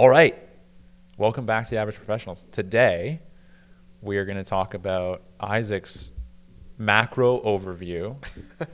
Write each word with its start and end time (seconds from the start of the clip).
All 0.00 0.08
right. 0.08 0.34
Welcome 1.18 1.44
back 1.44 1.66
to 1.66 1.72
the 1.72 1.76
Average 1.76 1.96
Professionals. 1.96 2.46
Today, 2.52 3.20
we 4.00 4.16
are 4.16 4.24
going 4.24 4.38
to 4.38 4.44
talk 4.44 4.72
about 4.72 5.20
Isaac's 5.38 6.10
macro 6.78 7.38
overview 7.42 8.16
uh, 8.62 8.64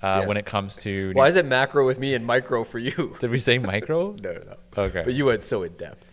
Yeah. 0.00 0.26
when 0.26 0.36
it 0.36 0.46
comes 0.46 0.76
to. 0.76 1.10
Why 1.14 1.26
is 1.26 1.34
it 1.34 1.46
macro 1.46 1.84
with 1.84 1.98
me 1.98 2.14
and 2.14 2.24
micro 2.24 2.62
for 2.62 2.78
you? 2.78 3.16
Did 3.18 3.32
we 3.32 3.40
say 3.40 3.58
micro? 3.58 4.12
no, 4.22 4.32
no, 4.34 4.40
no. 4.40 4.56
Okay. 4.84 5.02
But 5.04 5.14
you 5.14 5.24
went 5.24 5.42
so 5.42 5.64
in 5.64 5.72
depth. 5.72 6.08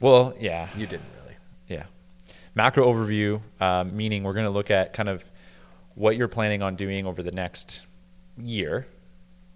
well, 0.00 0.34
yeah. 0.40 0.68
You 0.76 0.88
didn't 0.88 1.06
really. 1.20 1.36
Yeah. 1.68 1.84
Macro 2.56 2.92
overview, 2.92 3.40
um, 3.60 3.96
meaning 3.96 4.24
we're 4.24 4.32
going 4.34 4.46
to 4.46 4.50
look 4.52 4.72
at 4.72 4.94
kind 4.94 5.08
of 5.08 5.22
what 5.94 6.16
you're 6.16 6.26
planning 6.26 6.60
on 6.60 6.74
doing 6.74 7.06
over 7.06 7.22
the 7.22 7.30
next 7.30 7.86
year 8.36 8.88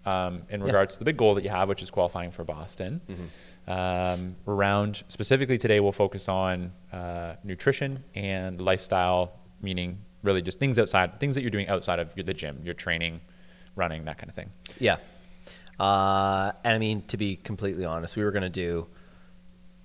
um, 0.05 0.43
in 0.49 0.61
Yeah. 0.61 0.67
regards 0.67 0.93
to 0.93 0.99
the 0.99 1.05
big 1.05 1.17
goal 1.17 1.35
that 1.35 1.43
you 1.43 1.49
have, 1.49 1.67
which 1.67 1.81
is 1.81 1.89
qualifying 1.89 2.31
for 2.31 2.45
Boston. 2.45 3.01
Mm-hmm. 3.09 3.25
Um, 3.67 4.35
around 4.47 5.03
specifically 5.07 5.57
today, 5.57 5.79
we'll 5.79 5.91
focus 5.91 6.27
on 6.27 6.71
uh, 6.91 7.35
nutrition 7.43 8.03
and 8.15 8.59
lifestyle, 8.59 9.33
meaning 9.61 9.99
really 10.23 10.41
just 10.41 10.59
things 10.59 10.77
outside, 10.77 11.19
things 11.19 11.35
that 11.35 11.41
you're 11.41 11.51
doing 11.51 11.67
outside 11.67 11.99
of 11.99 12.13
the 12.15 12.33
gym, 12.33 12.59
your 12.63 12.73
training, 12.73 13.21
running, 13.75 14.05
that 14.05 14.17
kind 14.17 14.29
of 14.29 14.35
thing. 14.35 14.49
Yeah. 14.79 14.97
Uh, 15.79 16.51
and 16.63 16.75
I 16.75 16.77
mean, 16.79 17.01
to 17.07 17.17
be 17.17 17.37
completely 17.37 17.85
honest, 17.85 18.15
we 18.15 18.23
were 18.23 18.31
going 18.31 18.43
to 18.43 18.49
do 18.49 18.87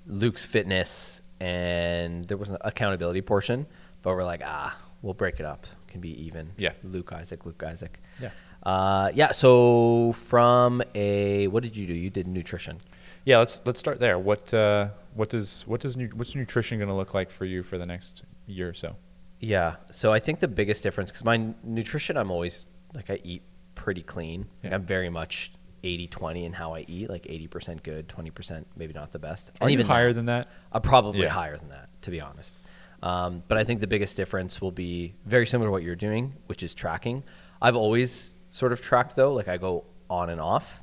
Luke's 0.06 0.44
fitness 0.44 1.20
and 1.40 2.24
there 2.24 2.36
was 2.36 2.50
an 2.50 2.58
accountability 2.62 3.22
portion, 3.22 3.66
but 4.02 4.14
we're 4.14 4.24
like, 4.24 4.42
ah, 4.44 4.76
we'll 5.02 5.14
break 5.14 5.40
it 5.40 5.46
up. 5.46 5.66
Can 5.88 6.00
be 6.00 6.10
even. 6.24 6.52
Yeah. 6.56 6.72
Luke 6.82 7.12
Isaac, 7.12 7.46
Luke 7.46 7.62
Isaac. 7.62 7.98
Yeah. 8.20 8.30
Uh, 8.62 9.10
yeah. 9.14 9.30
So 9.30 10.12
from 10.12 10.82
a, 10.94 11.46
what 11.48 11.62
did 11.62 11.76
you 11.76 11.86
do? 11.86 11.94
You 11.94 12.10
did 12.10 12.26
nutrition. 12.26 12.78
Yeah, 13.26 13.38
let's 13.38 13.60
let's 13.66 13.78
start 13.80 13.98
there. 14.00 14.18
What 14.18 14.54
uh, 14.54 14.88
what 15.14 15.28
does 15.28 15.64
what 15.66 15.80
does 15.80 15.96
nu- 15.96 16.10
what's 16.14 16.34
nutrition 16.34 16.78
going 16.78 16.88
to 16.88 16.94
look 16.94 17.12
like 17.12 17.30
for 17.30 17.44
you 17.44 17.62
for 17.64 17.76
the 17.76 17.84
next 17.84 18.22
year 18.46 18.68
or 18.70 18.72
so? 18.74 18.96
Yeah. 19.40 19.76
So 19.90 20.12
I 20.12 20.18
think 20.20 20.38
the 20.40 20.48
biggest 20.48 20.82
difference, 20.82 21.10
because 21.10 21.24
my 21.24 21.34
n- 21.34 21.54
nutrition, 21.64 22.16
I'm 22.16 22.30
always 22.30 22.66
like, 22.94 23.10
I 23.10 23.18
eat 23.24 23.42
pretty 23.74 24.02
clean. 24.02 24.46
Like, 24.64 24.72
I'm 24.72 24.84
very 24.84 25.10
much 25.10 25.52
80 25.82 26.06
20 26.06 26.44
in 26.46 26.52
how 26.54 26.72
I 26.72 26.84
eat, 26.88 27.10
like 27.10 27.24
80% 27.24 27.82
good, 27.82 28.08
20% 28.08 28.64
maybe 28.76 28.94
not 28.94 29.10
the 29.12 29.18
best. 29.18 29.50
Are 29.60 29.68
you 29.68 29.74
even 29.74 29.86
higher 29.86 30.08
that- 30.08 30.14
than 30.14 30.26
that? 30.26 30.48
I'm 30.72 30.80
probably 30.82 31.22
Yeah. 31.22 31.28
higher 31.28 31.56
than 31.58 31.68
that, 31.68 31.88
to 32.02 32.10
be 32.10 32.20
honest. 32.20 32.60
Um, 33.02 33.42
but 33.48 33.58
I 33.58 33.64
think 33.64 33.80
the 33.80 33.86
biggest 33.86 34.16
difference 34.16 34.62
will 34.62 34.70
be 34.70 35.14
very 35.26 35.46
similar 35.46 35.68
to 35.68 35.72
what 35.72 35.82
you're 35.82 35.94
doing, 35.96 36.32
which 36.46 36.62
is 36.62 36.74
tracking. 36.74 37.22
I've 37.60 37.76
always 37.76 38.32
sort 38.50 38.72
of 38.72 38.80
tracked 38.80 39.16
though, 39.16 39.32
like 39.34 39.48
I 39.48 39.58
go 39.58 39.84
on 40.08 40.30
and 40.30 40.40
off. 40.40 40.80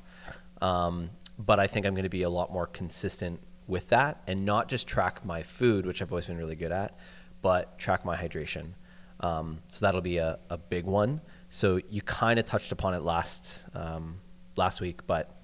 Um, 0.61 1.09
but 1.37 1.59
I 1.59 1.67
think 1.67 1.85
I'm 1.85 1.93
going 1.93 2.03
to 2.03 2.09
be 2.09 2.23
a 2.23 2.29
lot 2.29 2.51
more 2.51 2.67
consistent 2.67 3.39
with 3.67 3.89
that 3.89 4.21
and 4.27 4.45
not 4.45 4.67
just 4.67 4.87
track 4.87 5.25
my 5.25 5.41
food, 5.43 5.85
which 5.85 6.01
I've 6.01 6.11
always 6.11 6.25
been 6.25 6.37
really 6.37 6.55
good 6.55 6.71
at, 6.71 6.97
but 7.41 7.77
track 7.77 8.05
my 8.05 8.15
hydration. 8.15 8.73
Um, 9.19 9.61
so 9.69 9.85
that'll 9.85 10.01
be 10.01 10.17
a, 10.17 10.39
a 10.49 10.57
big 10.57 10.85
one. 10.85 11.21
So 11.49 11.79
you 11.89 12.01
kind 12.01 12.39
of 12.39 12.45
touched 12.45 12.71
upon 12.71 12.93
it 12.93 13.03
last 13.03 13.65
um, 13.73 14.19
last 14.55 14.81
week, 14.81 15.07
but 15.07 15.35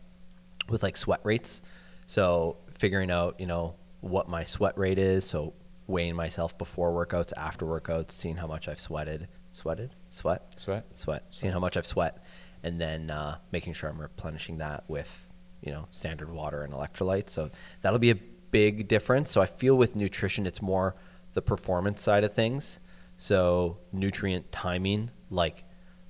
with 0.69 0.83
like 0.83 0.97
sweat 0.97 1.21
rates. 1.23 1.61
So 2.05 2.57
figuring 2.77 3.09
out, 3.11 3.39
you 3.39 3.45
know, 3.45 3.75
what 4.01 4.27
my 4.29 4.43
sweat 4.43 4.77
rate 4.77 4.99
is. 4.99 5.23
So 5.25 5.53
weighing 5.87 6.15
myself 6.15 6.57
before 6.57 6.91
workouts, 6.91 7.33
after 7.35 7.65
workouts, 7.65 8.11
seeing 8.11 8.35
how 8.37 8.47
much 8.47 8.67
I've 8.67 8.79
sweated, 8.79 9.27
sweated, 9.51 9.95
sweat, 10.09 10.53
Sweat. 10.57 10.85
sweat, 10.95 11.23
seeing 11.31 11.53
how 11.53 11.59
much 11.59 11.77
I've 11.77 11.85
sweat, 11.85 12.23
and 12.63 12.79
then 12.79 13.09
uh, 13.09 13.37
making 13.51 13.73
sure 13.73 13.89
I'm 13.89 13.99
replenishing 13.99 14.59
that 14.59 14.83
with, 14.87 15.28
you 15.61 15.71
know, 15.71 15.87
standard 15.91 16.31
water 16.31 16.63
and 16.63 16.73
electrolytes. 16.73 17.29
So 17.29 17.51
that'll 17.81 17.99
be 17.99 18.11
a 18.11 18.15
big 18.51 18.87
difference. 18.87 19.31
So 19.31 19.41
I 19.41 19.45
feel 19.45 19.75
with 19.75 19.95
nutrition, 19.95 20.47
it's 20.47 20.61
more 20.61 20.95
the 21.33 21.41
performance 21.41 22.01
side 22.01 22.23
of 22.23 22.33
things. 22.33 22.79
So 23.17 23.77
nutrient 23.91 24.51
timing, 24.51 25.11
like 25.29 25.63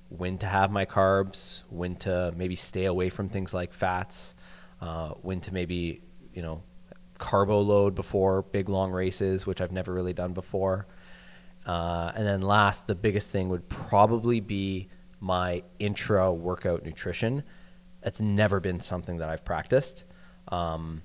when 0.08 0.38
to 0.38 0.46
have 0.46 0.70
my 0.70 0.84
carbs, 0.86 1.62
when 1.68 1.96
to 1.96 2.32
maybe 2.36 2.56
stay 2.56 2.84
away 2.84 3.10
from 3.10 3.28
things 3.28 3.52
like 3.52 3.72
fats, 3.72 4.34
uh, 4.80 5.10
when 5.22 5.40
to 5.42 5.52
maybe, 5.52 6.02
you 6.32 6.42
know, 6.42 6.62
carbo 7.18 7.60
load 7.60 7.94
before 7.94 8.42
big 8.42 8.68
long 8.68 8.90
races, 8.92 9.46
which 9.46 9.60
I've 9.60 9.72
never 9.72 9.92
really 9.92 10.12
done 10.12 10.32
before. 10.32 10.86
Uh, 11.66 12.10
and 12.14 12.26
then 12.26 12.40
last, 12.40 12.86
the 12.86 12.94
biggest 12.94 13.30
thing 13.30 13.48
would 13.50 13.68
probably 13.68 14.40
be 14.40 14.88
my 15.20 15.62
intra 15.78 16.32
workout 16.32 16.84
nutrition. 16.84 17.44
That's 18.02 18.20
never 18.20 18.60
been 18.60 18.80
something 18.80 19.18
that 19.18 19.28
I've 19.28 19.44
practiced. 19.44 20.04
Um, 20.48 21.02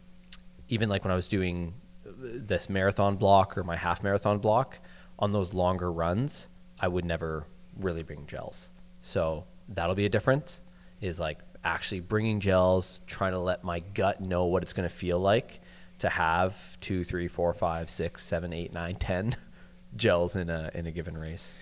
even 0.70 0.90
like 0.90 1.04
when 1.04 1.12
I 1.12 1.16
was 1.16 1.28
doing 1.28 1.74
this 2.06 2.70
marathon 2.70 3.18
block 3.18 3.58
or 3.58 3.64
my 3.64 3.76
half 3.76 4.04
marathon 4.04 4.40
block, 4.40 4.80
on 5.20 5.32
those 5.32 5.54
longer 5.54 5.92
runs, 5.92 6.50
I 6.80 6.88
would 6.88 7.06
never 7.06 7.46
really 7.78 8.04
bring 8.04 8.26
gels. 8.28 8.70
So 9.02 9.46
that'll 9.70 9.96
be 9.96 10.06
a 10.06 10.10
difference. 10.10 10.62
Is 11.02 11.20
like 11.20 11.40
actually 11.64 12.00
bringing 12.00 12.40
gels, 12.40 13.02
trying 13.08 13.34
to 13.34 13.40
let 13.40 13.64
my 13.64 13.80
gut 13.80 14.22
know 14.22 14.46
what 14.46 14.64
it's 14.64 14.74
going 14.74 14.88
to 14.88 14.94
feel 14.94 15.20
like 15.20 15.62
to 16.00 16.10
have 16.10 16.80
two, 16.80 17.04
three, 17.04 17.28
four, 17.28 17.54
five, 17.54 17.90
six, 17.90 18.24
seven, 18.24 18.54
eight, 18.54 18.74
nine, 18.74 18.96
ten 19.00 19.36
gels 19.96 20.36
in 20.36 20.50
a 20.50 20.72
in 20.74 20.86
a 20.86 20.92
given 20.92 21.18
race. 21.18 21.54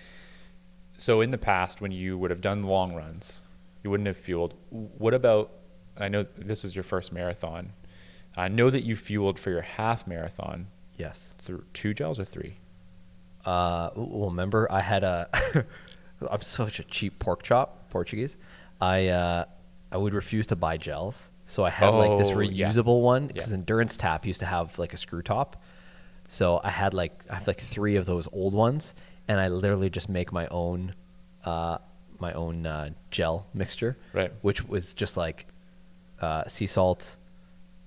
So 0.96 1.20
in 1.20 1.30
the 1.30 1.38
past, 1.38 1.80
when 1.80 1.90
you 1.90 2.16
would 2.18 2.30
have 2.30 2.40
done 2.40 2.62
long 2.62 2.94
runs, 2.94 3.42
you 3.84 3.90
wouldn't 3.90 4.06
have 4.08 4.16
fueled. 4.16 4.54
What 4.70 5.14
about? 5.14 5.50
I 5.96 6.08
know 6.08 6.24
this 6.36 6.64
is 6.64 6.74
your 6.74 6.82
first 6.82 7.12
marathon. 7.12 7.72
I 8.36 8.48
know 8.48 8.68
that 8.70 8.82
you 8.82 8.96
fueled 8.96 9.38
for 9.38 9.50
your 9.50 9.60
half 9.60 10.08
marathon 10.08 10.66
Yes. 10.96 11.34
through 11.38 11.62
two 11.72 11.94
gels 11.94 12.18
or 12.18 12.24
three. 12.24 12.56
Uh, 13.44 13.90
well, 13.94 14.30
remember 14.30 14.66
I 14.72 14.80
had 14.80 15.04
a. 15.04 15.28
I'm 16.30 16.40
such 16.40 16.80
a 16.80 16.84
cheap 16.84 17.18
pork 17.18 17.42
chop, 17.42 17.90
Portuguese. 17.90 18.36
I 18.80 19.08
uh, 19.08 19.44
I 19.92 19.96
would 19.98 20.14
refuse 20.14 20.46
to 20.48 20.56
buy 20.56 20.78
gels, 20.78 21.30
so 21.46 21.62
I 21.64 21.70
had 21.70 21.90
like 21.90 22.16
this 22.18 22.30
Oh, 22.30 22.40
yeah. 22.40 22.68
reusable 22.68 23.02
one 23.02 23.26
because 23.28 23.50
Yeah. 23.50 23.58
Endurance 23.58 23.96
Tap 23.96 24.24
used 24.24 24.40
to 24.40 24.46
have 24.46 24.78
like 24.78 24.94
a 24.94 24.96
screw 24.96 25.22
top. 25.22 25.62
So 26.26 26.60
I 26.64 26.70
had 26.70 26.94
like 26.94 27.12
I 27.30 27.34
have 27.34 27.46
like 27.46 27.60
three 27.60 27.96
of 27.96 28.06
those 28.06 28.26
old 28.32 28.54
ones, 28.54 28.94
and 29.28 29.38
I 29.38 29.48
literally 29.48 29.90
just 29.90 30.08
make 30.08 30.32
my 30.32 30.46
own, 30.48 30.94
uh, 31.44 31.78
my 32.20 32.32
own 32.32 32.66
uh, 32.66 32.90
gel 33.10 33.46
mixture, 33.54 33.96
Right. 34.12 34.32
Which 34.42 34.66
was 34.68 34.94
just 34.94 35.16
like 35.16 35.46
uh, 36.20 36.44
sea 36.46 36.66
salt, 36.66 37.16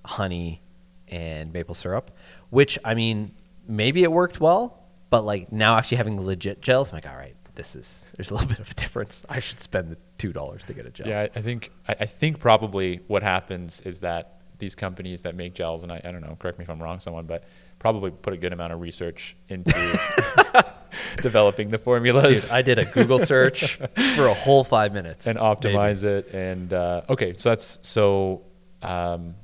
honey, 0.04 0.60
and 1.08 1.52
maple 1.52 1.74
syrup. 1.74 2.10
Which 2.50 2.78
I 2.84 2.94
mean, 2.94 3.34
maybe 3.66 4.02
it 4.02 4.12
worked 4.12 4.40
well, 4.40 4.82
but 5.10 5.24
like 5.24 5.52
now 5.52 5.76
actually 5.76 5.96
having 5.98 6.20
legit 6.24 6.60
gels, 6.60 6.90
I'm 6.90 6.96
like, 6.96 7.08
all 7.08 7.16
right, 7.16 7.34
this 7.54 7.74
is 7.74 8.04
there's 8.16 8.30
a 8.30 8.34
little 8.34 8.48
bit 8.54 8.58
of 8.58 8.70
a 8.70 8.74
difference. 8.74 9.24
I 9.28 9.40
should 9.40 9.60
spend 9.60 9.90
the 9.90 9.96
two 10.18 10.32
dollars 10.32 10.62
to 10.64 10.74
get 10.74 10.86
a 10.86 10.90
gel. 10.90 11.06
Yeah, 11.08 11.20
I, 11.20 11.38
I 11.38 11.42
think 11.42 11.70
I, 11.88 11.96
I 12.00 12.06
think 12.06 12.38
probably 12.38 13.00
what 13.06 13.22
happens 13.22 13.80
is 13.82 14.00
that 14.00 14.34
these 14.58 14.74
companies 14.74 15.22
that 15.22 15.36
make 15.36 15.54
gels, 15.54 15.82
and 15.84 15.92
I, 15.92 16.00
I 16.04 16.10
don't 16.10 16.20
know, 16.20 16.36
correct 16.38 16.58
me 16.58 16.64
if 16.64 16.70
I'm 16.70 16.82
wrong, 16.82 16.98
someone, 17.00 17.26
but 17.26 17.44
probably 17.78 18.10
put 18.10 18.32
a 18.32 18.36
good 18.36 18.52
amount 18.52 18.72
of 18.72 18.80
research 18.80 19.36
into 19.48 19.72
developing 21.22 21.70
the 21.70 21.78
formulas. 21.78 22.42
Dude, 22.42 22.52
I 22.52 22.62
did 22.62 22.78
a 22.78 22.84
Google 22.84 23.18
search 23.18 23.76
for 24.16 24.26
a 24.26 24.34
whole 24.34 24.64
five 24.64 24.92
minutes 24.92 25.26
and 25.26 25.38
optimize 25.38 26.04
it. 26.04 26.32
And 26.34 26.72
uh, 26.72 27.02
okay, 27.08 27.34
so 27.34 27.50
that's 27.50 27.78
so. 27.82 28.42
Um, 28.82 29.34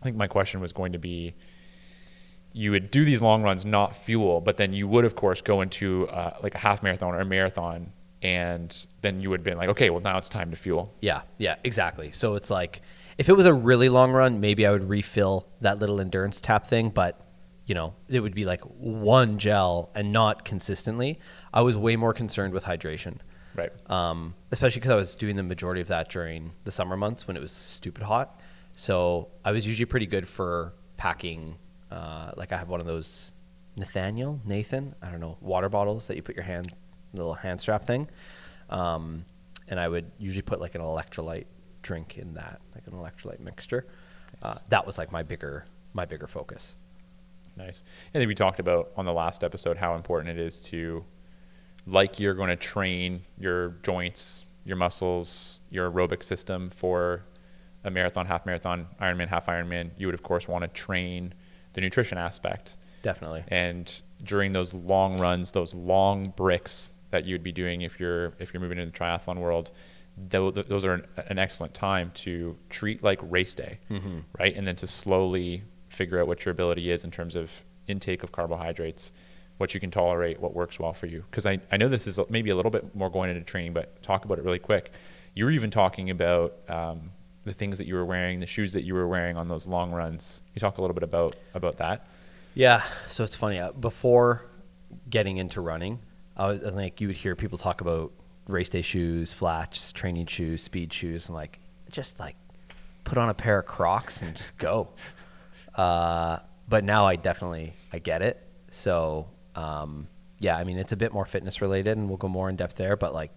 I 0.00 0.04
think 0.04 0.16
my 0.16 0.26
question 0.26 0.60
was 0.60 0.72
going 0.72 0.92
to 0.92 0.98
be: 0.98 1.34
you 2.52 2.70
would 2.70 2.90
do 2.90 3.04
these 3.04 3.22
long 3.22 3.42
runs, 3.42 3.64
not 3.64 3.94
fuel, 3.94 4.40
but 4.40 4.56
then 4.56 4.72
you 4.72 4.88
would, 4.88 5.04
of 5.04 5.14
course, 5.14 5.42
go 5.42 5.60
into 5.60 6.08
uh, 6.08 6.36
like 6.42 6.54
a 6.54 6.58
half 6.58 6.82
marathon 6.82 7.14
or 7.14 7.20
a 7.20 7.24
marathon, 7.24 7.92
and 8.22 8.86
then 9.02 9.20
you 9.20 9.30
would 9.30 9.40
have 9.40 9.44
been 9.44 9.58
like, 9.58 9.68
okay, 9.70 9.90
well 9.90 10.00
now 10.00 10.18
it's 10.18 10.28
time 10.28 10.50
to 10.50 10.56
fuel. 10.56 10.94
Yeah, 11.00 11.22
yeah, 11.38 11.56
exactly. 11.64 12.12
So 12.12 12.34
it's 12.34 12.50
like 12.50 12.82
if 13.18 13.28
it 13.28 13.34
was 13.34 13.46
a 13.46 13.54
really 13.54 13.88
long 13.88 14.12
run, 14.12 14.40
maybe 14.40 14.66
I 14.66 14.70
would 14.70 14.88
refill 14.88 15.46
that 15.60 15.78
little 15.78 16.00
endurance 16.00 16.40
tap 16.40 16.66
thing, 16.66 16.88
but 16.90 17.20
you 17.70 17.74
know, 17.74 17.94
it 18.08 18.18
would 18.18 18.34
be 18.34 18.44
like 18.44 18.62
one 18.62 19.38
gel 19.38 19.90
and 19.94 20.10
not 20.10 20.44
consistently. 20.44 21.20
I 21.54 21.60
was 21.60 21.76
way 21.76 21.94
more 21.94 22.12
concerned 22.12 22.52
with 22.52 22.64
hydration. 22.64 23.18
Right. 23.54 23.70
Um, 23.88 24.34
especially 24.50 24.80
because 24.80 24.90
I 24.90 24.96
was 24.96 25.14
doing 25.14 25.36
the 25.36 25.44
majority 25.44 25.80
of 25.80 25.86
that 25.86 26.08
during 26.08 26.50
the 26.64 26.72
summer 26.72 26.96
months 26.96 27.28
when 27.28 27.36
it 27.36 27.40
was 27.40 27.52
stupid 27.52 28.02
hot. 28.02 28.40
So 28.72 29.28
I 29.44 29.52
was 29.52 29.68
usually 29.68 29.86
pretty 29.86 30.06
good 30.06 30.26
for 30.26 30.72
packing. 30.96 31.58
Uh, 31.92 32.32
like 32.36 32.50
I 32.50 32.56
have 32.56 32.68
one 32.68 32.80
of 32.80 32.88
those 32.88 33.30
Nathaniel, 33.76 34.40
Nathan, 34.44 34.96
I 35.00 35.12
don't 35.12 35.20
know, 35.20 35.38
water 35.40 35.68
bottles 35.68 36.08
that 36.08 36.16
you 36.16 36.22
put 36.22 36.34
your 36.34 36.44
hand, 36.44 36.74
little 37.14 37.34
hand 37.34 37.60
strap 37.60 37.84
thing. 37.84 38.10
Um, 38.68 39.26
and 39.68 39.78
I 39.78 39.86
would 39.86 40.10
usually 40.18 40.42
put 40.42 40.60
like 40.60 40.74
an 40.74 40.80
electrolyte 40.80 41.46
drink 41.82 42.18
in 42.18 42.34
that, 42.34 42.60
like 42.74 42.88
an 42.88 42.94
electrolyte 42.94 43.38
mixture. 43.38 43.86
Uh, 44.42 44.56
that 44.70 44.84
was 44.84 44.98
like 44.98 45.12
my 45.12 45.22
bigger, 45.22 45.66
my 45.92 46.04
bigger 46.04 46.26
focus. 46.26 46.74
Nice. 47.66 47.82
And 48.14 48.20
then 48.20 48.28
we 48.28 48.34
talked 48.34 48.58
about 48.58 48.90
on 48.96 49.04
the 49.04 49.12
last 49.12 49.44
episode 49.44 49.76
how 49.76 49.94
important 49.94 50.38
it 50.38 50.42
is 50.44 50.60
to, 50.62 51.04
like 51.86 52.18
you're 52.20 52.34
going 52.34 52.48
to 52.48 52.56
train 52.56 53.22
your 53.38 53.76
joints, 53.82 54.44
your 54.64 54.76
muscles, 54.76 55.60
your 55.70 55.90
aerobic 55.90 56.22
system 56.22 56.70
for 56.70 57.24
a 57.84 57.90
marathon, 57.90 58.26
half 58.26 58.44
marathon, 58.46 58.86
Ironman, 59.00 59.28
half 59.28 59.46
Ironman. 59.46 59.90
You 59.98 60.06
would 60.06 60.14
of 60.14 60.22
course 60.22 60.46
want 60.48 60.62
to 60.62 60.68
train 60.68 61.34
the 61.72 61.80
nutrition 61.80 62.18
aspect. 62.18 62.76
Definitely. 63.02 63.44
And 63.48 64.00
during 64.22 64.52
those 64.52 64.74
long 64.74 65.16
runs, 65.18 65.52
those 65.52 65.74
long 65.74 66.32
bricks 66.36 66.94
that 67.10 67.24
you 67.24 67.34
would 67.34 67.42
be 67.42 67.52
doing 67.52 67.80
if 67.82 67.98
you're 67.98 68.34
if 68.38 68.52
you're 68.52 68.60
moving 68.60 68.78
into 68.78 68.90
the 68.92 68.98
triathlon 68.98 69.38
world, 69.38 69.70
tho- 70.28 70.50
th- 70.50 70.66
those 70.66 70.84
are 70.84 70.92
an, 70.92 71.06
an 71.28 71.38
excellent 71.38 71.72
time 71.72 72.10
to 72.16 72.56
treat 72.68 73.02
like 73.02 73.18
race 73.22 73.54
day, 73.54 73.78
Mm-hmm. 73.90 74.18
right? 74.38 74.54
And 74.54 74.66
then 74.66 74.76
to 74.76 74.86
slowly 74.86 75.62
figure 75.90 76.18
out 76.20 76.26
what 76.26 76.44
your 76.44 76.52
ability 76.52 76.90
is 76.90 77.04
in 77.04 77.10
terms 77.10 77.36
of 77.36 77.64
intake 77.86 78.22
of 78.22 78.32
carbohydrates, 78.32 79.12
what 79.58 79.74
you 79.74 79.80
can 79.80 79.90
tolerate, 79.90 80.40
what 80.40 80.54
works 80.54 80.78
well 80.80 80.94
for 80.94 81.06
you. 81.06 81.24
Because 81.30 81.44
I, 81.44 81.58
I 81.70 81.76
know 81.76 81.88
this 81.88 82.06
is 82.06 82.18
maybe 82.30 82.50
a 82.50 82.56
little 82.56 82.70
bit 82.70 82.94
more 82.96 83.10
going 83.10 83.28
into 83.28 83.42
training, 83.42 83.74
but 83.74 84.02
talk 84.02 84.24
about 84.24 84.38
it 84.38 84.44
really 84.44 84.58
quick. 84.58 84.92
You 85.34 85.44
were 85.44 85.50
even 85.50 85.70
talking 85.70 86.08
about 86.10 86.56
um, 86.68 87.10
the 87.44 87.52
things 87.52 87.78
that 87.78 87.86
you 87.86 87.94
were 87.94 88.04
wearing, 88.06 88.40
the 88.40 88.46
shoes 88.46 88.72
that 88.72 88.84
you 88.84 88.94
were 88.94 89.06
wearing 89.06 89.36
on 89.36 89.48
those 89.48 89.66
long 89.66 89.92
runs. 89.92 90.42
You 90.54 90.60
talk 90.60 90.78
a 90.78 90.80
little 90.80 90.94
bit 90.94 91.02
about 91.02 91.36
about 91.54 91.76
that. 91.76 92.06
Yeah, 92.54 92.82
so 93.06 93.22
it's 93.22 93.36
funny. 93.36 93.58
uh, 93.58 93.72
Before 93.72 94.46
getting 95.08 95.36
into 95.36 95.60
running, 95.60 96.00
I 96.36 96.48
was 96.48 96.64
I 96.64 96.70
think 96.70 97.00
you 97.00 97.08
would 97.08 97.16
hear 97.16 97.36
people 97.36 97.58
talk 97.58 97.80
about 97.80 98.12
race 98.48 98.68
day 98.68 98.82
shoes, 98.82 99.32
flats, 99.32 99.92
training 99.92 100.26
shoes, 100.26 100.62
speed 100.62 100.92
shoes, 100.92 101.26
and 101.28 101.36
like 101.36 101.60
just 101.90 102.18
like 102.18 102.36
put 103.04 103.18
on 103.18 103.28
a 103.28 103.34
pair 103.34 103.58
of 103.60 103.66
Crocs 103.66 104.22
and 104.22 104.34
just 104.36 104.56
go. 104.58 104.88
Uh, 105.80 106.40
but 106.68 106.84
now 106.84 107.06
I 107.06 107.16
definitely 107.16 107.72
I 107.90 108.00
get 108.00 108.20
it. 108.20 108.46
So 108.70 109.28
um, 109.54 110.08
yeah, 110.38 110.54
I 110.54 110.64
mean 110.64 110.76
it's 110.76 110.92
a 110.92 110.96
bit 110.96 111.10
more 111.10 111.24
fitness 111.24 111.62
related, 111.62 111.96
and 111.96 112.06
we'll 112.06 112.18
go 112.18 112.28
more 112.28 112.50
in 112.50 112.56
depth 112.56 112.76
there. 112.76 112.96
But 112.96 113.14
like, 113.14 113.34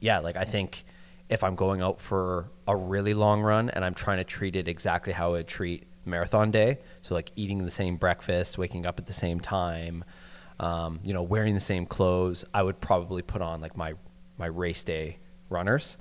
yeah, 0.00 0.20
like 0.20 0.36
I 0.36 0.44
think 0.44 0.84
if 1.28 1.44
I'm 1.44 1.56
going 1.56 1.82
out 1.82 2.00
for 2.00 2.50
a 2.66 2.74
really 2.74 3.12
long 3.12 3.42
run 3.42 3.68
and 3.68 3.84
I'm 3.84 3.92
trying 3.92 4.16
to 4.16 4.24
treat 4.24 4.56
it 4.56 4.66
exactly 4.66 5.12
how 5.12 5.28
I 5.28 5.32
would 5.32 5.46
treat 5.46 5.84
marathon 6.06 6.50
day, 6.50 6.78
so 7.02 7.14
like 7.14 7.32
eating 7.36 7.66
the 7.66 7.70
same 7.70 7.96
breakfast, 7.96 8.56
waking 8.56 8.86
up 8.86 8.98
at 8.98 9.04
the 9.04 9.12
same 9.12 9.38
time, 9.38 10.04
um, 10.60 11.00
you 11.04 11.12
know, 11.12 11.22
wearing 11.22 11.52
the 11.52 11.60
same 11.60 11.84
clothes, 11.84 12.46
I 12.54 12.62
would 12.62 12.80
probably 12.80 13.20
put 13.20 13.42
on 13.42 13.60
like 13.60 13.76
my 13.76 13.92
my 14.38 14.46
race 14.46 14.84
day 14.84 15.18
runners. 15.50 15.98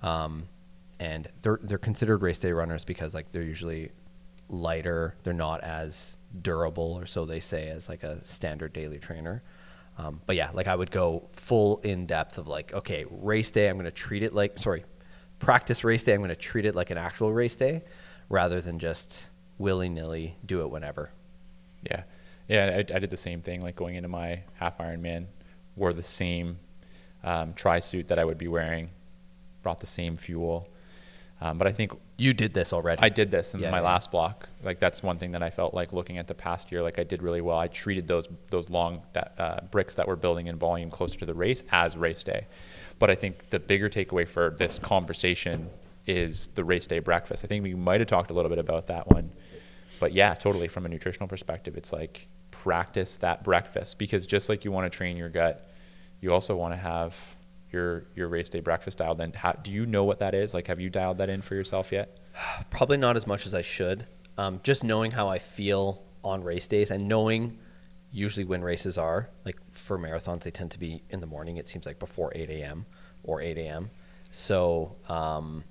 Um, 0.00 0.46
and 1.00 1.28
they're 1.42 1.58
they're 1.60 1.76
considered 1.78 2.22
race 2.22 2.38
day 2.38 2.52
runners 2.52 2.84
because 2.84 3.14
like 3.14 3.32
they're 3.32 3.42
usually 3.42 3.90
lighter. 4.48 5.14
They're 5.22 5.32
not 5.32 5.62
as 5.62 6.16
durable, 6.40 6.94
or 6.98 7.06
so 7.06 7.24
they 7.24 7.40
say, 7.40 7.68
as 7.68 7.88
like 7.88 8.02
a 8.02 8.24
standard 8.24 8.72
daily 8.72 8.98
trainer. 8.98 9.42
Um, 9.96 10.20
but 10.26 10.34
yeah, 10.34 10.50
like 10.52 10.66
I 10.66 10.74
would 10.74 10.90
go 10.90 11.28
full 11.32 11.78
in 11.78 12.06
depth 12.06 12.38
of 12.38 12.48
like, 12.48 12.74
okay, 12.74 13.06
race 13.10 13.50
day, 13.50 13.68
I'm 13.68 13.76
going 13.76 13.84
to 13.84 13.92
treat 13.92 14.22
it 14.22 14.34
like, 14.34 14.58
sorry, 14.58 14.84
practice 15.38 15.84
race 15.84 16.02
day, 16.02 16.14
I'm 16.14 16.20
going 16.20 16.30
to 16.30 16.36
treat 16.36 16.64
it 16.64 16.74
like 16.74 16.90
an 16.90 16.98
actual 16.98 17.32
race 17.32 17.54
day, 17.54 17.84
rather 18.28 18.60
than 18.60 18.78
just 18.78 19.28
willy 19.58 19.88
nilly 19.88 20.36
do 20.44 20.62
it 20.62 20.70
whenever. 20.70 21.10
Yeah, 21.82 22.02
yeah. 22.48 22.74
I, 22.74 22.78
I 22.78 22.98
did 22.98 23.10
the 23.10 23.16
same 23.16 23.40
thing. 23.40 23.60
Like 23.60 23.76
going 23.76 23.94
into 23.94 24.08
my 24.08 24.42
half 24.54 24.78
Ironman, 24.78 25.26
wore 25.76 25.92
the 25.92 26.02
same 26.02 26.58
um, 27.22 27.54
tri 27.54 27.78
suit 27.78 28.08
that 28.08 28.18
I 28.18 28.24
would 28.24 28.38
be 28.38 28.48
wearing, 28.48 28.90
brought 29.62 29.80
the 29.80 29.86
same 29.86 30.16
fuel. 30.16 30.68
Um, 31.44 31.58
but 31.58 31.66
I 31.66 31.72
think 31.72 31.92
You 32.16 32.32
did 32.32 32.54
this 32.54 32.72
already. 32.72 33.02
I 33.02 33.10
did 33.10 33.30
this 33.30 33.52
in 33.52 33.60
Yeah, 33.60 33.70
my 33.70 33.76
yeah. 33.78 33.82
last 33.82 34.10
block. 34.10 34.48
Like 34.62 34.80
that's 34.80 35.02
one 35.02 35.18
thing 35.18 35.32
that 35.32 35.42
I 35.42 35.50
felt 35.50 35.74
like 35.74 35.92
looking 35.92 36.16
at 36.16 36.26
the 36.26 36.34
past 36.34 36.72
year, 36.72 36.80
like 36.82 36.98
I 36.98 37.04
did 37.04 37.22
really 37.22 37.42
well. 37.42 37.58
I 37.58 37.68
treated 37.68 38.08
those 38.08 38.28
those 38.48 38.70
long 38.70 39.02
that 39.12 39.34
uh, 39.38 39.60
bricks 39.70 39.94
that 39.96 40.08
were 40.08 40.16
building 40.16 40.46
in 40.46 40.56
volume 40.56 40.90
closer 40.90 41.18
to 41.18 41.26
the 41.26 41.34
race 41.34 41.62
as 41.70 41.96
race 41.98 42.24
day. 42.24 42.46
But 42.98 43.10
I 43.10 43.14
think 43.14 43.50
the 43.50 43.58
bigger 43.60 43.90
takeaway 43.90 44.26
for 44.26 44.54
this 44.58 44.78
conversation 44.78 45.68
is 46.06 46.48
the 46.54 46.64
race 46.64 46.86
day 46.86 47.00
breakfast. 47.00 47.44
I 47.44 47.48
think 47.48 47.62
we 47.62 47.74
might 47.74 48.00
have 48.00 48.08
talked 48.08 48.30
a 48.30 48.34
little 48.34 48.48
bit 48.48 48.58
about 48.58 48.86
that 48.86 49.08
one, 49.08 49.30
but 50.00 50.12
yeah, 50.14 50.32
totally. 50.32 50.68
From 50.68 50.86
a 50.86 50.88
nutritional 50.88 51.28
perspective, 51.28 51.76
it's 51.76 51.92
like 51.92 52.26
practice 52.52 53.18
that 53.18 53.44
breakfast 53.44 53.98
because 53.98 54.26
just 54.26 54.48
like 54.48 54.64
you 54.64 54.72
want 54.72 54.90
to 54.90 54.96
train 54.96 55.16
your 55.18 55.28
gut, 55.28 55.68
you 56.22 56.32
also 56.32 56.56
want 56.56 56.72
to 56.72 56.78
have 56.78 57.14
your 57.74 58.04
your 58.14 58.28
race 58.28 58.48
day 58.48 58.60
breakfast 58.60 58.98
dialed 58.98 59.20
in. 59.20 59.32
How, 59.32 59.52
do 59.52 59.70
you 59.70 59.84
know 59.84 60.04
what 60.04 60.20
that 60.20 60.34
is? 60.34 60.54
Like, 60.54 60.68
have 60.68 60.80
you 60.80 60.88
dialed 60.88 61.18
that 61.18 61.28
in 61.28 61.42
for 61.42 61.54
yourself 61.54 61.92
yet? 61.92 62.18
Probably 62.70 62.96
not 62.96 63.16
as 63.16 63.26
much 63.26 63.46
as 63.46 63.54
I 63.54 63.60
should. 63.60 64.06
Um, 64.38 64.60
just 64.62 64.82
knowing 64.82 65.10
how 65.10 65.28
I 65.28 65.38
feel 65.38 66.02
on 66.24 66.42
race 66.42 66.66
days 66.66 66.90
and 66.90 67.06
knowing 67.06 67.58
usually 68.10 68.44
when 68.44 68.62
races 68.62 68.96
are, 68.96 69.28
like 69.44 69.58
for 69.72 69.98
marathons, 69.98 70.44
they 70.44 70.50
tend 70.50 70.70
to 70.70 70.78
be 70.78 71.02
in 71.10 71.20
the 71.20 71.26
morning. 71.26 71.56
It 71.56 71.68
seems 71.68 71.84
like 71.84 71.98
before 71.98 72.32
8 72.34 72.48
a.m. 72.48 72.86
or 73.24 73.42
8 73.42 73.58
a.m. 73.58 73.90
So, 74.30 74.96
um, 75.08 75.64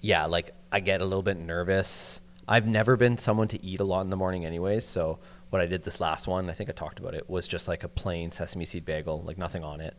yeah, 0.00 0.26
like 0.26 0.54
I 0.72 0.80
get 0.80 1.00
a 1.00 1.04
little 1.04 1.22
bit 1.22 1.36
nervous. 1.36 2.20
I've 2.48 2.66
never 2.66 2.96
been 2.96 3.18
someone 3.18 3.48
to 3.48 3.64
eat 3.64 3.80
a 3.80 3.84
lot 3.84 4.02
in 4.02 4.10
the 4.10 4.16
morning, 4.16 4.46
anyways. 4.46 4.84
So, 4.84 5.18
what 5.50 5.60
I 5.60 5.66
did 5.66 5.84
this 5.84 6.00
last 6.00 6.26
one, 6.26 6.50
I 6.50 6.52
think 6.52 6.70
I 6.70 6.72
talked 6.72 6.98
about 6.98 7.14
it, 7.14 7.28
was 7.30 7.46
just 7.46 7.68
like 7.68 7.84
a 7.84 7.88
plain 7.88 8.32
sesame 8.32 8.64
seed 8.64 8.84
bagel, 8.84 9.22
like 9.22 9.38
nothing 9.38 9.62
on 9.62 9.80
it, 9.80 9.96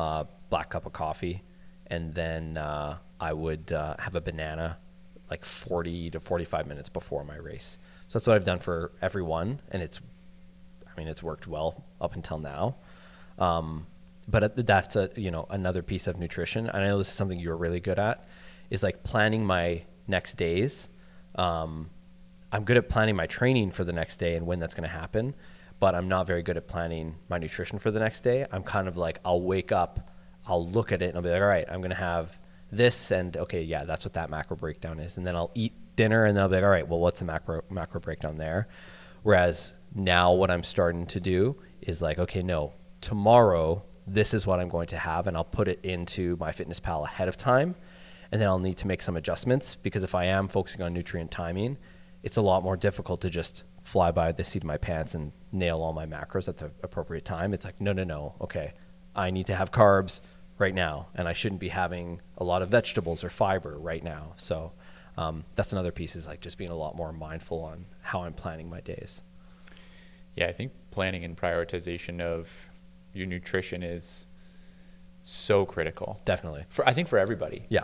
uh, 0.00 0.24
black 0.48 0.70
cup 0.70 0.86
of 0.86 0.92
coffee, 0.92 1.42
and 1.86 2.14
then 2.14 2.56
uh, 2.56 2.96
I 3.20 3.32
would 3.34 3.70
uh, 3.70 3.96
have 3.98 4.14
a 4.14 4.20
banana 4.20 4.78
like 5.30 5.44
40 5.44 6.10
to 6.10 6.20
45 6.20 6.66
minutes 6.66 6.88
before 6.88 7.22
my 7.22 7.36
race. 7.36 7.78
So 8.08 8.18
that's 8.18 8.26
what 8.26 8.34
I've 8.34 8.44
done 8.44 8.58
for 8.58 8.92
everyone, 9.02 9.60
and 9.70 9.82
it's, 9.82 10.00
I 10.88 10.98
mean, 10.98 11.06
it's 11.06 11.22
worked 11.22 11.46
well 11.46 11.84
up 12.00 12.14
until 12.14 12.38
now. 12.38 12.76
Um, 13.38 13.86
but 14.26 14.54
that's 14.66 14.96
a 14.96 15.10
you 15.16 15.30
know 15.30 15.46
another 15.50 15.82
piece 15.82 16.06
of 16.06 16.18
nutrition. 16.18 16.68
And 16.68 16.82
I 16.82 16.86
know 16.88 16.98
this 16.98 17.08
is 17.08 17.14
something 17.14 17.38
you're 17.38 17.56
really 17.56 17.80
good 17.80 17.98
at, 17.98 18.24
is 18.70 18.82
like 18.82 19.02
planning 19.02 19.44
my 19.44 19.82
next 20.06 20.34
days. 20.34 20.88
Um, 21.34 21.90
I'm 22.52 22.64
good 22.64 22.76
at 22.76 22.88
planning 22.88 23.16
my 23.16 23.26
training 23.26 23.70
for 23.72 23.84
the 23.84 23.92
next 23.92 24.16
day 24.16 24.34
and 24.36 24.46
when 24.46 24.58
that's 24.58 24.74
going 24.74 24.88
to 24.88 24.94
happen, 24.94 25.34
but 25.80 25.94
I'm 25.94 26.08
not 26.08 26.26
very 26.26 26.42
good 26.42 26.56
at 26.56 26.68
planning 26.68 27.16
my 27.28 27.38
nutrition 27.38 27.78
for 27.78 27.90
the 27.90 27.98
next 27.98 28.20
day. 28.20 28.44
I'm 28.52 28.62
kind 28.62 28.86
of 28.86 28.96
like 28.96 29.18
I'll 29.24 29.42
wake 29.42 29.72
up, 29.72 30.10
I'll 30.46 30.66
look 30.66 30.92
at 30.92 31.02
it 31.02 31.06
and 31.06 31.16
I'll 31.16 31.22
be 31.22 31.30
like, 31.30 31.40
all 31.40 31.48
right, 31.48 31.64
I'm 31.68 31.80
going 31.80 31.90
to 31.90 31.96
have 31.96 32.38
this 32.70 33.10
and 33.10 33.36
okay, 33.36 33.62
yeah, 33.62 33.84
that's 33.84 34.04
what 34.04 34.12
that 34.14 34.30
macro 34.30 34.56
breakdown 34.56 35.00
is, 35.00 35.16
and 35.16 35.26
then 35.26 35.34
I'll 35.34 35.50
eat 35.54 35.72
dinner 35.96 36.24
and 36.24 36.36
then 36.36 36.42
I'll 36.42 36.48
be 36.48 36.56
like, 36.56 36.64
all 36.64 36.70
right, 36.70 36.86
well, 36.86 37.00
what's 37.00 37.18
the 37.18 37.26
macro 37.26 37.62
macro 37.70 38.00
breakdown 38.00 38.36
there? 38.36 38.68
Whereas 39.22 39.74
now 39.94 40.32
what 40.32 40.50
I'm 40.50 40.62
starting 40.62 41.06
to 41.06 41.20
do 41.20 41.56
is 41.80 42.00
like, 42.00 42.18
okay, 42.18 42.42
no, 42.42 42.74
tomorrow 43.00 43.82
this 44.06 44.34
is 44.34 44.46
what 44.46 44.60
I'm 44.60 44.68
going 44.68 44.88
to 44.88 44.98
have, 44.98 45.26
and 45.26 45.36
I'll 45.36 45.44
put 45.44 45.68
it 45.68 45.80
into 45.82 46.36
my 46.38 46.52
fitness 46.52 46.80
pal 46.80 47.04
ahead 47.04 47.28
of 47.28 47.36
time, 47.36 47.74
and 48.32 48.40
then 48.40 48.48
I'll 48.48 48.58
need 48.58 48.76
to 48.78 48.86
make 48.86 49.02
some 49.02 49.16
adjustments 49.16 49.76
because 49.76 50.04
if 50.04 50.14
I 50.14 50.24
am 50.24 50.48
focusing 50.48 50.82
on 50.82 50.92
nutrient 50.92 51.30
timing, 51.30 51.78
it's 52.22 52.36
a 52.36 52.42
lot 52.42 52.62
more 52.62 52.76
difficult 52.76 53.20
to 53.22 53.30
just 53.30 53.64
fly 53.82 54.10
by 54.10 54.32
the 54.32 54.44
seat 54.44 54.62
of 54.62 54.66
my 54.66 54.76
pants 54.76 55.14
and 55.14 55.32
nail 55.52 55.80
all 55.80 55.92
my 55.92 56.06
macros 56.06 56.48
at 56.48 56.58
the 56.58 56.70
appropriate 56.82 57.24
time. 57.24 57.52
It's 57.52 57.64
like, 57.64 57.80
no, 57.80 57.92
no, 57.92 58.04
no, 58.04 58.34
okay, 58.40 58.72
I 59.14 59.30
need 59.30 59.46
to 59.46 59.54
have 59.54 59.72
carbs 59.72 60.20
right 60.58 60.74
now, 60.74 61.08
and 61.14 61.26
I 61.26 61.32
shouldn't 61.32 61.60
be 61.60 61.68
having 61.68 62.20
a 62.36 62.44
lot 62.44 62.62
of 62.62 62.68
vegetables 62.68 63.24
or 63.24 63.30
fiber 63.30 63.78
right 63.78 64.04
now. 64.04 64.34
So 64.36 64.72
um, 65.16 65.44
that's 65.54 65.72
another 65.72 65.92
piece 65.92 66.14
is 66.16 66.26
like 66.26 66.40
just 66.40 66.58
being 66.58 66.70
a 66.70 66.76
lot 66.76 66.96
more 66.96 67.12
mindful 67.12 67.62
on 67.64 67.86
how 68.02 68.22
I'm 68.22 68.34
planning 68.34 68.68
my 68.68 68.80
days. 68.80 69.22
Yeah, 70.36 70.46
I 70.46 70.52
think 70.52 70.72
planning 70.90 71.24
and 71.24 71.36
prioritization 71.36 72.20
of 72.20 72.68
your 73.12 73.26
nutrition 73.26 73.82
is 73.82 74.26
so 75.22 75.66
critical. 75.66 76.20
Definitely. 76.24 76.64
For 76.68 76.88
I 76.88 76.92
think 76.92 77.08
for 77.08 77.18
everybody. 77.18 77.66
Yeah. 77.68 77.82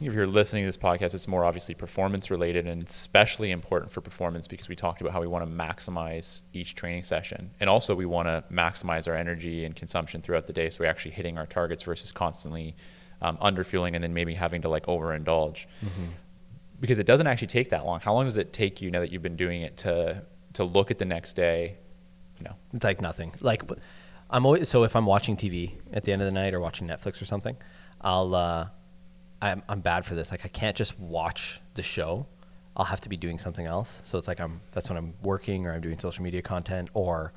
If 0.00 0.14
you're 0.14 0.26
listening 0.26 0.62
to 0.64 0.68
this 0.68 0.76
podcast, 0.76 1.14
it's 1.14 1.26
more 1.26 1.44
obviously 1.44 1.74
performance 1.74 2.30
related 2.30 2.66
and 2.66 2.86
especially 2.86 3.50
important 3.50 3.90
for 3.90 4.00
performance 4.00 4.46
because 4.46 4.68
we 4.68 4.76
talked 4.76 5.00
about 5.00 5.12
how 5.12 5.20
we 5.20 5.26
want 5.26 5.44
to 5.44 5.50
maximize 5.50 6.42
each 6.52 6.74
training 6.74 7.04
session. 7.04 7.50
And 7.60 7.68
also 7.68 7.94
we 7.94 8.06
want 8.06 8.28
to 8.28 8.44
maximize 8.52 9.08
our 9.08 9.16
energy 9.16 9.64
and 9.64 9.74
consumption 9.74 10.22
throughout 10.22 10.46
the 10.46 10.52
day 10.52 10.70
so 10.70 10.78
we're 10.80 10.90
actually 10.90 11.12
hitting 11.12 11.38
our 11.38 11.46
targets 11.46 11.82
versus 11.82 12.12
constantly 12.12 12.76
um, 13.20 13.36
underfueling 13.38 13.94
and 13.94 14.02
then 14.02 14.14
maybe 14.14 14.34
having 14.34 14.62
to 14.62 14.68
like 14.68 14.86
overindulge. 14.86 15.66
Because 16.80 16.98
it 16.98 17.06
doesn't 17.06 17.26
actually 17.26 17.46
take 17.48 17.70
that 17.70 17.84
long. 17.84 18.00
How 18.00 18.12
long 18.12 18.24
does 18.24 18.36
it 18.36 18.52
take 18.52 18.82
you 18.82 18.90
now 18.90 19.00
that 19.00 19.12
you've 19.12 19.22
been 19.22 19.36
doing 19.36 19.62
it 19.62 19.76
to 19.78 20.22
to 20.54 20.64
look 20.64 20.90
at 20.90 20.98
the 20.98 21.04
next 21.04 21.34
day? 21.34 21.76
You 22.38 22.44
know, 22.44 22.56
It's 22.74 22.84
like 22.84 23.00
nothing. 23.00 23.32
Like 23.40 23.62
I'm 24.30 24.44
always 24.46 24.68
so 24.68 24.82
if 24.84 24.96
I'm 24.96 25.06
watching 25.06 25.36
TV 25.36 25.72
at 25.92 26.04
the 26.04 26.12
end 26.12 26.22
of 26.22 26.26
the 26.26 26.32
night 26.32 26.54
or 26.54 26.60
watching 26.60 26.88
Netflix 26.88 27.22
or 27.22 27.24
something, 27.24 27.56
I'll 28.00 28.34
uh, 28.34 28.68
I'm 29.42 29.62
I'm 29.68 29.80
bad 29.80 30.04
for 30.04 30.14
this. 30.14 30.30
Like 30.30 30.44
I 30.44 30.48
can't 30.48 30.76
just 30.76 30.98
watch 30.98 31.60
the 31.74 31.82
show. 31.82 32.26
I'll 32.76 32.86
have 32.86 33.02
to 33.02 33.08
be 33.08 33.16
doing 33.16 33.38
something 33.38 33.66
else. 33.66 34.00
So 34.02 34.16
it's 34.16 34.28
like 34.28 34.40
I'm 34.40 34.60
that's 34.70 34.88
when 34.88 34.96
I'm 34.96 35.14
working 35.22 35.66
or 35.66 35.72
I'm 35.72 35.80
doing 35.80 35.98
social 35.98 36.24
media 36.24 36.42
content 36.42 36.88
or 36.94 37.32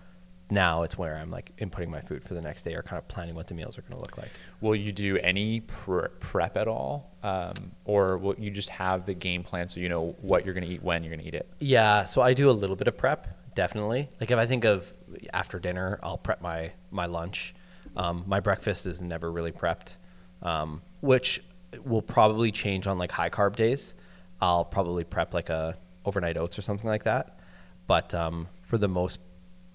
now 0.50 0.84
it's 0.84 0.98
where 0.98 1.18
I'm 1.18 1.32
like 1.32 1.56
inputting 1.58 1.88
my 1.90 2.02
food 2.02 2.24
for 2.24 2.36
the 2.36 2.42
next 2.42 2.64
day 2.64 2.76
or 2.76 2.84
kind 2.84 3.00
of 3.00 3.08
planning 3.08 3.36
what 3.36 3.48
the 3.48 3.56
meals 3.56 3.78
are 3.78 3.82
going 3.82 3.96
to 3.96 4.02
look 4.02 4.18
like. 4.18 4.30
will 4.62 4.76
you 4.76 4.92
do 4.92 5.18
any 5.18 5.62
pre- 5.62 6.08
prep 6.20 6.56
at 6.56 6.68
all, 6.68 7.12
um, 7.24 7.54
or 7.86 8.18
will 8.18 8.36
you 8.38 8.52
just 8.52 8.70
have 8.70 9.06
the 9.06 9.14
game 9.14 9.44
plan 9.44 9.68
so 9.68 9.80
you 9.80 9.90
know 9.90 10.16
what 10.22 10.46
you're 10.46 10.54
going 10.54 10.66
to 10.66 10.70
eat 10.70 10.84
when 10.84 11.04
you're 11.04 11.10
going 11.10 11.22
to 11.22 11.28
eat 11.28 11.34
it? 11.34 11.50
Yeah, 11.60 12.06
so 12.06 12.22
I 12.22 12.34
do 12.34 12.50
a 12.50 12.52
little 12.52 12.76
bit 12.76 12.88
of 12.88 12.96
prep, 12.96 13.56
definitely. 13.56 14.08
Like 14.20 14.30
if 14.30 14.38
I 14.38 14.46
think 14.46 14.66
of 14.66 14.94
after 15.34 15.60
dinner, 15.60 16.00
I'll 16.04 16.18
prep 16.18 16.42
my 16.42 16.72
my 16.92 17.08
lunch. 17.08 17.56
Um, 17.98 18.24
my 18.28 18.40
breakfast 18.40 18.86
is 18.86 19.02
never 19.02 19.32
really 19.32 19.52
prepped, 19.52 19.94
um, 20.42 20.82
which 21.02 21.42
will 21.84 22.02
probably 22.02 22.52
change 22.52 22.88
on 22.88 22.98
like 22.98 23.12
high 23.12 23.30
carb 23.30 23.56
days. 23.56 23.96
I'll 24.42 24.66
probably 24.66 25.04
prep 25.04 25.34
like 25.34 25.50
a 25.50 25.78
overnight 26.06 26.38
oats 26.38 26.58
or 26.60 26.62
something 26.62 26.88
like 26.90 27.04
that. 27.04 27.40
But 27.88 28.14
um, 28.14 28.48
for 28.64 28.78
the 28.78 28.88
most 28.88 29.20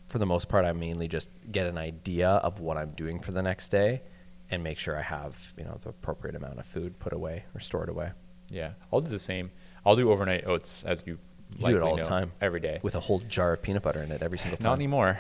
for 0.07 0.19
the 0.19 0.27
most 0.27 0.49
part, 0.49 0.65
I 0.65 0.73
mainly 0.73 1.07
just 1.07 1.31
get 1.51 1.67
an 1.67 1.79
idea 1.79 2.29
of 2.29 2.61
what 2.61 2.77
I'm 2.77 2.91
doing 2.91 3.21
for 3.21 3.31
the 3.31 3.43
next 3.43 3.69
day, 3.69 4.03
and 4.51 4.63
make 4.65 4.79
sure 4.79 4.97
I 4.99 5.03
have 5.03 5.55
you 5.57 5.65
know 5.65 5.79
the 5.83 5.91
appropriate 5.91 6.35
amount 6.37 6.59
of 6.59 6.67
food 6.67 6.99
put 6.99 7.13
away 7.13 7.45
or 7.55 7.61
stored 7.61 7.89
away. 7.89 8.13
Yeah, 8.51 8.73
I'll 8.93 9.01
do 9.01 9.11
the 9.11 9.19
same. 9.19 9.51
I'll 9.87 9.97
do 9.97 10.11
overnight 10.11 10.47
oats 10.47 10.85
as 10.85 11.05
you. 11.07 11.19
You 11.59 11.67
do 11.67 11.77
it 11.77 11.83
all 11.83 11.97
the 11.97 12.05
time. 12.05 12.31
every 12.41 12.61
day. 12.61 12.79
with 12.83 12.95
a 12.95 13.01
whole 13.01 13.19
jar 13.19 13.55
of 13.55 13.61
peanut 13.63 13.83
butter 13.83 14.01
in 14.03 14.13
it 14.13 14.23
every 14.23 14.39
single 14.39 14.57
time. 14.57 14.71
Not 14.71 14.75
anymore. 14.75 15.19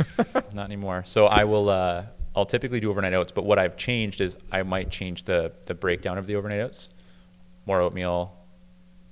Not 0.52 0.66
anymore. 0.66 1.04
So 1.06 1.26
I 1.26 1.44
will. 1.44 1.70
Uh, 1.70 2.04
I'll 2.34 2.46
typically 2.46 2.80
do 2.80 2.90
overnight 2.90 3.12
oats, 3.14 3.32
but 3.32 3.44
what 3.44 3.58
I've 3.58 3.76
changed 3.76 4.20
is 4.20 4.36
I 4.52 4.62
might 4.62 4.90
change 4.90 5.24
the 5.24 5.52
the 5.66 5.74
breakdown 5.74 6.18
of 6.18 6.26
the 6.26 6.36
overnight 6.36 6.60
oats. 6.60 6.90
More 7.66 7.80
oatmeal, 7.80 8.36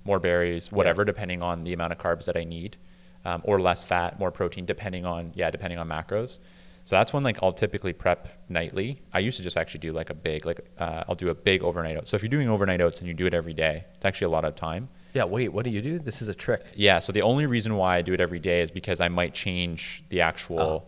more 0.04 0.18
berries, 0.18 0.70
whatever, 0.72 1.04
depending 1.04 1.42
on 1.42 1.64
the 1.64 1.72
amount 1.72 1.92
of 1.92 1.98
carbs 1.98 2.24
that 2.26 2.36
I 2.36 2.44
need, 2.44 2.76
um, 3.24 3.42
or 3.44 3.60
less 3.60 3.84
fat, 3.84 4.18
more 4.18 4.30
protein, 4.30 4.66
depending 4.66 5.04
on 5.04 5.32
yeah, 5.34 5.50
depending 5.50 5.78
on 5.78 5.88
macros. 5.88 6.38
So 6.84 6.96
that's 6.96 7.12
when 7.12 7.22
like 7.22 7.38
I'll 7.42 7.52
typically 7.52 7.92
prep 7.92 8.28
nightly. 8.48 9.02
I 9.12 9.18
used 9.18 9.36
to 9.36 9.42
just 9.42 9.58
actually 9.58 9.80
do 9.80 9.92
like 9.92 10.08
a 10.08 10.14
big 10.14 10.46
like 10.46 10.60
uh, 10.78 11.04
I'll 11.08 11.14
do 11.16 11.28
a 11.28 11.34
big 11.34 11.62
overnight 11.62 11.98
oats. 11.98 12.10
So 12.10 12.14
if 12.14 12.22
you're 12.22 12.30
doing 12.30 12.48
overnight 12.48 12.80
oats 12.80 13.00
and 13.00 13.08
you 13.08 13.14
do 13.14 13.26
it 13.26 13.34
every 13.34 13.52
day, 13.52 13.84
it's 13.94 14.06
actually 14.06 14.26
a 14.26 14.30
lot 14.30 14.44
of 14.44 14.54
time. 14.54 14.88
Yeah. 15.12 15.24
Wait. 15.24 15.52
What 15.52 15.64
do 15.64 15.70
you 15.70 15.82
do? 15.82 15.98
This 15.98 16.22
is 16.22 16.28
a 16.28 16.34
trick. 16.34 16.64
Yeah. 16.74 16.98
So 17.00 17.12
the 17.12 17.22
only 17.22 17.44
reason 17.46 17.74
why 17.76 17.96
I 17.96 18.02
do 18.02 18.14
it 18.14 18.20
every 18.20 18.38
day 18.38 18.62
is 18.62 18.70
because 18.70 19.00
I 19.00 19.08
might 19.08 19.34
change 19.34 20.04
the 20.08 20.20
actual 20.22 20.60
Oh. 20.60 20.82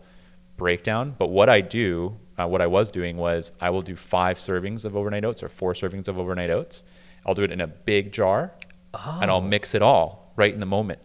Breakdown. 0.61 1.15
But 1.17 1.29
what 1.29 1.49
I 1.49 1.59
do, 1.61 2.17
uh, 2.39 2.47
what 2.47 2.61
I 2.61 2.67
was 2.67 2.91
doing 2.91 3.17
was 3.17 3.51
I 3.59 3.69
will 3.71 3.81
do 3.81 3.95
five 3.95 4.37
servings 4.37 4.85
of 4.85 4.95
overnight 4.95 5.25
oats 5.25 5.41
or 5.41 5.49
four 5.49 5.73
servings 5.73 6.07
of 6.07 6.19
overnight 6.19 6.51
oats. 6.51 6.83
I'll 7.25 7.33
do 7.33 7.43
it 7.43 7.51
in 7.51 7.59
a 7.61 7.67
big 7.67 8.11
jar 8.13 8.53
and 8.93 9.29
Oh. 9.31 9.35
I'll 9.35 9.41
mix 9.41 9.73
it 9.73 9.81
all 9.81 10.31
right 10.35 10.53
in 10.53 10.59
the 10.59 10.65
moment. 10.67 10.99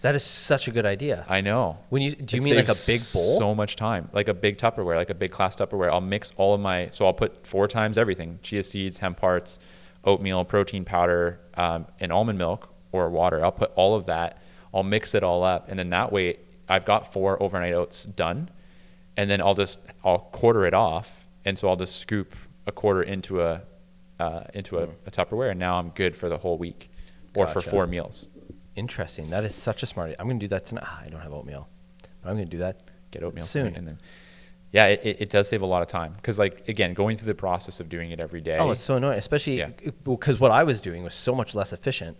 That 0.00 0.16
is 0.16 0.24
such 0.24 0.66
a 0.66 0.72
good 0.72 0.84
idea. 0.84 1.24
I 1.28 1.40
know. 1.42 1.78
When 1.90 2.02
you 2.02 2.10
do 2.10 2.36
you 2.36 2.42
It 2.42 2.44
mean 2.44 2.56
like 2.56 2.68
a 2.68 2.86
big 2.86 3.00
bowl? 3.12 3.38
So 3.38 3.54
much 3.54 3.76
time, 3.76 4.08
like 4.12 4.26
a 4.26 4.34
big 4.34 4.58
Tupperware, 4.58 4.96
like 4.96 5.10
a 5.10 5.14
big 5.14 5.30
class 5.30 5.54
Tupperware. 5.54 5.92
I'll 5.92 6.00
mix 6.00 6.32
all 6.36 6.52
of 6.54 6.60
my, 6.60 6.88
so 6.90 7.06
I'll 7.06 7.12
put 7.24 7.46
four 7.46 7.68
times 7.68 7.96
everything: 7.96 8.40
chia 8.42 8.64
seeds, 8.64 8.98
hemp 8.98 9.20
hearts, 9.20 9.60
oatmeal, 10.02 10.44
protein 10.44 10.84
powder, 10.84 11.38
um, 11.56 11.86
and 12.00 12.10
almond 12.12 12.36
milk 12.38 12.68
or 12.90 13.08
water. 13.10 13.44
I'll 13.44 13.52
put 13.64 13.70
all 13.76 13.94
of 13.94 14.06
that. 14.06 14.42
I'll 14.74 14.82
mix 14.96 15.14
it 15.14 15.22
all 15.22 15.44
up, 15.44 15.68
and 15.68 15.78
then 15.78 15.90
that 15.90 16.10
way 16.10 16.38
I've 16.68 16.84
got 16.84 17.12
four 17.12 17.40
overnight 17.40 17.74
oats 17.74 18.04
done, 18.04 18.50
and 19.16 19.30
then 19.30 19.40
I'll 19.40 19.54
just 19.54 19.78
I'll 20.04 20.18
quarter 20.18 20.66
it 20.66 20.74
off, 20.74 21.28
and 21.44 21.58
so 21.58 21.68
I'll 21.68 21.76
just 21.76 21.96
scoop 21.96 22.34
a 22.66 22.72
quarter 22.72 23.02
into 23.02 23.42
a 23.42 23.62
uh, 24.18 24.44
into 24.54 24.78
a, 24.78 24.84
a 25.06 25.10
Tupperware, 25.10 25.50
and 25.50 25.58
now 25.60 25.78
I'm 25.78 25.90
good 25.90 26.16
for 26.16 26.28
the 26.28 26.38
whole 26.38 26.58
week, 26.58 26.90
or 27.34 27.46
for 27.46 27.60
four 27.60 27.86
meals. 27.86 28.28
Interesting. 28.76 29.30
That 29.30 29.44
is 29.44 29.54
such 29.54 29.82
a 29.82 29.86
smart. 29.86 30.08
Idea. 30.08 30.16
I'm 30.20 30.26
going 30.26 30.38
to 30.38 30.44
do 30.44 30.48
that 30.48 30.64
tonight. 30.64 30.84
Ah, 30.86 31.02
I 31.04 31.08
don't 31.08 31.20
have 31.20 31.32
oatmeal, 31.32 31.68
but 32.22 32.30
I'm 32.30 32.36
going 32.36 32.46
to 32.46 32.50
do 32.50 32.58
that. 32.58 32.82
get 33.10 33.22
oatmeal 33.22 33.44
Soon. 33.44 33.74
And 33.74 33.86
then, 33.86 33.98
yeah, 34.70 34.86
it, 34.86 35.00
it, 35.02 35.20
it 35.20 35.30
does 35.30 35.48
save 35.48 35.60
a 35.60 35.66
lot 35.66 35.82
of 35.82 35.88
time 35.88 36.14
because, 36.14 36.38
like, 36.38 36.68
again, 36.68 36.94
going 36.94 37.18
through 37.18 37.26
the 37.26 37.34
process 37.34 37.80
of 37.80 37.88
doing 37.88 38.12
it 38.12 38.20
every 38.20 38.40
day. 38.40 38.56
Oh, 38.58 38.70
it's 38.70 38.80
so 38.80 38.96
annoying, 38.96 39.18
especially 39.18 39.58
Yeah. 39.58 39.70
because 40.04 40.40
what 40.40 40.50
I 40.50 40.64
was 40.64 40.80
doing 40.80 41.02
was 41.02 41.14
so 41.14 41.34
much 41.34 41.54
less 41.54 41.72
efficient. 41.72 42.16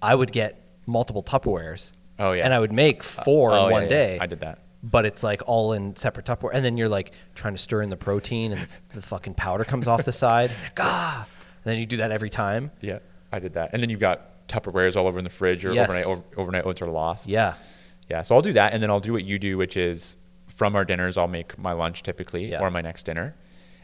I 0.00 0.14
would 0.14 0.32
get 0.32 0.62
multiple 0.86 1.22
Tupperwares. 1.22 1.92
Oh, 2.18 2.32
yeah. 2.32 2.44
And 2.44 2.54
I 2.54 2.60
would 2.60 2.72
make 2.72 3.02
four 3.02 3.52
oh, 3.52 3.54
in 3.54 3.66
yeah, 3.66 3.72
one 3.72 3.82
yeah. 3.82 3.88
day. 3.88 4.18
I 4.20 4.26
did 4.26 4.40
that. 4.40 4.60
But 4.82 5.04
it's 5.04 5.22
like 5.22 5.42
all 5.46 5.72
in 5.74 5.94
separate 5.96 6.24
Tupperware, 6.24 6.50
and 6.54 6.64
then 6.64 6.76
you're 6.78 6.88
like 6.88 7.12
trying 7.34 7.54
to 7.54 7.58
stir 7.58 7.82
in 7.82 7.90
the 7.90 7.96
protein, 7.98 8.52
and 8.52 8.66
the 8.94 9.02
fucking 9.02 9.34
powder 9.34 9.64
comes 9.64 9.86
off 9.88 10.04
the 10.04 10.12
side. 10.12 10.50
Ah, 10.78 11.26
and 11.64 11.70
then 11.72 11.78
you 11.78 11.84
do 11.86 11.98
that 11.98 12.10
every 12.10 12.30
time. 12.30 12.70
yeah, 12.80 13.00
I 13.30 13.38
did 13.38 13.52
that. 13.54 13.70
And 13.74 13.82
then 13.82 13.90
you've 13.90 14.00
got 14.00 14.48
Tupperwares 14.48 14.96
all 14.96 15.06
over 15.06 15.18
in 15.18 15.24
the 15.24 15.30
fridge. 15.30 15.64
Or 15.66 15.72
Yes. 15.72 15.88
overnight 15.90 16.06
o- 16.06 16.24
overnight 16.40 16.64
oats 16.66 16.80
are 16.80 16.88
lost. 16.90 17.28
Yeah. 17.28 17.54
Yeah, 18.08 18.22
so 18.22 18.34
I'll 18.34 18.42
do 18.42 18.54
that, 18.54 18.72
and 18.72 18.82
then 18.82 18.88
I'll 18.90 18.98
do 19.00 19.12
what 19.12 19.22
you 19.24 19.38
do, 19.38 19.58
which 19.58 19.76
is 19.76 20.16
from 20.48 20.74
our 20.74 20.84
dinners, 20.84 21.16
I'll 21.18 21.28
make 21.28 21.56
my 21.58 21.72
lunch 21.72 22.02
typically 22.02 22.50
Yeah. 22.50 22.60
or 22.60 22.70
my 22.70 22.80
next 22.80 23.02
dinner, 23.04 23.36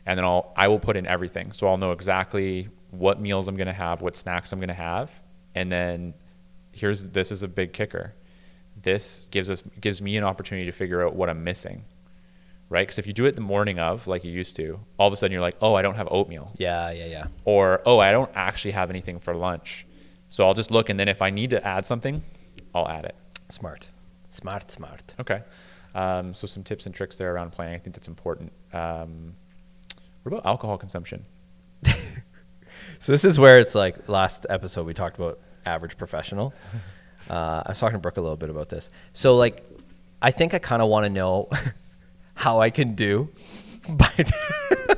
and 0.07 0.19
then 0.19 0.25
I'll 0.25 0.53
I 0.57 0.67
will 0.69 0.81
put 0.81 0.97
in 0.97 1.07
everything. 1.07 1.53
So 1.53 1.69
I'll 1.69 1.77
know 1.77 1.93
exactly 1.93 2.69
what 2.91 3.21
meals 3.21 3.47
I'm 3.49 3.57
gonna 3.57 3.73
have, 3.75 4.01
what 4.01 4.17
snacks 4.17 4.51
I'm 4.53 4.61
gonna 4.61 4.73
have, 4.75 5.13
and 5.55 5.71
then 5.71 6.15
here's 6.73 7.05
this 7.09 7.31
is 7.31 7.43
a 7.43 7.49
big 7.49 7.73
kicker. 7.75 8.15
This 8.81 9.27
gives 9.31 9.49
us 9.51 9.63
gives 9.81 10.01
me 10.03 10.17
an 10.17 10.25
opportunity 10.25 10.67
to 10.67 10.73
figure 10.73 11.05
out 11.07 11.15
what 11.17 11.29
I'm 11.31 11.43
missing, 11.45 11.85
right? 12.69 12.87
Because 12.87 12.99
if 12.99 13.07
you 13.07 13.13
do 13.13 13.25
it 13.25 13.35
the 13.35 13.41
morning 13.41 13.79
of, 13.79 14.07
like 14.07 14.23
you 14.25 14.31
used 14.33 14.57
to, 14.57 14.81
all 14.99 15.07
of 15.07 15.13
a 15.13 15.17
sudden 15.17 15.33
you're 15.33 15.41
like, 15.41 15.57
oh, 15.63 15.75
I 15.75 15.83
don't 15.83 15.95
have 15.97 16.09
oatmeal 16.11 16.53
Yeah, 16.59 16.91
yeah, 16.91 17.07
yeah. 17.07 17.27
or 17.45 17.81
oh 17.87 17.99
i 17.99 18.11
don't 18.11 18.31
actually 18.35 18.73
have 18.73 18.91
anything 18.91 19.19
for 19.19 19.35
lunch 19.35 19.87
so 20.29 20.47
i'll 20.47 20.55
just 20.55 20.71
look 20.71 20.89
and 20.91 20.99
then 21.01 21.09
if 21.09 21.23
i 21.23 21.31
need 21.31 21.51
to 21.51 21.67
add 21.67 21.87
something 21.87 22.23
i'll 22.75 22.89
add 22.89 23.05
it 23.05 23.15
Smart. 23.49 23.89
Smart, 24.29 24.71
smart. 24.71 25.15
okay 25.21 25.43
um, 25.95 26.35
so 26.35 26.47
some 26.47 26.63
tips 26.65 26.85
and 26.87 26.95
tricks 26.95 27.17
there 27.17 27.33
around 27.35 27.53
planning 27.53 27.75
i 27.75 27.79
think 27.79 27.95
that's 27.97 28.09
important 28.09 28.53
um, 28.73 29.35
what 30.23 30.33
about 30.33 30.45
alcohol 30.47 30.77
consumption 30.77 31.25
So 32.99 33.13
this 33.13 33.25
is 33.25 33.39
where 33.39 33.59
it's 33.59 33.75
like 33.75 34.09
last 34.09 34.47
episode 34.51 34.87
we 34.87 34.95
talked 34.95 35.17
about 35.17 35.39
average 35.65 35.97
professional. 35.97 36.53
Uh, 37.29 37.63
I 37.67 37.71
was 37.71 37.81
talking 37.81 37.95
to 37.95 38.01
Brooke 38.01 38.17
a 38.17 38.21
little 38.21 38.37
bit 38.37 38.51
about 38.51 38.69
this. 38.69 38.91
So 39.13 39.37
like, 39.37 39.65
I 40.23 40.31
think 40.31 40.55
I 40.55 40.59
kind 40.59 40.83
of 40.83 40.89
want 40.89 41.05
to 41.05 41.11
know 41.11 41.49
how 42.35 42.61
I 42.61 42.71
can 42.71 42.95
do 42.95 43.31
by 43.89 44.25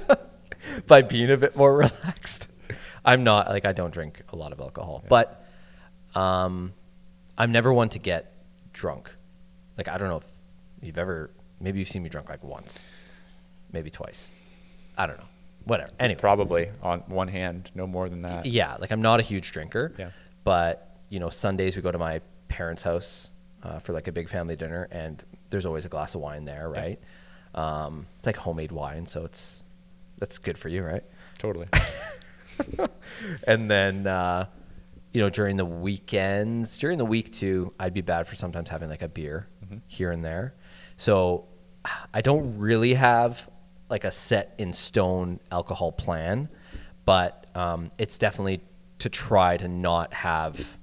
by 0.87 1.03
being 1.03 1.31
a 1.31 1.37
bit 1.37 1.57
more 1.57 1.77
relaxed. 1.77 2.49
I'm 3.05 3.25
not 3.25 3.49
like 3.49 3.65
I 3.65 3.73
don't 3.73 3.93
drink 3.93 4.23
a 4.31 4.37
lot 4.37 4.53
of 4.53 4.61
alcohol, 4.61 5.05
but 5.09 5.47
um, 6.15 6.75
I'm 7.37 7.53
never 7.53 7.73
one 7.73 7.89
to 7.91 7.99
get 7.99 8.33
drunk. 8.73 9.15
Like 9.77 9.89
I 9.89 9.99
don't 9.99 10.09
know 10.09 10.19
if 10.19 10.27
you've 10.83 10.99
ever 10.99 11.31
maybe 11.61 11.79
you've 11.79 11.89
seen 11.89 12.03
me 12.03 12.09
drunk 12.09 12.29
like 12.29 12.45
once, 12.45 12.81
maybe 13.73 13.91
twice. 13.91 14.29
I 14.97 15.07
don't 15.07 15.19
know. 15.19 15.29
Whatever. 15.65 15.91
Anyway, 16.01 16.21
probably 16.21 16.71
on 16.83 17.01
one 17.07 17.29
hand 17.29 17.71
no 17.75 17.87
more 17.87 18.09
than 18.09 18.21
that 18.21 18.47
yeah, 18.47 18.77
like 18.81 18.91
I'm 18.91 19.03
not 19.03 19.21
a 19.21 19.23
huge 19.23 19.53
drinker. 19.53 19.95
Yeah. 19.99 20.11
But 20.45 20.88
you 21.09 21.19
know, 21.21 21.31
Sundays 21.31 21.77
we 21.77 21.83
go 21.83 21.91
to 21.93 21.99
my 21.99 22.21
parents' 22.49 22.83
house 22.83 23.31
uh, 23.63 23.79
for 23.79 23.93
like 23.93 24.09
a 24.09 24.13
big 24.13 24.29
family 24.29 24.57
dinner, 24.57 24.89
and 24.91 25.23
there's 25.51 25.67
always 25.67 25.85
a 25.85 25.89
glass 25.89 26.15
of 26.15 26.21
wine 26.21 26.45
there, 26.45 26.71
Yeah. 26.75 26.81
right? 26.81 27.01
Um, 27.55 28.07
it's 28.19 28.27
like 28.27 28.37
homemade 28.37 28.73
wine, 28.73 29.07
so 29.07 29.25
it's 29.25 29.65
that's 30.19 30.39
good 30.39 30.59
for 30.59 30.69
you, 30.69 30.83
right? 30.85 31.05
totally 31.39 31.69
And 33.47 33.71
then 33.71 34.07
uh, 34.07 34.47
you 35.13 35.21
know, 35.21 35.31
during 35.31 35.57
the 35.57 35.65
weekends, 35.65 36.79
during 36.79 36.99
the 36.99 37.05
week 37.05 37.33
too, 37.33 37.73
I'd 37.79 37.95
be 37.95 38.01
bad 38.03 38.27
for 38.27 38.37
sometimes 38.37 38.69
having 38.71 38.89
like 38.89 39.03
a 39.03 39.09
beer 39.09 39.47
here 39.87 40.11
and 40.11 40.25
there. 40.25 40.55
So 40.97 41.47
I 42.13 42.21
don't 42.21 42.59
really 42.59 42.95
have 42.95 43.49
like 43.91 44.05
a 44.05 44.11
set 44.11 44.55
in 44.59 44.73
stone 44.73 45.41
alcohol 45.51 45.93
plan, 45.93 46.49
but 47.05 47.47
um, 47.55 47.91
it's 47.99 48.19
definitely 48.19 48.61
to 49.01 49.09
try 49.09 49.57
to 49.57 49.69
not 49.69 50.13
have 50.13 50.79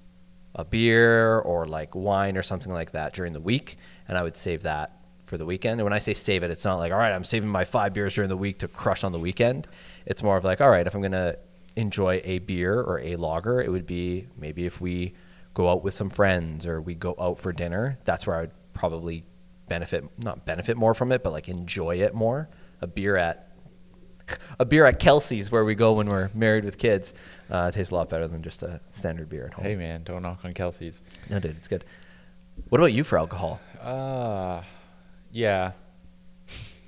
a 0.56 0.64
beer 0.64 1.40
or 1.40 1.66
like 1.66 1.94
wine 1.94 2.38
or 2.38 2.42
something 2.42 2.72
like 2.72 2.92
that 2.92 3.14
during 3.14 3.34
the 3.34 3.42
week, 3.42 3.78
and 4.08 4.18
I 4.18 4.24
would 4.24 4.38
save 4.38 4.64
that 4.64 4.98
for 5.26 5.38
the 5.38 5.46
weekend. 5.46 5.80
And 5.80 5.84
when 5.84 5.94
I 5.94 6.00
say 6.00 6.14
save 6.14 6.44
it, 6.44 6.52
it's 6.52 6.66
not 6.66 6.78
like 6.78 6.92
all 6.92 6.98
right, 6.98 7.12
I'm 7.12 7.24
saving 7.24 7.50
my 7.50 7.66
five 7.66 7.94
beers 7.94 8.16
during 8.16 8.30
the 8.30 8.38
week 8.38 8.60
to 8.60 8.68
crush 8.68 9.04
on 9.04 9.12
the 9.12 9.20
weekend. 9.20 9.68
It's 10.06 10.24
more 10.24 10.38
of 10.38 10.44
like 10.44 10.62
all 10.62 10.70
right, 10.70 10.88
if 10.88 10.96
I'm 10.96 11.02
gonna 11.02 11.36
enjoy 11.76 12.22
a 12.24 12.40
beer 12.40 12.80
or 12.80 13.00
a 13.00 13.18
lager, 13.18 13.62
it 13.62 13.70
would 13.70 13.86
be 13.86 14.28
maybe 14.38 14.66
if 14.66 14.80
we 14.80 15.14
go 15.54 15.70
out 15.70 15.84
with 15.84 15.94
some 15.94 16.10
friends 16.10 16.66
or 16.66 16.82
we 16.82 16.96
go 16.96 17.16
out 17.20 17.40
for 17.40 17.52
dinner. 17.52 18.00
That's 18.06 18.26
where 18.26 18.38
I 18.38 18.42
would 18.42 18.74
probably 18.74 19.26
benefit, 19.68 20.06
not 20.24 20.46
benefit 20.46 20.78
more 20.78 20.94
from 20.94 21.12
it, 21.12 21.24
but 21.24 21.34
like 21.34 21.50
enjoy 21.50 21.98
it 21.98 22.14
more. 22.14 22.50
A 22.82 22.88
beer 22.88 23.18
at 23.18 23.52
a 24.60 24.66
beer 24.66 24.86
at 24.86 25.00
Kelsey's 25.00 25.52
where 25.52 25.66
we 25.66 25.76
go 25.76 25.94
when 25.94 26.08
we're 26.08 26.30
married 26.34 26.66
with 26.66 26.78
kids 26.78 27.14
uh, 27.50 27.70
tastes 27.72 27.92
a 27.92 27.96
lot 27.96 28.10
better 28.10 28.28
than 28.28 28.42
just 28.44 28.64
a 28.64 28.80
standard 28.92 29.30
beer 29.30 29.46
at 29.46 29.54
home. 29.54 29.66
hey 29.66 29.76
man 29.76 30.04
don't 30.04 30.22
knock 30.22 30.40
on 30.44 30.54
kelsey's 30.54 31.04
No, 31.30 31.40
dude, 31.40 31.56
it's 31.58 31.68
good. 31.68 31.86
What 32.70 32.80
about 32.80 32.94
you 32.94 33.04
for 33.04 33.18
alcohol? 33.20 33.60
uh 33.82 34.62
yeah 35.32 35.72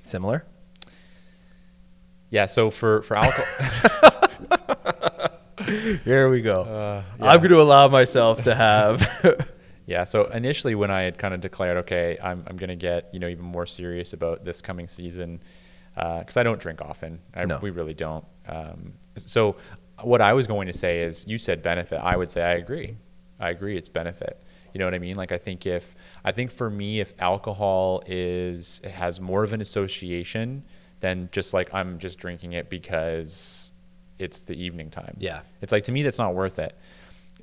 Similar? 0.03 0.45
yeah 2.29 2.45
so 2.45 2.69
for 2.69 3.01
for 3.01 3.15
alcohol 3.23 3.45
Here 6.05 6.29
we 6.29 6.41
go. 6.41 6.61
Uh, 6.61 7.03
I'm 7.21 7.39
going 7.39 7.49
to 7.49 7.61
allow 7.61 7.87
myself 7.89 8.43
to 8.43 8.55
have. 8.55 9.07
Yeah. 9.89 10.03
So 10.03 10.25
initially, 10.25 10.75
when 10.75 10.91
I 10.91 11.03
had 11.03 11.17
kind 11.17 11.33
of 11.33 11.39
declared, 11.39 11.77
okay, 11.77 12.17
I'm, 12.21 12.43
I'm 12.45 12.57
going 12.57 12.67
to 12.69 12.75
get 12.75 13.07
you 13.13 13.19
know 13.21 13.27
even 13.29 13.45
more 13.45 13.65
serious 13.65 14.11
about 14.11 14.43
this 14.43 14.59
coming 14.61 14.89
season, 14.89 15.41
because 15.95 16.35
I 16.35 16.43
don't 16.43 16.59
drink 16.59 16.81
often. 16.81 17.19
I, 17.33 17.45
No. 17.45 17.57
We 17.59 17.69
really 17.69 17.93
don't. 17.93 18.25
Um, 18.49 18.95
so 19.15 19.55
what 20.01 20.22
I 20.22 20.34
was 20.34 20.48
going 20.48 20.68
to 20.68 20.77
say 20.77 21.01
is, 21.01 21.25
you 21.27 21.38
said 21.38 21.62
benefit. 21.62 21.98
I 21.98 22.16
would 22.16 22.32
say 22.32 22.44
I 22.44 22.54
agree. 22.54 22.98
I 23.39 23.50
agree. 23.50 23.77
It's 23.77 23.89
benefit. 23.89 24.42
You 24.74 24.80
know 24.80 24.86
what 24.86 24.94
I 24.94 25.00
mean? 25.00 25.16
Like 25.16 25.32
I 25.32 25.38
think 25.38 25.66
if 25.66 25.96
I 26.24 26.32
think 26.32 26.51
for 26.51 26.70
me, 26.70 27.00
if 27.00 27.13
alcohol 27.20 28.04
is 28.06 28.82
it 28.84 28.92
has 28.92 29.20
more 29.20 29.44
of 29.44 29.54
an 29.54 29.62
association 29.62 30.63
than 31.00 31.30
just 31.32 31.54
like 31.54 31.74
I'm 31.74 32.00
just 32.00 32.18
drinking 32.20 32.54
it 32.54 32.70
because 32.70 33.72
it's 34.20 34.44
the 34.44 34.54
evening 34.54 34.89
time. 34.89 35.16
Yeah. 35.18 35.42
It's 35.62 35.72
like 35.72 35.84
to 35.86 35.92
me 35.92 36.04
that's 36.04 36.18
not 36.18 36.36
worth 36.36 36.60
it. 36.60 36.77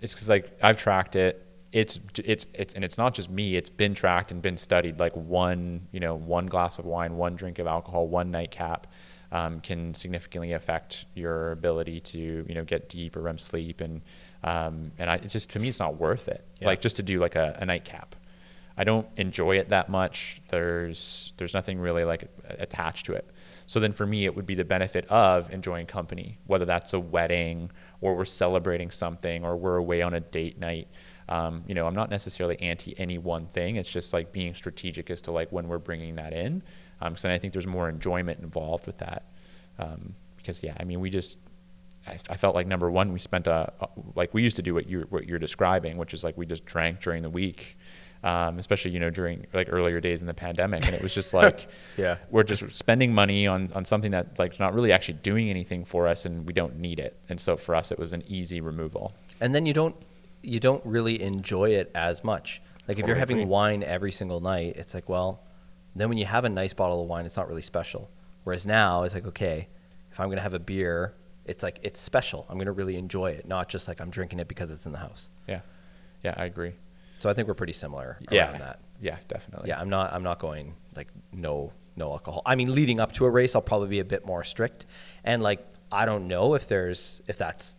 It's 0.00 0.12
because 0.12 0.28
like 0.28 0.56
I've 0.62 0.76
tracked 0.76 1.16
it. 1.16 1.44
it's 1.72 1.98
it's 2.22 2.46
it's 2.54 2.74
and 2.74 2.84
it's 2.84 2.98
not 2.98 3.14
just 3.14 3.30
me. 3.30 3.56
It's 3.56 3.70
been 3.70 3.94
tracked 3.94 4.30
and 4.30 4.40
been 4.40 4.56
studied. 4.56 5.00
Like 5.00 5.14
one 5.16 5.88
you 5.90 6.00
know 6.00 6.14
one 6.14 6.46
glass 6.46 6.78
of 6.78 6.84
wine, 6.84 7.16
one 7.16 7.34
drink 7.34 7.58
of 7.58 7.66
alcohol, 7.66 8.06
one 8.06 8.30
nightcap. 8.30 8.86
Um, 9.34 9.58
can 9.58 9.94
significantly 9.94 10.52
affect 10.52 11.06
your 11.14 11.50
ability 11.50 11.98
to 11.98 12.46
you 12.48 12.54
know 12.54 12.62
get 12.64 12.88
deep 12.88 13.16
or 13.16 13.22
REM 13.22 13.38
sleep. 13.38 13.80
And 13.80 14.00
um, 14.44 14.92
and 14.96 15.10
I, 15.10 15.16
it's 15.16 15.32
just 15.32 15.50
to 15.50 15.58
me 15.58 15.68
it's 15.68 15.80
not 15.80 15.98
worth 15.98 16.28
it. 16.28 16.46
Yeah. 16.60 16.68
like 16.68 16.80
just 16.80 16.96
to 16.96 17.02
do 17.02 17.18
like 17.18 17.34
a, 17.34 17.58
a 17.60 17.66
nightcap. 17.66 18.14
I 18.76 18.84
don't 18.84 19.08
enjoy 19.16 19.58
it 19.58 19.70
that 19.70 19.88
much. 19.88 20.40
There's 20.50 21.32
there's 21.36 21.52
nothing 21.52 21.80
really 21.80 22.04
like 22.04 22.28
attached 22.48 23.06
to 23.06 23.14
it. 23.14 23.28
So 23.66 23.80
then 23.80 23.90
for 23.90 24.06
me 24.06 24.24
it 24.24 24.36
would 24.36 24.46
be 24.46 24.54
the 24.54 24.64
benefit 24.64 25.04
of 25.08 25.50
enjoying 25.50 25.86
company 25.86 26.38
whether 26.46 26.64
that's 26.64 26.92
a 26.92 27.00
wedding 27.00 27.72
or 28.00 28.14
we're 28.14 28.24
celebrating 28.24 28.92
something 28.92 29.44
or 29.44 29.56
we're 29.56 29.76
away 29.76 30.00
on 30.02 30.14
a 30.14 30.20
date 30.20 30.60
night. 30.60 30.86
Um, 31.26 31.64
you 31.66 31.74
know 31.74 31.86
i'm 31.86 31.94
not 31.94 32.10
necessarily 32.10 32.60
anti 32.60 32.94
any 33.00 33.18
one 33.18 33.46
thing. 33.46 33.76
It's 33.76 33.90
just 33.90 34.12
like 34.12 34.30
being 34.30 34.54
strategic 34.54 35.10
as 35.10 35.22
to 35.22 35.32
like 35.32 35.50
when 35.50 35.66
we're 35.66 35.78
bringing 35.78 36.14
that 36.16 36.32
in 36.32 36.62
because 37.00 37.24
i 37.24 37.38
think 37.38 37.52
there's 37.52 37.66
more 37.66 37.88
enjoyment 37.88 38.40
involved 38.40 38.86
with 38.86 38.98
that. 38.98 39.24
Um, 39.78 40.14
because 40.36 40.62
yeah 40.62 40.74
i 40.78 40.84
mean 40.84 41.00
we 41.00 41.10
just 41.10 41.38
I, 42.06 42.18
I 42.28 42.36
felt 42.36 42.54
like 42.54 42.66
number 42.66 42.90
one 42.90 43.12
we 43.12 43.18
spent 43.18 43.46
a, 43.46 43.72
a 43.80 43.88
like 44.14 44.34
we 44.34 44.42
used 44.42 44.56
to 44.56 44.62
do 44.62 44.74
what 44.74 44.88
you 44.88 45.06
what 45.08 45.26
you're 45.26 45.38
describing 45.38 45.96
which 45.96 46.14
is 46.14 46.22
like 46.22 46.36
we 46.36 46.46
just 46.46 46.64
drank 46.64 47.00
during 47.00 47.22
the 47.22 47.30
week 47.30 47.76
um, 48.24 48.58
especially 48.58 48.90
you 48.92 49.00
know 49.00 49.10
during 49.10 49.46
like 49.52 49.68
earlier 49.70 50.00
days 50.00 50.22
in 50.22 50.26
the 50.26 50.34
pandemic. 50.34 50.86
And 50.86 50.94
it 50.94 51.02
was 51.02 51.14
just 51.14 51.34
like 51.34 51.68
Yeah. 51.98 52.16
we're 52.30 52.42
just 52.42 52.74
spending 52.74 53.12
money 53.12 53.46
on 53.46 53.70
on 53.74 53.84
something 53.84 54.10
that's 54.10 54.38
like 54.38 54.58
not 54.58 54.72
really 54.74 54.92
actually 54.92 55.18
doing 55.22 55.50
anything 55.50 55.84
for 55.84 56.08
us 56.08 56.24
and 56.24 56.46
we 56.46 56.54
don't 56.54 56.78
need 56.78 56.98
it. 56.98 57.18
And 57.28 57.38
so 57.38 57.58
for 57.58 57.74
us 57.74 57.92
it 57.92 57.98
was 57.98 58.14
an 58.14 58.24
easy 58.26 58.62
removal. 58.62 59.12
And 59.42 59.54
then 59.54 59.66
you 59.66 59.74
don't 59.74 59.94
you 60.42 60.58
don't 60.58 60.84
really 60.86 61.22
enjoy 61.22 61.70
it 61.70 61.90
as 61.94 62.24
much. 62.24 62.62
Like 62.88 62.98
if 62.98 63.06
you're 63.06 63.16
having 63.16 63.46
wine 63.48 63.82
every 63.82 64.12
single 64.12 64.40
night, 64.40 64.76
it's 64.76 64.94
like, 64.94 65.08
well, 65.08 65.42
then 65.96 66.08
when 66.08 66.18
you 66.18 66.26
have 66.26 66.44
a 66.44 66.48
nice 66.48 66.72
bottle 66.72 67.02
of 67.02 67.08
wine, 67.08 67.26
it's 67.26 67.36
not 67.36 67.48
really 67.48 67.62
special. 67.62 68.10
Whereas 68.44 68.66
now 68.66 69.02
it's 69.04 69.14
like, 69.14 69.26
okay, 69.26 69.68
if 70.10 70.20
I'm 70.20 70.28
gonna 70.28 70.40
have 70.42 70.54
a 70.54 70.58
beer, 70.58 71.14
it's 71.44 71.62
like 71.62 71.78
it's 71.82 72.00
special. 72.00 72.46
I'm 72.48 72.58
gonna 72.58 72.72
really 72.72 72.96
enjoy 72.96 73.30
it, 73.32 73.46
not 73.46 73.68
just 73.68 73.88
like 73.88 74.00
I'm 74.00 74.10
drinking 74.10 74.38
it 74.40 74.48
because 74.48 74.70
it's 74.70 74.86
in 74.86 74.92
the 74.92 74.98
house. 74.98 75.28
yeah 75.48 75.60
yeah 76.22 76.34
i 76.38 76.46
agree 76.46 76.72
So 77.18 77.28
I 77.28 77.34
think 77.34 77.48
we're 77.48 77.54
pretty 77.54 77.74
similar 77.74 78.18
yeah 78.30 78.50
around 78.50 78.60
that. 78.60 78.80
yeah 79.00 79.16
definitely 79.28 79.68
Yeah, 79.68 79.80
I'm 79.80 79.90
not. 79.90 80.12
I'm 80.12 80.22
not 80.22 80.38
going 80.38 80.74
like 80.96 81.08
no 81.32 81.72
no 81.96 82.10
alcohol. 82.10 82.42
I 82.44 82.54
mean, 82.56 82.72
leading 82.72 82.98
up 82.98 83.12
to 83.12 83.24
a 83.26 83.30
race, 83.30 83.54
I'll 83.54 83.62
probably 83.62 83.88
be 83.88 84.00
a 84.00 84.04
bit 84.04 84.26
more 84.26 84.42
strict, 84.42 84.86
and 85.22 85.42
like 85.42 85.64
I 85.92 86.06
don't 86.06 86.26
know 86.26 86.54
if 86.54 86.66
there's 86.66 87.20
if 87.28 87.36
that's 87.38 87.76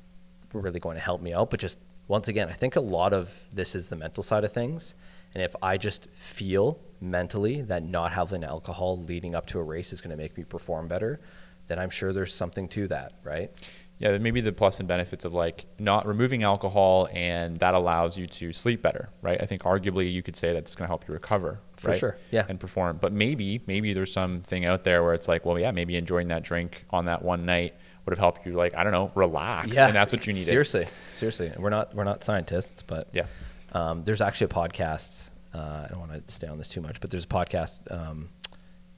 really 0.53 0.79
going 0.79 0.95
to 0.95 1.01
help 1.01 1.21
me 1.21 1.33
out. 1.33 1.49
But 1.49 1.59
just 1.59 1.77
once 2.07 2.27
again, 2.29 2.47
I 2.49 2.53
think 2.53 2.75
a 2.77 2.81
lot 2.81 3.11
of 3.13 3.29
this 3.51 3.75
is 3.75 3.89
the 3.89 3.95
mental 3.97 4.23
side 4.23 4.43
of 4.45 4.53
things, 4.53 4.95
and 5.35 5.43
if 5.43 5.55
I 5.61 5.77
just 5.77 6.07
feel 6.13 6.79
mentally 7.01 7.61
that 7.61 7.83
not 7.83 8.13
having 8.13 8.43
alcohol 8.43 8.97
leading 8.97 9.35
up 9.35 9.45
to 9.47 9.59
a 9.59 9.63
race 9.63 9.93
is 9.93 10.01
going 10.01 10.11
to 10.11 10.17
make 10.17 10.37
me 10.37 10.43
perform 10.43 10.87
better, 10.87 11.19
then 11.67 11.77
I'm 11.77 11.89
sure 11.89 12.13
there's 12.13 12.33
something 12.33 12.67
to 12.69 12.87
that, 12.87 13.13
right? 13.23 13.51
yeah 13.97 14.17
maybe 14.17 14.41
the 14.41 14.51
plus 14.51 14.79
and 14.79 14.87
benefits 14.89 15.23
of 15.23 15.33
like 15.33 15.65
not 15.79 16.05
removing 16.05 16.43
alcohol 16.43 17.07
and 17.13 17.57
that 17.59 17.73
allows 17.73 18.17
you 18.17 18.27
to 18.27 18.51
sleep 18.51 18.81
better 18.81 19.09
right 19.21 19.41
i 19.41 19.45
think 19.45 19.61
arguably 19.63 20.11
you 20.11 20.21
could 20.21 20.35
say 20.35 20.51
that's 20.51 20.75
going 20.75 20.83
to 20.83 20.89
help 20.89 21.07
you 21.07 21.13
recover 21.13 21.59
For 21.77 21.91
right? 21.91 21.97
sure, 21.97 22.17
yeah. 22.31 22.45
and 22.49 22.59
perform 22.59 22.97
but 22.99 23.13
maybe 23.13 23.61
maybe 23.67 23.93
there's 23.93 24.11
something 24.11 24.65
out 24.65 24.83
there 24.83 25.01
where 25.03 25.13
it's 25.13 25.27
like 25.27 25.45
well 25.45 25.57
yeah 25.57 25.71
maybe 25.71 25.95
enjoying 25.95 26.27
that 26.27 26.43
drink 26.43 26.85
on 26.89 27.05
that 27.05 27.23
one 27.23 27.45
night 27.45 27.75
would 28.05 28.11
have 28.11 28.19
helped 28.19 28.45
you 28.45 28.53
like 28.53 28.75
i 28.75 28.83
don't 28.83 28.91
know 28.91 29.11
relax 29.15 29.73
yeah, 29.73 29.87
and 29.87 29.95
that's 29.95 30.11
what 30.11 30.27
you 30.27 30.33
needed 30.33 30.47
Seriously, 30.47 30.87
seriously. 31.13 31.53
We're 31.57 31.69
not 31.69 31.95
we're 31.95 32.03
not 32.03 32.21
scientists, 32.23 32.83
but 32.83 33.07
Yeah. 33.13 33.27
Um, 33.75 34.03
there's 34.05 34.21
actually 34.21 34.45
a 34.45 34.49
podcast. 34.49 35.31
Uh, 35.53 35.83
I 35.85 35.87
don't 35.89 35.99
want 35.99 36.27
to 36.27 36.33
stay 36.33 36.47
on 36.47 36.57
this 36.57 36.69
too 36.69 36.81
much, 36.81 36.99
but 37.01 37.11
there's 37.11 37.25
a 37.25 37.27
podcast, 37.27 37.79
um, 37.91 38.29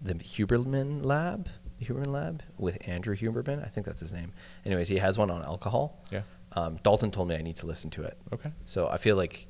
the 0.01 0.13
Huberman 0.13 1.03
Lab, 1.03 1.49
Huberman 1.81 2.07
Lab 2.07 2.43
with 2.57 2.77
Andrew 2.87 3.15
Huberman. 3.15 3.65
I 3.65 3.69
think 3.69 3.87
that's 3.87 3.99
his 3.99 4.13
name. 4.13 4.31
Anyways, 4.65 4.87
he 4.87 4.97
has 4.99 5.17
one 5.17 5.31
on 5.31 5.43
alcohol. 5.43 6.03
Yeah. 6.11 6.21
Um, 6.53 6.77
Dalton 6.83 7.09
told 7.11 7.27
me 7.27 7.35
I 7.35 7.41
need 7.41 7.57
to 7.57 7.65
listen 7.65 7.89
to 7.91 8.03
it. 8.03 8.17
Okay. 8.31 8.51
So 8.65 8.87
I 8.87 8.97
feel 8.97 9.15
like 9.15 9.47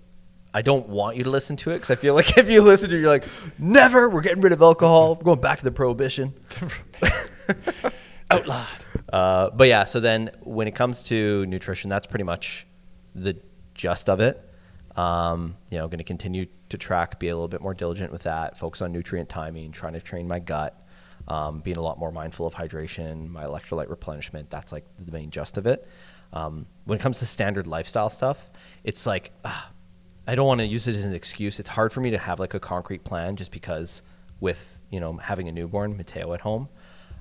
I 0.53 0.61
don't 0.61 0.87
want 0.87 1.17
you 1.17 1.25
to 1.25 1.29
listen 1.29 1.57
to 1.57 1.71
it 1.71 1.75
because 1.75 1.91
I 1.91 1.95
feel 1.95 2.13
like 2.15 2.37
if 2.37 2.49
you 2.49 2.61
listen 2.61 2.89
to 2.89 2.95
it, 2.95 3.01
you're 3.01 3.09
like, 3.09 3.25
never. 3.59 4.09
We're 4.09 4.21
getting 4.21 4.41
rid 4.41 4.53
of 4.53 4.61
alcohol. 4.61 5.15
We're 5.15 5.23
going 5.23 5.41
back 5.41 5.57
to 5.59 5.65
the 5.65 5.71
prohibition. 5.71 6.33
outlawed 8.31 8.67
Uh, 9.11 9.49
but 9.51 9.67
yeah, 9.67 9.85
so 9.85 9.99
then 9.99 10.31
when 10.41 10.67
it 10.67 10.75
comes 10.75 11.03
to 11.03 11.45
nutrition, 11.45 11.89
that's 11.89 12.07
pretty 12.07 12.23
much 12.23 12.65
the 13.13 13.37
gist 13.73 14.09
of 14.09 14.19
it. 14.19 14.46
Um, 14.97 15.55
you 15.69 15.77
know, 15.77 15.87
going 15.87 15.99
to 15.99 16.03
continue 16.03 16.47
to 16.69 16.77
track, 16.77 17.19
be 17.19 17.27
a 17.27 17.35
little 17.35 17.47
bit 17.47 17.61
more 17.61 17.75
diligent 17.75 18.11
with 18.11 18.23
that, 18.23 18.57
focus 18.57 18.81
on 18.81 18.91
nutrient 18.91 19.29
timing, 19.29 19.71
trying 19.71 19.93
to 19.93 20.01
train 20.01 20.27
my 20.27 20.39
gut, 20.39 20.81
um, 21.27 21.59
being 21.59 21.77
a 21.77 21.81
lot 21.81 21.99
more 21.99 22.11
mindful 22.11 22.47
of 22.47 22.55
hydration, 22.55 23.29
my 23.29 23.43
electrolyte 23.43 23.89
replenishment. 23.89 24.49
That's 24.49 24.71
like 24.71 24.85
the 24.97 25.11
main 25.11 25.29
gist 25.29 25.57
of 25.57 25.67
it. 25.67 25.87
Um, 26.33 26.65
when 26.85 26.97
it 26.97 27.01
comes 27.01 27.19
to 27.19 27.25
standard 27.25 27.67
lifestyle 27.67 28.09
stuff, 28.09 28.49
it's 28.83 29.05
like 29.05 29.31
ah, 29.45 29.71
I 30.27 30.35
don't 30.35 30.47
want 30.47 30.59
to 30.59 30.65
use 30.65 30.87
it 30.87 30.95
as 30.95 31.05
an 31.05 31.13
excuse. 31.13 31.59
It's 31.59 31.69
hard 31.69 31.93
for 31.93 32.01
me 32.01 32.11
to 32.11 32.17
have 32.17 32.39
like 32.39 32.53
a 32.53 32.59
concrete 32.59 33.03
plan 33.03 33.35
just 33.35 33.51
because 33.51 34.03
with 34.39 34.79
you 34.89 34.99
know 34.99 35.17
having 35.17 35.47
a 35.47 35.51
newborn, 35.51 35.95
Mateo 35.95 36.33
at 36.33 36.41
home, 36.41 36.69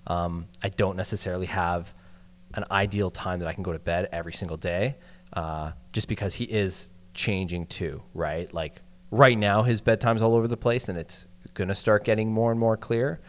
um, 0.07 0.49
I 0.63 0.71
don't 0.71 0.97
necessarily 0.97 1.47
have 1.47 1.93
an 2.55 2.65
ideal 2.71 3.11
time 3.11 3.41
that 3.41 3.49
I 3.49 3.53
can 3.53 3.63
go 3.63 3.73
to 3.73 3.79
bed 3.79 4.09
every 4.13 4.33
single 4.33 4.57
day, 4.57 4.97
uh, 5.33 5.73
just 5.93 6.09
because 6.09 6.35
he 6.35 6.45
is 6.45 6.91
changing 7.17 7.67
too, 7.67 8.03
right? 8.15 8.53
Like 8.55 8.83
right 9.11 9.37
now, 9.37 9.63
his 9.63 9.81
bedtime's 9.81 10.23
all 10.23 10.35
over 10.35 10.47
the 10.47 10.57
place, 10.57 10.89
and 10.89 10.99
it's 10.99 11.27
gonna 11.55 11.75
start 11.75 12.05
getting 12.05 12.33
more 12.33 12.51
and 12.51 12.61
more 12.61 12.77
clear. 12.77 13.21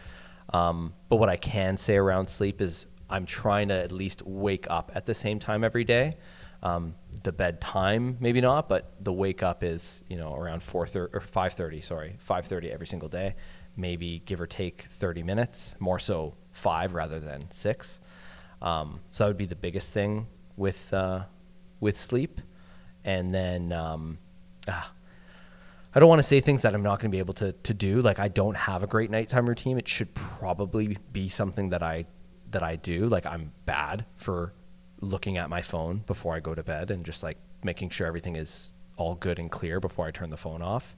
Um, 0.52 0.94
but 1.08 1.16
what 1.16 1.28
I 1.28 1.36
can 1.36 1.76
say 1.76 1.96
around 1.96 2.28
sleep 2.28 2.60
is 2.60 2.86
I'm 3.10 3.26
trying 3.26 3.68
to 3.68 3.74
at 3.74 3.90
least 3.90 4.22
wake 4.22 4.66
up 4.70 4.92
at 4.94 5.06
the 5.06 5.14
same 5.14 5.38
time 5.38 5.64
every 5.64 5.84
day. 5.84 6.16
Um, 6.62 6.94
the 7.22 7.32
bedtime, 7.32 8.16
maybe 8.20 8.40
not, 8.40 8.68
but 8.68 8.92
the 9.00 9.12
wake 9.12 9.42
up 9.42 9.62
is 9.62 10.02
you 10.08 10.16
know 10.16 10.34
around 10.34 10.62
four 10.62 10.86
thirty 10.86 11.12
or 11.16 11.20
five 11.20 11.52
thirty. 11.52 11.80
Sorry, 11.80 12.16
five 12.18 12.46
thirty 12.46 12.70
every 12.70 12.86
single 12.86 13.08
day. 13.08 13.34
Maybe 13.76 14.22
give 14.24 14.40
or 14.40 14.46
take 14.46 14.82
thirty 14.82 15.22
minutes. 15.22 15.76
More 15.78 15.98
so 15.98 16.34
five 16.52 16.94
rather 16.94 17.20
than 17.20 17.50
six. 17.50 18.00
Um, 18.60 19.00
so 19.10 19.24
that 19.24 19.28
would 19.28 19.36
be 19.36 19.46
the 19.46 19.56
biggest 19.56 19.92
thing 19.92 20.26
with 20.56 20.92
uh, 20.92 21.24
with 21.80 21.96
sleep, 21.96 22.40
and 23.08 23.30
then 23.30 23.72
um, 23.72 24.18
ah, 24.68 24.92
I 25.94 25.98
don't 25.98 26.10
want 26.10 26.18
to 26.18 26.28
say 26.28 26.40
things 26.40 26.60
that 26.60 26.74
I'm 26.74 26.82
not 26.82 27.00
going 27.00 27.10
to 27.10 27.14
be 27.14 27.20
able 27.20 27.32
to 27.34 27.52
to 27.52 27.72
do. 27.72 28.02
Like 28.02 28.18
I 28.18 28.28
don't 28.28 28.56
have 28.56 28.82
a 28.82 28.86
great 28.86 29.10
nighttime 29.10 29.48
routine. 29.48 29.78
It 29.78 29.88
should 29.88 30.12
probably 30.14 30.98
be 31.10 31.28
something 31.28 31.70
that 31.70 31.82
I 31.82 32.04
that 32.50 32.62
I 32.62 32.76
do. 32.76 33.06
Like 33.06 33.24
I'm 33.24 33.52
bad 33.64 34.04
for 34.16 34.52
looking 35.00 35.38
at 35.38 35.48
my 35.48 35.62
phone 35.62 36.02
before 36.06 36.34
I 36.34 36.40
go 36.40 36.54
to 36.54 36.62
bed 36.62 36.90
and 36.90 37.02
just 37.04 37.22
like 37.22 37.38
making 37.64 37.88
sure 37.90 38.06
everything 38.06 38.36
is 38.36 38.72
all 38.96 39.14
good 39.14 39.38
and 39.38 39.50
clear 39.50 39.80
before 39.80 40.06
I 40.06 40.10
turn 40.10 40.28
the 40.28 40.36
phone 40.36 40.60
off. 40.60 40.94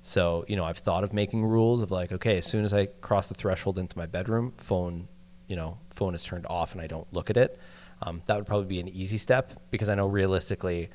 So, 0.00 0.44
you 0.48 0.56
know, 0.56 0.64
I've 0.64 0.78
thought 0.78 1.04
of 1.04 1.12
making 1.12 1.44
rules 1.44 1.80
of 1.80 1.92
like, 1.92 2.10
okay, 2.10 2.38
as 2.38 2.46
soon 2.46 2.64
as 2.64 2.72
I 2.72 2.86
cross 2.86 3.28
the 3.28 3.34
threshold 3.34 3.78
into 3.78 3.96
my 3.96 4.06
bedroom, 4.06 4.52
phone, 4.56 5.06
you 5.46 5.54
know, 5.54 5.78
phone 5.90 6.14
is 6.14 6.24
turned 6.24 6.46
off 6.46 6.72
and 6.72 6.80
I 6.80 6.88
don't 6.88 7.06
look 7.12 7.30
at 7.30 7.36
it. 7.36 7.60
Um, 8.00 8.22
that 8.26 8.36
would 8.36 8.46
probably 8.46 8.66
be 8.66 8.80
an 8.80 8.88
easy 8.88 9.18
step 9.18 9.52
because 9.70 9.88
I 9.88 9.94
know 9.94 10.06
realistically, 10.06 10.90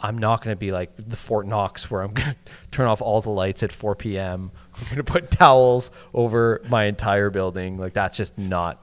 I'm 0.00 0.18
not 0.18 0.42
going 0.42 0.54
to 0.54 0.58
be 0.58 0.72
like 0.72 0.96
the 0.96 1.16
Fort 1.16 1.46
Knox 1.46 1.90
where 1.90 2.02
I'm 2.02 2.12
going 2.14 2.30
to 2.30 2.36
turn 2.70 2.86
off 2.86 3.02
all 3.02 3.20
the 3.20 3.30
lights 3.30 3.62
at 3.62 3.72
4 3.72 3.94
p.m. 3.96 4.50
I'm 4.76 4.84
going 4.84 4.96
to 4.96 5.04
put 5.04 5.30
towels 5.30 5.90
over 6.14 6.62
my 6.68 6.84
entire 6.84 7.30
building. 7.30 7.78
Like 7.78 7.92
that's 7.92 8.16
just 8.16 8.36
not. 8.38 8.82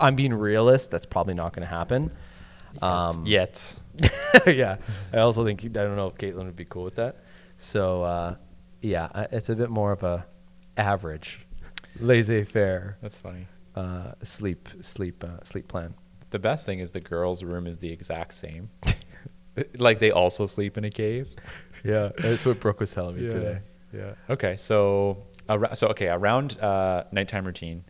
I'm 0.00 0.14
being 0.14 0.32
realist. 0.32 0.90
That's 0.90 1.06
probably 1.06 1.34
not 1.34 1.52
going 1.52 1.66
to 1.66 1.74
happen. 1.74 2.12
Um, 2.80 3.26
yet 3.26 3.76
yeah. 4.46 4.76
I 5.12 5.18
also 5.18 5.44
think 5.44 5.64
I 5.64 5.68
don't 5.68 5.96
know 5.96 6.06
if 6.06 6.14
Caitlin 6.14 6.46
would 6.46 6.56
be 6.56 6.64
cool 6.64 6.84
with 6.84 6.94
that. 6.96 7.16
So 7.58 8.02
uh, 8.02 8.36
yeah, 8.80 9.26
it's 9.30 9.50
a 9.50 9.56
bit 9.56 9.70
more 9.70 9.92
of 9.92 10.02
a 10.02 10.26
average, 10.76 11.46
laissez-faire 12.00 12.96
that's 13.02 13.18
funny 13.18 13.46
uh, 13.74 14.12
sleep 14.22 14.68
sleep 14.80 15.22
uh, 15.24 15.42
sleep 15.44 15.68
plan. 15.68 15.94
the 16.30 16.38
best 16.38 16.66
thing 16.66 16.78
is 16.78 16.92
the 16.92 17.00
girls 17.00 17.42
room 17.42 17.66
is 17.66 17.78
the 17.78 17.90
exact 17.90 18.34
same 18.34 18.70
like 19.78 19.98
they 19.98 20.10
also 20.10 20.46
sleep 20.46 20.76
in 20.78 20.84
a 20.84 20.90
cave 20.90 21.28
Yeah, 21.84 22.10
that's 22.18 22.46
what 22.46 22.60
Brooke 22.60 22.78
was 22.80 22.94
telling 22.94 23.16
me 23.16 23.28
today. 23.28 23.58
Yeah. 23.92 24.14
Okay. 24.30 24.54
So, 24.56 25.24
ar- 25.48 25.74
so 25.74 25.88
okay, 25.88 26.06
around 26.08 26.58
uh, 26.60 27.04
nighttime 27.10 27.44
routine, 27.44 27.84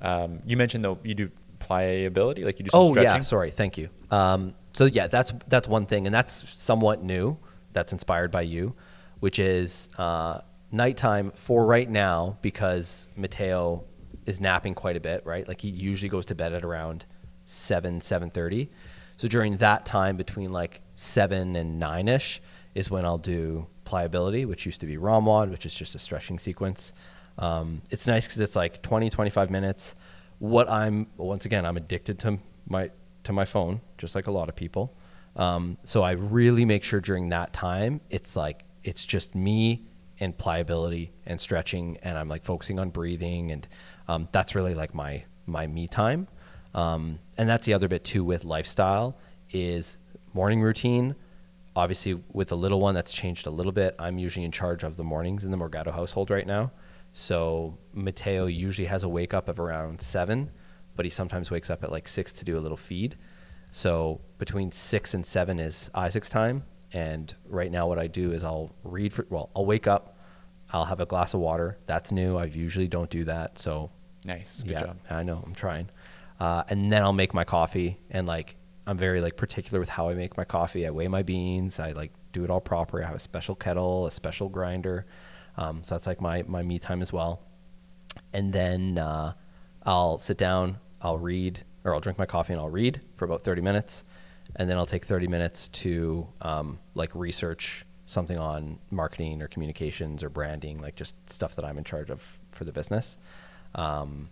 um, 0.00 0.40
you 0.46 0.56
mentioned 0.56 0.82
though 0.82 0.98
you 1.04 1.14
do 1.14 1.28
pliability, 1.58 2.44
like 2.44 2.58
you 2.58 2.64
do 2.64 2.70
some 2.70 2.80
Oh 2.80 2.90
stretching. 2.92 3.12
yeah, 3.12 3.20
sorry, 3.20 3.50
thank 3.50 3.76
you. 3.76 3.90
Um, 4.10 4.54
so 4.72 4.86
yeah, 4.86 5.06
that's 5.06 5.32
that's 5.48 5.68
one 5.68 5.84
thing, 5.86 6.06
and 6.06 6.14
that's 6.14 6.48
somewhat 6.58 7.02
new. 7.02 7.36
That's 7.72 7.92
inspired 7.92 8.30
by 8.30 8.42
you, 8.42 8.74
which 9.20 9.38
is 9.38 9.90
uh, 9.98 10.40
nighttime 10.72 11.30
for 11.34 11.66
right 11.66 11.88
now 11.90 12.38
because 12.40 13.10
Mateo 13.16 13.84
is 14.24 14.40
napping 14.40 14.72
quite 14.74 14.96
a 14.96 15.00
bit, 15.00 15.26
right? 15.26 15.46
Like 15.46 15.60
he 15.60 15.68
usually 15.68 16.08
goes 16.08 16.24
to 16.26 16.34
bed 16.34 16.54
at 16.54 16.64
around 16.64 17.04
seven 17.44 18.00
seven 18.00 18.30
thirty. 18.30 18.70
So 19.18 19.28
during 19.28 19.58
that 19.58 19.84
time 19.84 20.16
between 20.16 20.48
like 20.50 20.80
seven 20.96 21.54
and 21.54 21.78
nine 21.78 22.08
ish 22.08 22.40
is 22.74 22.90
when 22.90 23.04
I'll 23.04 23.18
do 23.18 23.66
pliability, 23.84 24.44
which 24.44 24.66
used 24.66 24.80
to 24.80 24.86
be 24.86 24.96
ROMWOD, 24.96 25.50
which 25.50 25.64
is 25.64 25.74
just 25.74 25.94
a 25.94 25.98
stretching 25.98 26.38
sequence. 26.38 26.92
Um, 27.38 27.82
it's 27.90 28.06
nice 28.06 28.26
because 28.26 28.40
it's 28.40 28.56
like 28.56 28.82
20, 28.82 29.10
25 29.10 29.50
minutes. 29.50 29.94
What 30.38 30.68
I'm 30.68 31.06
once 31.16 31.46
again, 31.46 31.64
I'm 31.64 31.76
addicted 31.76 32.18
to 32.20 32.38
my 32.66 32.90
to 33.24 33.32
my 33.32 33.44
phone, 33.44 33.80
just 33.98 34.14
like 34.14 34.26
a 34.26 34.30
lot 34.30 34.48
of 34.48 34.56
people. 34.56 34.96
Um, 35.36 35.78
so 35.84 36.02
I 36.02 36.12
really 36.12 36.64
make 36.64 36.84
sure 36.84 37.00
during 37.00 37.30
that 37.30 37.52
time, 37.52 38.00
it's 38.10 38.36
like 38.36 38.64
it's 38.84 39.04
just 39.06 39.34
me 39.34 39.86
and 40.18 40.36
pliability 40.36 41.12
and 41.26 41.40
stretching, 41.40 41.98
and 42.02 42.16
I'm 42.16 42.28
like 42.28 42.44
focusing 42.44 42.78
on 42.78 42.90
breathing, 42.90 43.52
and 43.52 43.66
um, 44.08 44.28
that's 44.32 44.54
really 44.54 44.74
like 44.74 44.94
my 44.94 45.24
my 45.46 45.66
me 45.66 45.88
time. 45.88 46.28
Um, 46.74 47.20
and 47.38 47.48
that's 47.48 47.66
the 47.66 47.72
other 47.72 47.88
bit 47.88 48.04
too 48.04 48.22
with 48.22 48.44
lifestyle 48.44 49.16
is 49.50 49.96
morning 50.36 50.60
routine. 50.60 51.16
Obviously, 51.74 52.22
with 52.32 52.48
the 52.48 52.56
little 52.56 52.78
one, 52.78 52.94
that's 52.94 53.12
changed 53.12 53.46
a 53.46 53.50
little 53.50 53.72
bit. 53.72 53.96
I'm 53.98 54.18
usually 54.18 54.44
in 54.44 54.52
charge 54.52 54.82
of 54.82 54.96
the 54.96 55.02
mornings 55.02 55.44
in 55.44 55.50
the 55.50 55.56
Morgado 55.56 55.92
household 55.92 56.30
right 56.30 56.46
now. 56.46 56.72
So 57.12 57.78
Mateo 57.94 58.44
usually 58.44 58.86
has 58.86 59.02
a 59.02 59.08
wake 59.08 59.32
up 59.32 59.48
of 59.48 59.58
around 59.58 60.00
seven, 60.00 60.50
but 60.94 61.06
he 61.06 61.10
sometimes 61.10 61.50
wakes 61.50 61.70
up 61.70 61.82
at 61.82 61.90
like 61.90 62.06
six 62.06 62.32
to 62.34 62.44
do 62.44 62.58
a 62.58 62.60
little 62.60 62.76
feed. 62.76 63.16
So 63.70 64.20
between 64.36 64.70
six 64.72 65.14
and 65.14 65.24
seven 65.24 65.58
is 65.58 65.90
Isaac's 65.94 66.28
time. 66.28 66.64
And 66.92 67.34
right 67.48 67.70
now, 67.70 67.88
what 67.88 67.98
I 67.98 68.06
do 68.06 68.32
is 68.32 68.44
I'll 68.44 68.70
read 68.84 69.12
for, 69.12 69.26
well, 69.30 69.50
I'll 69.56 69.66
wake 69.66 69.86
up, 69.86 70.18
I'll 70.70 70.84
have 70.84 71.00
a 71.00 71.06
glass 71.06 71.34
of 71.34 71.40
water. 71.40 71.78
That's 71.86 72.12
new. 72.12 72.36
I 72.36 72.44
usually 72.44 72.88
don't 72.88 73.10
do 73.10 73.24
that. 73.24 73.58
So 73.58 73.90
Nice. 74.26 74.62
Good 74.62 74.72
yeah, 74.72 74.80
job. 74.80 74.96
I 75.08 75.22
know. 75.22 75.42
I'm 75.46 75.54
trying. 75.54 75.88
Uh, 76.40 76.64
and 76.68 76.92
then 76.92 77.02
I'll 77.02 77.12
make 77.12 77.32
my 77.32 77.44
coffee, 77.44 77.98
and 78.10 78.26
like 78.26 78.56
I'm 78.86 78.96
very 78.96 79.20
like 79.20 79.36
particular 79.36 79.80
with 79.80 79.88
how 79.88 80.08
I 80.08 80.14
make 80.14 80.36
my 80.36 80.44
coffee. 80.44 80.86
I 80.86 80.90
weigh 80.90 81.08
my 81.08 81.22
beans. 81.22 81.80
I 81.80 81.92
like 81.92 82.12
do 82.32 82.44
it 82.44 82.50
all 82.50 82.60
proper. 82.60 83.02
I 83.02 83.06
have 83.06 83.16
a 83.16 83.20
special 83.20 83.54
kettle, 83.54 84.06
a 84.06 84.10
special 84.10 84.48
grinder. 84.48 85.06
Um, 85.56 85.82
so 85.82 85.94
that's 85.94 86.06
like 86.06 86.20
my 86.20 86.44
my 86.46 86.62
me 86.62 86.78
time 86.78 87.02
as 87.02 87.12
well. 87.12 87.42
And 88.32 88.52
then 88.52 88.98
uh, 88.98 89.32
I'll 89.84 90.18
sit 90.18 90.38
down. 90.38 90.78
I'll 91.00 91.18
read, 91.18 91.60
or 91.84 91.94
I'll 91.94 92.00
drink 92.00 92.18
my 92.18 92.26
coffee 92.26 92.52
and 92.52 92.60
I'll 92.60 92.70
read 92.70 93.00
for 93.16 93.24
about 93.24 93.44
30 93.44 93.60
minutes, 93.60 94.02
and 94.56 94.68
then 94.68 94.76
I'll 94.78 94.86
take 94.86 95.04
30 95.04 95.28
minutes 95.28 95.68
to 95.68 96.26
um, 96.40 96.78
like 96.94 97.14
research 97.14 97.84
something 98.06 98.38
on 98.38 98.78
marketing 98.90 99.42
or 99.42 99.48
communications 99.48 100.22
or 100.22 100.30
branding, 100.30 100.80
like 100.80 100.94
just 100.94 101.14
stuff 101.30 101.56
that 101.56 101.64
I'm 101.64 101.76
in 101.76 101.84
charge 101.84 102.10
of 102.10 102.38
for 102.52 102.64
the 102.64 102.72
business. 102.72 103.18
Um, 103.74 104.30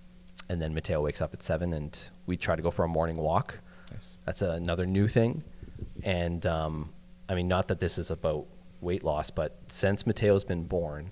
and 0.48 0.60
then 0.60 0.74
Mateo 0.74 1.02
wakes 1.02 1.20
up 1.20 1.34
at 1.34 1.42
seven, 1.42 1.72
and 1.72 1.98
we 2.26 2.36
try 2.36 2.56
to 2.56 2.62
go 2.62 2.70
for 2.70 2.84
a 2.84 2.88
morning 2.88 3.16
walk. 3.16 3.60
Nice. 3.92 4.18
That's 4.24 4.42
another 4.42 4.86
new 4.86 5.08
thing. 5.08 5.42
And 6.02 6.44
um, 6.46 6.90
I 7.28 7.34
mean, 7.34 7.48
not 7.48 7.68
that 7.68 7.80
this 7.80 7.98
is 7.98 8.10
about 8.10 8.46
weight 8.80 9.02
loss, 9.02 9.30
but 9.30 9.58
since 9.68 10.06
Mateo's 10.06 10.44
been 10.44 10.64
born, 10.64 11.10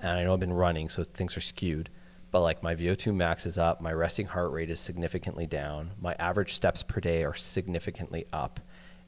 and 0.00 0.18
I 0.18 0.24
know 0.24 0.32
I've 0.32 0.40
been 0.40 0.52
running, 0.52 0.88
so 0.88 1.04
things 1.04 1.36
are 1.36 1.40
skewed. 1.40 1.90
But 2.30 2.42
like 2.42 2.62
my 2.62 2.74
VO2 2.74 3.14
max 3.14 3.46
is 3.46 3.58
up, 3.58 3.80
my 3.80 3.92
resting 3.92 4.26
heart 4.26 4.52
rate 4.52 4.70
is 4.70 4.78
significantly 4.80 5.46
down, 5.46 5.92
my 5.98 6.14
average 6.18 6.54
steps 6.54 6.82
per 6.82 7.00
day 7.00 7.24
are 7.24 7.34
significantly 7.34 8.26
up, 8.32 8.60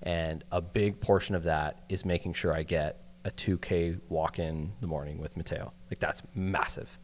and 0.03 0.43
a 0.51 0.63
big 0.63 1.01
portion 1.01 1.35
of 1.35 1.43
that 1.43 1.83
is 1.91 2.05
making 2.07 2.33
sure 2.33 2.53
I 2.53 2.63
get 2.63 3.03
a 3.25 3.31
2K 3.31 4.01
walk 4.09 4.39
in 4.39 4.73
the 4.81 4.87
morning 4.87 5.19
with 5.19 5.37
Mateo. 5.37 5.73
Like 5.91 5.99
that's 5.99 6.23
massive. 6.35 6.99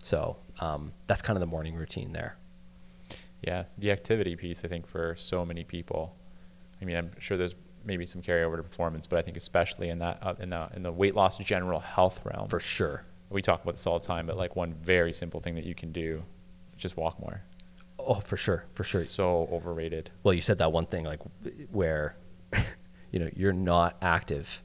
So 0.00 0.36
um, 0.60 0.92
that's 1.06 1.22
kind 1.22 1.36
of 1.36 1.40
the 1.40 1.46
morning 1.46 1.76
routine 1.76 2.12
there. 2.12 2.36
Yeah, 3.42 3.64
the 3.78 3.90
activity 3.90 4.36
piece, 4.36 4.64
I 4.64 4.68
think, 4.68 4.86
for 4.86 5.16
so 5.16 5.44
many 5.44 5.64
people. 5.64 6.14
I 6.80 6.84
mean, 6.84 6.96
I'm 6.96 7.10
sure 7.18 7.36
there's 7.36 7.54
maybe 7.84 8.06
some 8.06 8.22
carryover 8.22 8.56
to 8.56 8.62
performance, 8.62 9.06
but 9.06 9.18
I 9.18 9.22
think 9.22 9.36
especially 9.36 9.88
in 9.88 9.98
that 9.98 10.18
uh, 10.22 10.34
in 10.38 10.48
the 10.50 10.68
in 10.74 10.82
the 10.82 10.92
weight 10.92 11.14
loss 11.16 11.38
general 11.38 11.80
health 11.80 12.20
realm, 12.24 12.48
For 12.48 12.60
sure. 12.60 13.04
we 13.30 13.42
talk 13.42 13.62
about 13.62 13.72
this 13.74 13.86
all 13.86 13.98
the 13.98 14.06
time. 14.06 14.26
But 14.26 14.36
like 14.36 14.54
one 14.56 14.74
very 14.74 15.12
simple 15.12 15.40
thing 15.40 15.56
that 15.56 15.64
you 15.64 15.74
can 15.74 15.90
do, 15.92 16.22
just 16.76 16.96
walk 16.96 17.18
more. 17.20 17.42
Oh, 17.98 18.14
for 18.20 18.36
sure, 18.36 18.64
for 18.74 18.84
sure. 18.84 19.00
So 19.02 19.48
overrated. 19.52 20.10
Well, 20.22 20.34
you 20.34 20.40
said 20.40 20.58
that 20.58 20.72
one 20.72 20.86
thing 20.86 21.04
like 21.04 21.20
where 21.72 22.16
you 23.10 23.18
know 23.18 23.30
you're 23.34 23.52
not 23.52 23.96
active. 24.00 24.62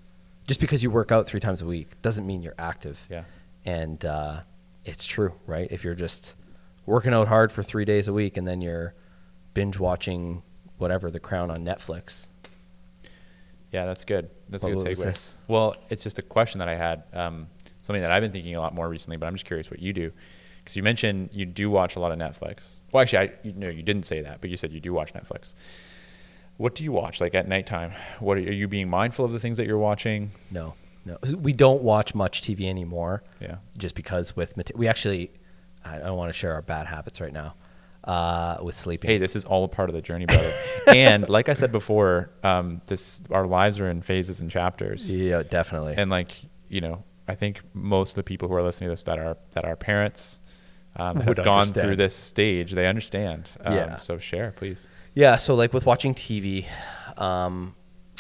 Just 0.48 0.60
because 0.62 0.82
you 0.82 0.90
work 0.92 1.12
out 1.12 1.28
three 1.28 1.40
times 1.42 1.62
a 1.62 1.66
week 1.66 2.02
doesn't 2.02 2.26
mean 2.26 2.42
you're 2.42 2.56
active. 2.58 3.06
Yeah. 3.10 3.24
And 3.66 4.04
uh, 4.06 4.42
it's 4.86 5.06
true, 5.06 5.34
right? 5.46 5.68
If 5.72 5.84
you're 5.84 5.94
just 5.96 6.36
working 6.88 7.14
out 7.14 7.28
hard 7.28 7.52
for 7.52 7.62
three 7.62 7.86
days 7.86 8.08
a 8.08 8.14
week 8.14 8.36
and 8.38 8.48
then 8.48 8.62
you're 8.62 8.96
binge 9.54 9.78
watching 9.80 10.42
whatever 10.80 11.12
The 11.12 11.20
Crown 11.20 11.52
on 11.52 11.64
Netflix, 11.64 12.28
Yeah, 13.72 13.86
that's 13.86 14.06
good. 14.06 14.30
That's 14.50 14.64
What 14.64 14.72
a 14.74 14.76
good 14.76 14.86
segue. 14.98 15.04
this? 15.04 15.36
Well, 15.48 15.76
it's 15.90 16.02
just 16.04 16.18
a 16.18 16.22
question 16.22 16.60
that 16.60 16.70
I 16.70 16.76
had, 16.76 17.04
um, 17.14 17.48
something 17.82 18.02
that 18.02 18.12
I've 18.12 18.22
been 18.22 18.32
thinking 18.32 18.56
a 18.56 18.62
lot 18.62 18.74
more 18.74 18.88
recently, 18.88 19.18
but 19.18 19.26
I'm 19.28 19.34
just 19.36 19.46
curious 19.46 19.70
what 19.70 19.80
you 19.82 19.94
do. 19.94 20.12
Because 20.64 20.76
you 20.76 20.84
mentioned 20.84 21.30
you 21.34 21.46
do 21.46 21.70
watch 21.70 21.96
a 21.96 22.00
lot 22.00 22.12
of 22.12 22.18
Netflix. 22.20 22.76
Well, 22.92 23.02
actually, 23.02 23.30
I, 23.30 23.32
you, 23.44 23.54
no, 23.54 23.70
you 23.70 23.84
didn't 23.84 24.04
say 24.06 24.22
that, 24.22 24.42
but 24.42 24.50
you 24.50 24.58
said 24.58 24.72
you 24.72 24.80
do 24.80 24.94
watch 24.94 25.14
Netflix. 25.14 25.54
What 26.58 26.76
do 26.76 26.84
you 26.84 26.92
watch 26.92 27.22
like 27.22 27.36
at 27.36 27.48
nighttime? 27.48 27.94
What 28.20 28.38
are, 28.38 28.42
are 28.42 28.52
you 28.52 28.68
being 28.68 28.90
mindful 28.90 29.26
of 29.26 29.32
the 29.32 29.40
things 29.40 29.58
that 29.58 29.68
you're 29.68 29.78
watching? 29.78 30.32
no, 30.52 30.74
no, 31.06 31.18
we 31.38 31.54
don't 31.54 31.82
watch 31.84 32.14
much 32.14 32.42
TV 32.42 32.66
anymore. 32.68 33.24
Yeah. 33.40 33.58
just 33.78 33.96
because 33.96 34.36
with 34.36 34.60
we 34.76 34.88
actually, 34.90 35.32
I 35.96 36.00
don't 36.00 36.18
want 36.18 36.30
to 36.30 36.34
share 36.38 36.54
our 36.54 36.62
bad 36.62 36.88
habits 36.88 37.20
right 37.22 37.34
now 37.34 37.56
uh, 38.04 38.58
with 38.62 38.76
sleeping. 38.76 39.10
Hey, 39.10 39.18
this 39.18 39.36
is 39.36 39.46
all 39.46 39.64
a 39.64 39.68
part 39.68 39.90
of 39.90 39.96
the 39.96 40.02
journey, 40.02 40.26
brother. 40.26 40.52
and 40.88 41.28
like 41.30 41.50
I 41.50 41.54
said 41.54 41.72
before, 41.72 42.30
um, 42.44 42.82
this 42.88 43.22
our 43.32 43.46
lives 43.48 43.80
are 43.80 43.90
in 43.90 44.02
phases 44.02 44.42
and 44.42 44.50
chapters. 44.52 45.14
yeah, 45.14 45.44
definitely. 45.44 45.96
and 45.98 46.10
like 46.12 46.32
you 46.70 46.82
know 46.82 47.04
i 47.30 47.34
think 47.36 47.62
most 47.74 48.12
of 48.12 48.16
the 48.16 48.24
people 48.24 48.50
who 48.50 48.54
are 48.54 48.62
listening 48.62 48.88
to 48.90 48.92
this 48.92 49.04
that 49.04 49.18
are 49.20 49.38
that 49.52 49.64
are 49.64 49.76
parents 49.78 50.42
um, 50.98 51.18
that 51.20 51.28
Would 51.28 51.38
have 51.38 51.46
gone 51.46 51.60
understand. 51.62 51.88
through 51.88 51.96
this 51.96 52.14
stage 52.16 52.74
they 52.74 52.88
understand 52.88 53.52
um, 53.64 53.74
Yeah. 53.74 53.98
so 54.00 54.18
share 54.18 54.52
please 54.52 54.88
Yeah, 55.14 55.38
so 55.38 55.56
like 55.56 55.74
with 55.74 55.86
watching 55.86 56.14
TV, 56.14 56.66
um, 57.18 57.76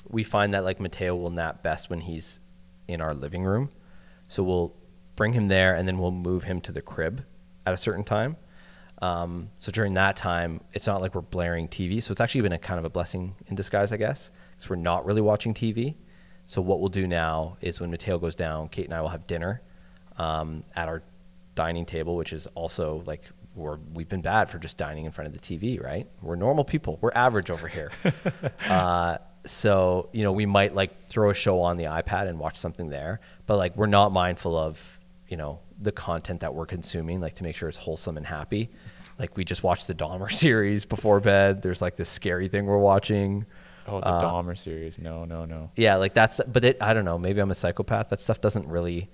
we 0.09 0.23
find 0.23 0.53
that 0.53 0.63
like 0.63 0.79
Mateo 0.79 1.15
will 1.15 1.29
nap 1.29 1.61
best 1.61 1.89
when 1.89 1.99
he's 2.01 2.39
in 2.87 3.01
our 3.01 3.13
living 3.13 3.43
room. 3.43 3.69
So 4.27 4.43
we'll 4.43 4.73
bring 5.15 5.33
him 5.33 5.47
there 5.47 5.75
and 5.75 5.87
then 5.87 5.99
we'll 5.99 6.11
move 6.11 6.45
him 6.45 6.61
to 6.61 6.71
the 6.71 6.81
crib 6.81 7.23
at 7.67 7.73
a 7.73 7.77
certain 7.77 8.05
time. 8.05 8.37
Um, 9.01 9.49
so 9.57 9.71
during 9.71 9.93
that 9.95 10.15
time, 10.15 10.61
it's 10.71 10.87
not 10.87 11.01
like 11.01 11.13
we're 11.13 11.21
blaring 11.21 11.67
TV. 11.67 12.01
So 12.01 12.13
it's 12.13 12.21
actually 12.21 12.41
been 12.41 12.53
a 12.53 12.57
kind 12.57 12.79
of 12.79 12.85
a 12.85 12.89
blessing 12.89 13.35
in 13.47 13.55
disguise, 13.55 13.91
I 13.91 13.97
guess, 13.97 14.31
because 14.51 14.69
we're 14.69 14.77
not 14.77 15.05
really 15.05 15.21
watching 15.21 15.53
TV. 15.53 15.95
So 16.45 16.61
what 16.61 16.79
we'll 16.79 16.89
do 16.89 17.07
now 17.07 17.57
is 17.59 17.81
when 17.81 17.91
Mateo 17.91 18.17
goes 18.17 18.35
down, 18.35 18.69
Kate 18.69 18.85
and 18.85 18.93
I 18.93 19.01
will 19.01 19.09
have 19.09 19.27
dinner 19.27 19.61
um, 20.17 20.63
at 20.75 20.87
our 20.87 21.03
dining 21.55 21.85
table, 21.85 22.15
which 22.15 22.31
is 22.31 22.47
also 22.55 23.03
like 23.05 23.23
we're 23.53 23.79
we've 23.93 24.07
been 24.07 24.21
bad 24.21 24.49
for 24.49 24.59
just 24.59 24.77
dining 24.77 25.03
in 25.03 25.11
front 25.11 25.27
of 25.27 25.33
the 25.33 25.39
TV, 25.39 25.83
right? 25.83 26.07
We're 26.21 26.37
normal 26.37 26.63
people. 26.63 26.99
We're 27.01 27.11
average 27.13 27.51
over 27.51 27.67
here. 27.67 27.91
uh, 28.69 29.17
so 29.45 30.09
you 30.13 30.23
know, 30.23 30.31
we 30.31 30.45
might 30.45 30.73
like 30.73 31.07
throw 31.07 31.29
a 31.31 31.33
show 31.33 31.59
on 31.61 31.75
the 31.75 31.85
iPad 31.85 32.29
and 32.29 32.39
watch 32.39 32.57
something 32.57 32.89
there, 32.89 33.19
but 33.45 33.57
like 33.57 33.75
we're 33.75 33.87
not 33.87 34.13
mindful 34.13 34.57
of 34.57 34.99
you 35.27 35.35
know 35.35 35.59
the 35.79 35.91
content 35.91 36.39
that 36.41 36.53
we're 36.53 36.65
consuming, 36.65 37.21
like 37.21 37.33
to 37.35 37.43
make 37.43 37.55
sure 37.55 37.69
it's 37.69 37.77
wholesome 37.77 38.17
and 38.17 38.25
happy. 38.25 38.69
Like 39.19 39.35
we 39.37 39.43
just 39.45 39.63
watched 39.63 39.87
the 39.87 39.95
Dahmer 39.95 40.31
series 40.45 40.85
before 40.85 41.19
bed. 41.19 41.61
There's 41.61 41.81
like 41.81 41.95
this 41.95 42.09
scary 42.09 42.47
thing 42.47 42.65
we're 42.65 42.77
watching. 42.77 43.45
oh 43.87 43.99
the 44.01 44.05
dahmer 44.05 44.57
series 44.57 44.99
no 44.99 45.23
no 45.23 45.45
no 45.45 45.71
Yeah, 45.77 45.95
like 45.95 46.13
that's, 46.13 46.41
but 46.45 46.63
it, 46.65 46.77
I 46.81 46.93
don't 46.93 47.05
know. 47.05 47.17
Maybe 47.17 47.39
I'm 47.39 47.51
a 47.51 47.55
psychopath. 47.55 48.09
That 48.09 48.19
stuff 48.19 48.41
doesn't 48.41 48.67
really, 48.67 49.09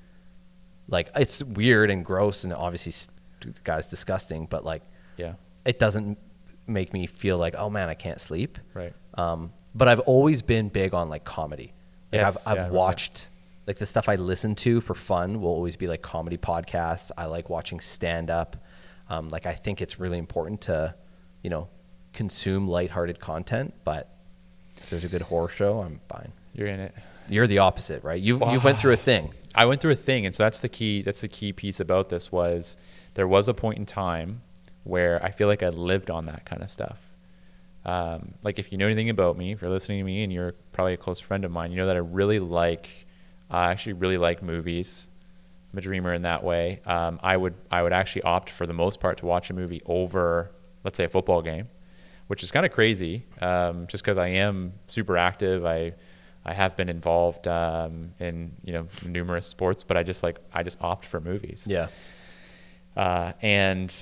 like, 0.88 1.10
it's 1.16 1.44
weird 1.44 1.90
and 1.92 2.04
gross, 2.04 2.44
and 2.44 2.54
obviously, 2.54 2.94
the 3.42 3.54
guy's 3.64 3.88
disgusting. 3.88 4.46
But 4.48 4.66
like, 4.66 4.84
yeah 5.18 5.34
it 5.66 5.80
doesn't 5.80 6.18
make 6.68 6.92
me 6.94 7.06
feel 7.08 7.38
like, 7.38 7.56
oh 7.58 7.70
man, 7.70 7.88
I 7.90 7.94
can't 7.94 8.20
sleep. 8.20 8.58
right 8.74 8.94
Um, 9.16 9.54
but 9.76 9.88
I've 9.88 10.02
always 10.02 10.42
been 10.42 10.70
big 10.70 10.94
on 10.94 11.10
like 11.10 11.24
comedy. 11.24 11.74
Like 12.12 12.22
Yes, 12.22 12.36
I've, 12.36 12.44
yeah, 12.44 12.52
I've 12.52 12.58
remember. 12.58 12.78
watched 12.78 13.30
like 13.68 13.78
the 13.78 13.86
stuff 13.86 14.10
I 14.10 14.16
listen 14.16 14.56
to 14.56 14.82
for 14.82 14.94
fun 14.94 15.42
will 15.42 15.52
always 15.52 15.78
be 15.78 15.88
like 15.88 16.02
comedy 16.02 16.38
podcasts. 16.38 17.12
I 17.18 17.26
like 17.26 17.50
watching 17.50 17.80
stand 17.80 18.30
up. 18.30 18.58
Um, 19.10 19.30
like 19.30 19.46
I 19.46 19.54
think 19.54 19.82
it's 19.82 20.00
really 20.00 20.18
important 20.18 20.62
to, 20.62 20.96
you 21.42 21.50
know, 21.50 21.70
consume 22.14 22.68
lighthearted 22.68 23.20
content. 23.20 23.74
But 23.84 24.10
if 24.78 24.90
there's 24.90 25.06
a 25.06 25.10
good 25.10 25.24
horror 25.24 25.50
show, 25.50 25.80
I'm 25.80 26.02
fine. 26.10 26.32
you're 26.54 26.68
in 26.68 26.80
it 26.80 26.94
You're 27.30 27.48
the 27.48 27.60
opposite, 27.60 28.04
right? 28.04 28.22
You 28.22 28.40
you 28.52 28.60
went 28.60 28.80
through 28.80 28.94
a 28.94 28.98
thing. 28.98 29.34
I 29.56 29.66
went 29.66 29.82
through 29.82 29.92
a 29.92 29.96
thing, 29.96 30.26
and 30.26 30.34
so 30.34 30.44
that's 30.44 30.60
the 30.60 30.70
key. 30.70 31.02
That's 31.02 31.22
the 31.22 31.28
key 31.28 31.54
piece 31.54 31.80
about 31.80 32.10
this 32.10 32.32
was 32.32 32.76
there 33.14 33.28
was 33.28 33.48
a 33.48 33.54
point 33.54 33.78
in 33.78 33.86
time 33.86 34.42
where 34.84 35.24
I 35.24 35.32
feel 35.32 35.48
like 35.48 35.64
I 35.64 35.70
lived 35.70 36.10
on 36.10 36.26
that 36.26 36.46
kind 36.46 36.62
of 36.62 36.70
stuff. 36.70 36.98
Um, 37.86 38.34
like 38.44 38.60
if 38.60 38.72
you 38.72 38.78
know 38.78 38.86
anything 38.86 39.10
about 39.10 39.38
me, 39.38 39.52
if 39.52 39.62
you're 39.62 39.70
listening 39.70 40.00
to 40.00 40.04
me, 40.04 40.24
and 40.24 40.34
you're 40.34 40.54
probably 40.72 40.94
a 40.94 40.98
close 40.98 41.20
friend 41.20 41.46
of 41.46 41.52
mine, 41.52 41.72
you 41.72 41.78
know 41.78 41.88
that 41.88 41.96
I 41.96 42.00
really 42.00 42.40
like. 42.40 43.06
I 43.50 43.72
actually 43.72 43.94
really 43.94 44.18
like 44.18 44.42
movies. 44.42 45.08
I'm 45.72 45.80
a 45.80 45.82
dreamer 45.82 46.14
in 46.14 46.22
that 46.24 46.44
way. 46.44 46.82
Um, 46.86 47.20
I 47.24 47.36
would 47.38 47.56
I 47.72 47.82
would 47.82 47.94
actually 47.94 48.24
opt 48.24 48.50
for 48.50 48.66
the 48.66 48.74
most 48.74 49.00
part 49.00 49.18
to 49.20 49.26
watch 49.26 49.50
a 49.50 49.54
movie 49.54 49.82
over, 49.86 50.52
let's 50.84 50.98
say, 50.98 51.06
a 51.06 51.10
football 51.10 51.42
game, 51.42 51.68
which 52.28 52.44
is 52.44 52.52
kind 52.52 52.66
of 52.66 52.72
crazy. 52.72 53.26
Um, 53.42 53.88
just 53.88 54.04
because 54.04 54.18
I 54.18 54.28
am 54.28 54.74
super 54.88 55.18
active, 55.18 55.66
I 55.66 55.94
I 56.46 56.54
have 56.54 56.76
been 56.76 56.90
involved 56.90 57.48
um, 57.48 58.14
in 58.20 58.54
you 58.64 58.74
know 58.74 58.88
numerous 59.06 59.48
sports, 59.48 59.84
but 59.84 59.98
I 59.98 60.04
just 60.04 60.24
like 60.24 60.38
I 60.54 60.64
just 60.64 60.82
opt 60.82 61.06
for 61.06 61.20
movies. 61.20 61.66
Yeah. 61.68 61.88
Uh, 62.96 63.34
and 63.42 63.94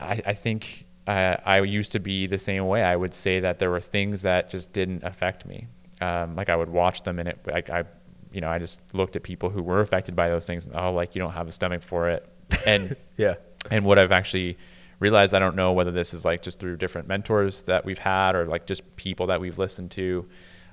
I, 0.00 0.20
I 0.26 0.34
think 0.34 0.86
uh, 1.06 1.36
I 1.44 1.60
used 1.60 1.92
to 1.92 2.00
be 2.00 2.26
the 2.26 2.38
same 2.38 2.66
way. 2.66 2.82
I 2.82 2.96
would 2.96 3.14
say 3.14 3.40
that 3.40 3.58
there 3.58 3.70
were 3.70 3.80
things 3.80 4.22
that 4.22 4.50
just 4.50 4.72
didn't 4.72 5.04
affect 5.04 5.46
me. 5.46 5.68
Um, 6.00 6.34
like 6.34 6.48
I 6.48 6.56
would 6.56 6.70
watch 6.70 7.04
them 7.04 7.18
and 7.20 7.28
it, 7.28 7.38
like 7.46 7.70
I, 7.70 7.84
you 8.32 8.40
know, 8.40 8.48
I 8.48 8.58
just 8.58 8.80
looked 8.94 9.16
at 9.16 9.22
people 9.22 9.50
who 9.50 9.62
were 9.62 9.80
affected 9.80 10.14
by 10.16 10.28
those 10.28 10.46
things. 10.46 10.66
And, 10.66 10.74
oh, 10.76 10.92
like 10.92 11.14
you 11.14 11.20
don't 11.20 11.32
have 11.32 11.46
a 11.48 11.52
stomach 11.52 11.82
for 11.82 12.08
it. 12.08 12.26
And 12.66 12.96
Yeah. 13.16 13.34
and 13.70 13.84
what 13.84 13.98
I've 13.98 14.12
actually 14.12 14.58
realized, 14.98 15.34
I 15.34 15.38
don't 15.38 15.56
know 15.56 15.72
whether 15.72 15.90
this 15.90 16.14
is 16.14 16.24
like 16.24 16.42
just 16.42 16.58
through 16.60 16.76
different 16.76 17.08
mentors 17.08 17.62
that 17.62 17.84
we've 17.84 17.98
had 17.98 18.34
or 18.36 18.46
like 18.46 18.66
just 18.66 18.96
people 18.96 19.26
that 19.28 19.40
we've 19.40 19.58
listened 19.58 19.90
to. 19.92 20.26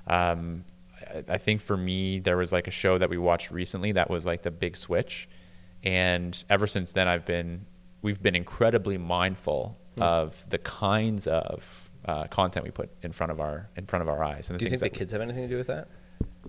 Um, 0.06 0.64
I, 1.14 1.24
I 1.34 1.38
think 1.38 1.60
for 1.62 1.76
me, 1.76 2.18
there 2.20 2.36
was 2.36 2.52
like 2.52 2.66
a 2.68 2.70
show 2.70 2.98
that 2.98 3.10
we 3.10 3.18
watched 3.18 3.50
recently 3.50 3.92
that 3.92 4.08
was 4.10 4.24
like 4.26 4.42
the 4.42 4.50
big 4.50 4.76
switch. 4.76 5.28
And 5.82 6.42
ever 6.50 6.66
since 6.66 6.92
then, 6.92 7.08
I've 7.08 7.24
been, 7.24 7.66
we've 8.02 8.22
been 8.22 8.34
incredibly 8.36 8.98
mindful 8.98 9.76
Hmm. 9.96 10.02
of 10.02 10.44
the 10.48 10.58
kinds 10.58 11.26
of 11.26 11.90
uh, 12.04 12.24
content 12.28 12.64
we 12.64 12.70
put 12.70 12.90
in 13.02 13.10
front 13.10 13.32
of 13.32 13.40
our, 13.40 13.68
in 13.76 13.86
front 13.86 14.02
of 14.04 14.08
our 14.08 14.22
eyes. 14.22 14.48
And 14.48 14.56
Do 14.56 14.64
you 14.64 14.70
think 14.70 14.78
the 14.80 14.88
that- 14.88 14.94
kids 14.96 15.12
have 15.12 15.20
anything 15.20 15.42
to 15.42 15.48
do 15.48 15.56
with 15.56 15.66
that? 15.66 15.88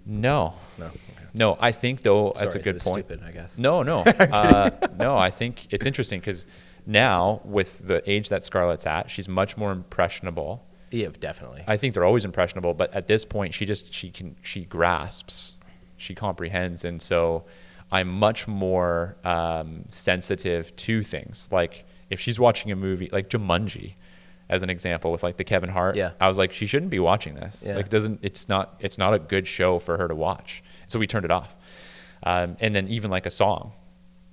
No, 0.06 0.54
No. 0.78 0.92
no, 1.34 1.58
I 1.60 1.72
think 1.72 2.02
though 2.04 2.34
that's 2.38 2.56
a 2.56 2.60
good 2.60 2.80
point. 2.80 3.06
stupid, 3.06 3.24
I 3.26 3.32
guess. 3.32 3.58
No, 3.58 3.84
no, 3.84 4.00
uh, 4.04 4.70
no. 4.98 5.18
I 5.18 5.30
think 5.30 5.68
it's 5.72 5.86
interesting 5.86 6.20
because 6.20 6.48
now 6.86 7.42
with 7.44 7.86
the 7.88 8.02
age 8.10 8.30
that 8.30 8.44
Scarlett's 8.44 8.88
at, 8.88 9.12
she's 9.12 9.30
much 9.30 9.58
more 9.58 9.72
impressionable. 9.72 10.66
Yeah, 10.90 11.08
definitely. 11.20 11.64
I 11.68 11.78
think 11.78 11.94
they're 11.94 12.04
always 12.06 12.26
impressionable, 12.26 12.74
but 12.74 12.94
at 12.94 13.08
this 13.08 13.24
point, 13.26 13.54
she 13.54 13.66
just 13.66 13.94
she 13.94 14.10
can 14.10 14.36
she 14.42 14.66
grasps, 14.66 15.56
she 15.98 16.16
comprehends, 16.16 16.84
and 16.84 17.02
so 17.02 17.46
I'm 17.92 18.08
much 18.10 18.48
more 18.48 19.16
um, 19.24 19.86
sensitive 19.90 20.76
to 20.78 21.04
things. 21.04 21.48
Like 21.52 21.86
if 22.10 22.20
she's 22.20 22.40
watching 22.40 22.72
a 22.72 22.76
movie 22.76 23.10
like 23.12 23.30
Jumanji, 23.30 23.94
as 24.52 24.62
an 24.62 24.70
example, 24.70 25.12
with 25.12 25.24
like 25.24 25.38
the 25.38 25.44
Kevin 25.44 25.70
Hart, 25.70 25.96
Yeah. 25.96 26.12
I 26.20 26.28
was 26.28 26.38
like, 26.38 26.52
she 26.52 26.68
shouldn't 26.68 26.92
be 26.92 27.00
watching 27.00 27.34
this. 27.36 27.64
Yeah. 27.66 27.78
Like, 27.78 27.86
it 27.86 27.92
doesn't 27.92 28.20
it's 28.22 28.48
not 28.48 28.76
it's 28.80 28.98
not 29.00 29.14
a 29.16 29.20
good 29.20 29.48
show 29.48 29.80
for 29.80 29.98
her 29.98 30.08
to 30.08 30.14
watch. 30.16 30.62
So 30.88 31.00
we 31.00 31.08
turned 31.08 31.26
it 31.26 31.32
off. 31.32 31.56
Um, 32.24 32.58
and 32.60 32.76
then 32.76 32.88
even 32.90 33.10
like 33.10 33.26
a 33.26 33.32
song 33.32 33.72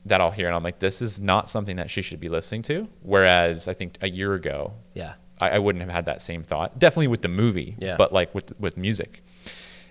that 0.04 0.20
I'll 0.20 0.30
hear, 0.30 0.46
and 0.48 0.56
I'm 0.56 0.62
like, 0.62 0.78
this 0.80 1.00
is 1.00 1.18
not 1.20 1.48
something 1.48 1.76
that 1.76 1.90
she 1.90 2.02
should 2.02 2.20
be 2.20 2.28
listening 2.28 2.62
to. 2.62 2.88
Whereas 3.02 3.68
I 3.68 3.74
think 3.74 3.96
a 4.02 4.08
year 4.10 4.34
ago, 4.34 4.72
yeah. 4.94 5.14
I, 5.40 5.50
I 5.50 5.58
wouldn't 5.58 5.82
have 5.82 5.90
had 5.92 6.04
that 6.06 6.20
same 6.20 6.42
thought. 6.42 6.78
Definitely 6.78 7.08
with 7.08 7.22
the 7.22 7.28
movie, 7.28 7.76
Yeah. 7.78 7.96
but 7.96 8.12
like 8.12 8.34
with 8.34 8.52
with 8.60 8.76
music. 8.76 9.22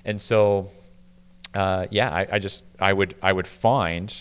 And 0.05 0.19
so, 0.21 0.71
uh, 1.53 1.87
yeah, 1.89 2.09
I, 2.13 2.27
I 2.33 2.39
just 2.39 2.63
I 2.79 2.91
would 2.93 3.15
I 3.23 3.31
would 3.31 3.47
find, 3.47 4.13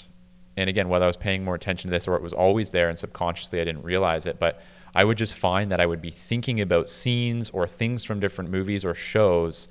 and 0.57 0.71
again, 0.71 0.89
whether 0.89 1.05
I 1.05 1.09
was 1.09 1.17
paying 1.17 1.45
more 1.45 1.55
attention 1.57 1.91
to 1.91 1.93
this 1.93 2.07
or 2.09 2.15
it 2.17 2.23
was 2.23 2.33
always 2.33 2.71
there 2.71 2.89
and 2.89 2.99
subconsciously 2.99 3.61
I 3.61 3.65
didn't 3.65 3.83
realize 3.83 4.25
it, 4.27 4.39
but 4.39 4.63
I 4.97 5.05
would 5.05 5.19
just 5.19 5.35
find 5.35 5.71
that 5.71 5.81
I 5.81 5.87
would 5.87 6.03
be 6.03 6.11
thinking 6.11 6.61
about 6.61 6.89
scenes 6.89 7.51
or 7.51 7.67
things 7.69 8.05
from 8.05 8.19
different 8.21 8.51
movies 8.51 8.85
or 8.85 8.95
shows, 8.95 9.69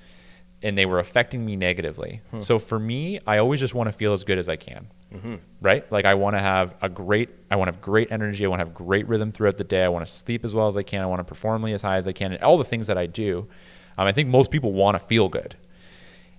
and 0.61 0.77
they 0.77 0.85
were 0.85 0.99
affecting 0.99 1.45
me 1.45 1.55
negatively. 1.55 2.21
So 2.39 2.59
for 2.59 2.79
me, 2.79 3.19
I 3.25 3.37
always 3.39 3.59
just 3.59 3.73
want 3.73 3.87
to 3.87 3.93
feel 3.93 4.13
as 4.13 4.23
good 4.23 4.37
as 4.37 4.47
I 4.47 4.55
can 4.55 4.87
right? 5.61 5.89
Like 5.91 6.05
I 6.05 6.13
want 6.15 6.35
to 6.35 6.39
have 6.41 6.75
a 6.81 6.89
great, 6.89 7.29
I 7.49 7.55
want 7.55 7.69
to 7.69 7.73
have 7.73 7.81
great 7.81 8.11
energy. 8.11 8.45
I 8.45 8.47
want 8.47 8.59
to 8.59 8.65
have 8.65 8.73
great 8.73 9.07
rhythm 9.07 9.31
throughout 9.31 9.57
the 9.57 9.63
day. 9.63 9.83
I 9.83 9.87
want 9.87 10.05
to 10.05 10.11
sleep 10.11 10.43
as 10.45 10.53
well 10.53 10.67
as 10.67 10.77
I 10.77 10.83
can. 10.83 11.01
I 11.01 11.05
want 11.05 11.19
to 11.19 11.23
perform 11.23 11.65
as 11.65 11.81
high 11.81 11.97
as 11.97 12.07
I 12.07 12.11
can, 12.11 12.33
and 12.33 12.43
all 12.43 12.57
the 12.57 12.63
things 12.63 12.87
that 12.87 12.97
I 12.97 13.05
do. 13.05 13.47
Um, 13.97 14.07
I 14.07 14.11
think 14.11 14.27
most 14.27 14.51
people 14.51 14.73
want 14.73 14.99
to 14.99 15.05
feel 15.05 15.29
good, 15.29 15.55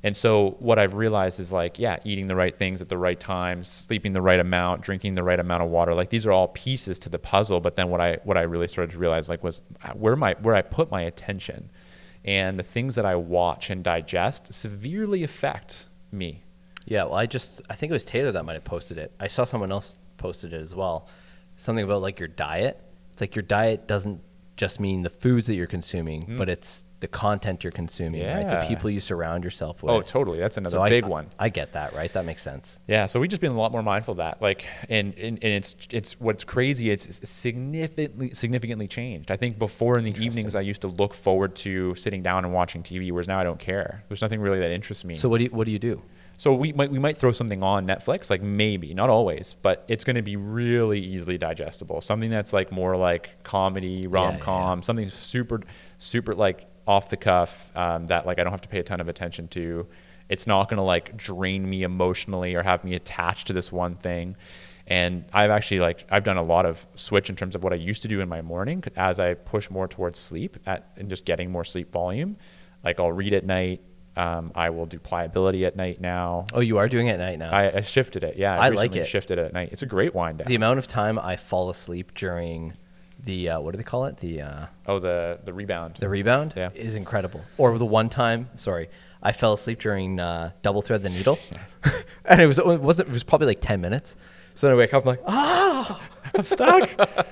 and 0.07 0.16
so 0.16 0.55
what 0.61 0.79
I've 0.79 0.95
realized 0.95 1.40
is 1.40 1.51
like, 1.51 1.81
yeah, 1.81 1.99
eating 2.05 2.29
the 2.29 2.37
right 2.37 2.57
things 2.57 2.81
at 2.81 2.88
the 2.88 2.97
right 2.97 3.19
times, 3.19 3.66
sleeping 3.66 4.12
the 4.12 4.23
right 4.23 4.38
amount, 4.38 4.83
drinking 4.83 5.16
the 5.16 5.25
right 5.25 5.40
amount 5.40 5.64
of 5.64 5.69
water. 5.69 5.95
Like 5.95 6.11
these 6.11 6.25
are 6.27 6.31
all 6.31 6.47
pieces 6.47 7.01
to 7.01 7.09
the 7.09 7.19
puzzle. 7.19 7.59
But 7.59 7.75
then 7.75 7.88
what 7.88 8.01
I 8.01 8.19
what 8.23 8.37
I 8.37 8.42
really 8.42 8.69
started 8.69 8.92
to 8.92 8.99
realize 8.99 9.29
like 9.29 9.42
was 9.42 9.62
uh, 9.83 9.95
where 9.95 10.14
my 10.14 10.37
where 10.42 10.55
I 10.55 10.62
put 10.62 10.92
my 10.92 11.01
attention, 11.01 11.73
and 12.25 12.57
the 12.57 12.62
things 12.62 12.95
that 12.95 13.05
I 13.05 13.16
watch 13.16 13.69
and 13.69 13.83
digest 13.83 14.55
severely 14.55 15.25
affect 15.25 15.88
me. 16.12 16.45
Yeah, 16.85 17.03
well, 17.07 17.14
I 17.14 17.27
just 17.27 17.62
I 17.69 17.75
think 17.75 17.90
it 17.90 17.95
was 17.95 18.05
Taylor 18.05 18.31
that 18.31 18.45
might 18.45 18.55
have 18.55 18.62
posted 18.62 18.99
it. 18.99 19.12
I 19.19 19.27
saw 19.27 19.42
someone 19.42 19.73
else 19.73 19.99
posted 20.19 20.53
it 20.53 20.61
as 20.61 20.73
well. 20.73 21.09
Something 21.57 21.85
about 21.85 22.01
like 22.01 22.21
your 22.21 22.29
diet. 22.29 22.81
It's 23.11 23.21
like 23.21 23.35
your 23.35 23.42
diet 23.42 23.88
doesn't 23.88 24.21
just 24.57 24.81
mean 24.81 25.03
the 25.03 25.11
foods 25.11 25.47
that 25.47 25.55
you're 25.55 25.66
consuming, 25.66 26.27
mm. 26.27 26.37
but 26.37 26.49
it's 26.49 26.85
the 27.01 27.09
content 27.09 27.62
you're 27.62 27.71
consuming, 27.71 28.27
right? 28.27 28.49
The. 28.49 28.66
People 28.66 28.88
you 28.88 29.01
surround 29.01 29.45
yourself 29.45 29.85
oh, 29.85 29.87
with. 29.87 29.95
Oh, 29.97 30.01
totally. 30.03 30.38
That's 30.38 30.57
another 30.57 30.79
So 30.79 30.88
big 30.88 31.05
I- 31.05 31.09
one. 31.09 31.29
I 31.38 31.51
get 31.51 31.75
that, 31.75 31.92
right? 31.92 32.11
That 32.12 32.25
makes 32.25 32.42
sense. 32.42 32.81
Yeah, 32.87 33.07
so 33.07 33.21
we've 33.21 33.29
just 33.29 33.42
been 33.42 33.53
a 33.53 33.57
lot 33.57 33.71
more 33.71 33.83
mindful 33.83 34.12
of 34.12 34.19
that. 34.19 34.40
Like, 34.40 34.66
and, 34.88 35.12
and, 35.19 35.38
and 35.42 35.53
it's 35.53 35.77
it's 35.90 36.19
what's 36.19 36.45
crazy. 36.45 36.90
It's 36.90 37.29
significantly 37.29 38.33
significantly 38.33 38.88
changed. 38.88 39.31
I 39.31 39.37
think 39.37 39.59
before 39.59 39.99
in 39.99 40.05
the 40.05 40.25
evenings, 40.25 40.55
I 40.55 40.62
used 40.62 40.81
to 40.83 40.88
look 40.88 41.12
forward 41.12 41.55
to 41.57 41.95
sitting 41.95 42.23
down 42.23 42.45
and 42.45 42.55
watching 42.55 42.83
TV, 42.83 43.11
whereas 43.12 43.29
now 43.29 43.38
I 43.38 43.45
don't 43.45 43.61
care. 43.61 44.05
There's 44.09 44.23
nothing 44.23 44.40
really 44.40 44.61
that 44.61 44.71
interests 44.71 45.05
me. 45.05 45.14
So 45.14 45.29
what 45.29 45.38
do 45.38 45.45
you 45.45 45.51
what 45.51 45.66
do 45.66 45.73
you 45.73 45.79
do? 45.79 46.03
So 46.37 46.53
we 46.53 46.72
might 46.72 46.90
we 46.90 46.99
might 46.99 47.16
throw 47.16 47.33
something 47.33 47.62
on 47.62 47.87
Netflix, 47.87 48.29
like 48.29 48.42
maybe 48.42 48.92
not 48.92 49.09
always, 49.09 49.55
but 49.62 49.85
it's 49.88 50.05
going 50.05 50.16
to 50.16 50.22
be 50.22 50.37
really 50.37 51.01
easily 51.01 51.38
digestible. 51.38 52.01
Something 52.01 52.31
that's 52.31 52.53
like 52.53 52.70
more 52.70 52.96
like 52.96 53.42
comedy, 53.42 54.07
rom 54.07 54.38
com, 54.38 54.83
something 54.83 55.09
super 55.09 55.62
super 55.99 56.35
like 56.35 56.66
off 56.87 57.09
the 57.09 57.16
cuff 57.16 57.75
um, 57.77 58.07
that 58.07 58.27
like 58.27 58.38
I 58.38 58.44
don't 58.44 58.53
have 58.53 58.61
to 58.62 58.68
pay 58.68 58.79
a 58.79 58.85
ton 58.85 59.01
of 59.01 59.09
attention 59.09 59.49
to. 59.49 59.87
It's 60.29 60.46
not 60.46 60.68
going 60.68 60.79
to 60.79 60.83
like 60.83 61.16
drain 61.16 61.68
me 61.68 61.85
emotionally 61.85 62.55
or 62.55 62.62
have 62.62 62.85
me 62.85 62.94
attached 62.94 63.46
to 63.46 63.53
this 63.53 63.70
one 63.72 63.94
thing. 63.96 64.37
And 64.87 65.25
I've 65.33 65.51
actually 65.51 65.81
like 65.81 66.07
I've 66.11 66.25
done 66.25 66.37
a 66.37 66.42
lot 66.42 66.66
of 66.66 66.87
switch 66.94 67.31
in 67.31 67.37
terms 67.37 67.55
of 67.55 67.64
what 67.64 67.72
I 67.72 67.77
used 67.77 68.03
to 68.03 68.09
do 68.09 68.20
in 68.20 68.29
my 68.29 68.42
morning 68.42 68.85
as 68.94 69.18
I 69.18 69.35
push 69.35 69.70
more 69.70 69.88
towards 69.88 70.18
sleep 70.18 70.59
at 70.66 70.90
and 70.96 71.09
just 71.09 71.25
getting 71.25 71.51
more 71.51 71.64
sleep 71.64 71.92
volume. 71.92 72.37
Like 72.85 73.01
I'll 73.01 73.12
read 73.12 73.33
at 73.35 73.44
night. 73.44 73.81
Um, 74.17 74.51
I 74.55 74.71
will 74.71 74.87
do 74.87 74.99
pliability 74.99 75.67
at 75.67 75.77
night 75.77 76.01
now. 76.01 76.47
Oh, 76.55 76.61
you 76.61 76.79
are 76.79 76.89
doing 76.89 77.09
it 77.09 77.13
at 77.13 77.19
night 77.19 77.39
now. 77.39 77.51
I, 77.53 77.77
I 77.77 77.81
shifted 77.83 78.25
it. 78.25 78.37
Yeah, 78.37 78.59
I 78.59 78.71
like 78.71 78.97
it. 78.97 79.07
Shifted 79.07 79.39
it 79.39 79.45
at 79.45 79.53
night. 79.53 79.69
It's 79.73 79.83
a 79.83 79.87
great 79.87 80.15
wind 80.15 80.39
down. 80.39 80.49
the 80.49 80.55
amount 80.55 80.79
of 80.79 80.87
time 80.87 81.19
I 81.19 81.37
fall 81.37 81.69
asleep 81.69 82.15
during 82.15 82.73
the 83.23 83.51
uh, 83.51 83.61
what 83.61 83.73
do 83.73 83.77
they 83.79 83.85
call 83.85 84.07
it? 84.07 84.17
The 84.19 84.41
uh, 84.43 84.67
oh, 84.87 84.99
the 85.01 85.41
the 85.45 85.53
rebound. 85.53 85.97
the 86.01 86.09
rebound 86.09 86.55
Yeah. 86.57 86.71
is 86.75 86.95
incredible. 86.95 87.43
Or 87.59 87.77
the 87.77 87.85
one 87.85 88.09
time, 88.09 88.49
sorry, 88.57 88.89
I 89.23 89.33
fell 89.33 89.53
asleep 89.53 89.81
during 89.81 90.19
uh, 90.21 90.53
double 90.63 90.81
thread 90.83 91.03
the 91.03 91.11
needle, 91.11 91.39
and 92.25 92.41
it 92.41 92.47
was 92.47 92.59
it 92.59 92.65
wasn't 92.67 93.09
it 93.09 93.13
was 93.13 93.25
probably 93.25 93.49
like 93.49 93.61
ten 93.61 93.81
minutes. 93.81 94.17
So 94.55 94.67
then 94.69 94.75
I 94.75 94.79
wake 94.79 94.95
up, 94.95 95.03
I'm 95.05 95.09
like, 95.09 95.21
ah, 95.27 96.01
I'm 96.35 96.45
stuck. 96.45 96.89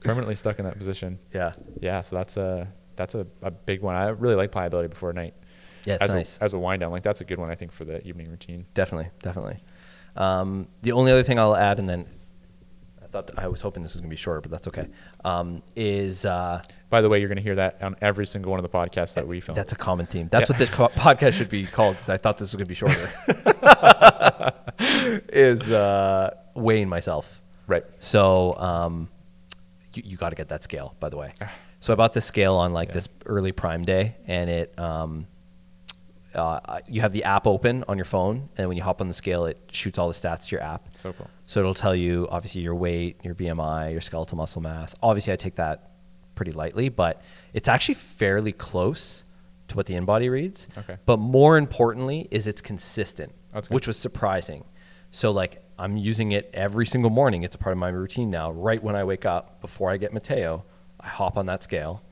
Permanently 0.00 0.36
stuck 0.36 0.60
in 0.60 0.64
that 0.66 0.78
position. 0.78 1.18
yeah, 1.34 1.52
Yeah, 1.80 2.02
so 2.02 2.14
that's 2.14 2.36
a 2.36 2.68
that's 2.94 3.16
a, 3.16 3.26
a 3.42 3.50
big 3.50 3.80
one. 3.82 3.96
I 3.96 4.08
really 4.10 4.36
like 4.36 4.52
pliability 4.52 4.88
before 4.88 5.12
night. 5.12 5.34
Yeah, 5.84 5.94
it's 5.94 6.04
as 6.04 6.12
nice. 6.14 6.38
a, 6.38 6.44
as 6.44 6.52
a 6.54 6.58
wind 6.58 6.80
down. 6.80 6.90
Like 6.92 7.02
that's 7.02 7.20
a 7.20 7.24
good 7.24 7.38
one 7.38 7.50
I 7.50 7.54
think 7.54 7.72
for 7.72 7.84
the 7.84 8.06
evening 8.06 8.28
routine. 8.30 8.66
definitely, 8.74 9.10
definitely. 9.22 9.58
Um, 10.16 10.68
the 10.82 10.92
only 10.92 11.12
other 11.12 11.22
thing 11.22 11.38
I'll 11.38 11.54
add, 11.56 11.78
and 11.78 11.88
then 11.88 12.06
I 13.02 13.06
thought 13.06 13.30
I 13.38 13.48
was 13.48 13.62
hoping 13.62 13.82
this 13.82 13.94
was 13.94 14.00
gonna 14.00 14.10
be 14.10 14.16
shorter, 14.16 14.40
but 14.40 14.50
that's 14.50 14.68
okay. 14.68 14.88
Um, 15.24 15.62
is 15.76 16.24
uh, 16.26 16.62
By 16.90 17.00
the 17.00 17.08
way, 17.08 17.20
you're 17.20 17.28
going 17.28 17.36
to 17.36 17.42
hear 17.42 17.54
that 17.56 17.82
on 17.82 17.96
every 18.00 18.26
single 18.26 18.50
one 18.50 18.58
of 18.62 18.70
the 18.70 18.76
podcasts 18.78 19.14
that 19.14 19.26
we 19.26 19.40
film. 19.40 19.54
that's 19.56 19.72
a 19.72 19.76
common 19.76 20.06
theme. 20.06 20.28
That's 20.30 20.48
Yeah. 20.48 20.54
what 20.54 20.58
this 20.58 20.70
co- 20.70 20.88
podcast 21.00 21.34
should 21.34 21.48
be 21.48 21.66
called 21.66 21.94
because 21.96 22.08
I 22.08 22.16
thought 22.16 22.38
this 22.38 22.52
was 22.52 22.56
gonna 22.56 22.66
be 22.66 22.74
shorter. 22.74 23.10
is 25.30 25.70
uh, 25.70 26.34
weighing 26.54 26.88
myself. 26.88 27.40
right. 27.66 27.84
So 27.98 28.54
um, 28.58 29.08
you, 29.94 30.02
you 30.04 30.16
got 30.16 30.30
to 30.30 30.36
get 30.36 30.48
that 30.48 30.62
scale, 30.62 30.94
by 31.00 31.08
the 31.08 31.16
way. 31.16 31.32
So 31.80 31.92
I 31.92 31.96
bought 31.96 32.12
this 32.12 32.24
scale 32.26 32.54
on 32.56 32.72
like 32.72 32.88
Yeah. 32.88 32.94
this 32.94 33.08
early 33.26 33.52
Prime 33.52 33.84
Day, 33.84 34.16
and 34.26 34.50
it 34.50 34.78
um, 34.78 35.26
uh, 36.34 36.80
you 36.86 37.00
have 37.00 37.12
the 37.12 37.24
app 37.24 37.46
open 37.46 37.84
on 37.88 37.96
your 37.96 38.04
phone, 38.04 38.48
and 38.56 38.68
when 38.68 38.76
you 38.76 38.82
hop 38.82 39.00
on 39.00 39.08
the 39.08 39.14
scale, 39.14 39.46
it 39.46 39.58
shoots 39.70 39.98
all 39.98 40.08
the 40.08 40.14
stats 40.14 40.46
to 40.48 40.56
your 40.56 40.62
app. 40.62 40.88
So 40.96 41.12
cool. 41.12 41.30
So 41.46 41.60
it'll 41.60 41.74
tell 41.74 41.96
you 41.96 42.28
obviously 42.30 42.60
your 42.60 42.74
weight, 42.74 43.16
your 43.24 43.34
BMI, 43.34 43.92
your 43.92 44.00
skeletal 44.00 44.36
muscle 44.36 44.60
mass. 44.60 44.94
Obviously, 45.02 45.32
I 45.32 45.36
take 45.36 45.56
that 45.56 45.92
pretty 46.34 46.52
lightly, 46.52 46.88
but 46.88 47.22
it's 47.54 47.68
actually 47.68 47.94
fairly 47.94 48.52
close 48.52 49.24
to 49.68 49.76
what 49.76 49.86
the 49.86 49.94
InBody 49.94 50.30
reads. 50.30 50.68
Okay. 50.76 50.96
But 51.06 51.18
more 51.18 51.56
importantly, 51.58 52.28
is 52.30 52.46
it's 52.46 52.60
consistent, 52.60 53.32
That's 53.52 53.70
which 53.70 53.86
was 53.86 53.96
surprising. 53.96 54.64
So 55.10 55.30
like 55.30 55.62
I'm 55.78 55.96
using 55.96 56.32
it 56.32 56.50
every 56.52 56.86
single 56.86 57.10
morning. 57.10 57.42
It's 57.42 57.54
a 57.54 57.58
part 57.58 57.72
of 57.72 57.78
my 57.78 57.88
routine 57.88 58.30
now. 58.30 58.50
Right 58.50 58.82
when 58.82 58.96
I 58.96 59.04
wake 59.04 59.24
up, 59.24 59.60
before 59.60 59.90
I 59.90 59.96
get 59.96 60.12
Mateo, 60.12 60.64
I 61.00 61.06
hop 61.06 61.36
on 61.36 61.46
that 61.46 61.62
scale, 61.62 62.02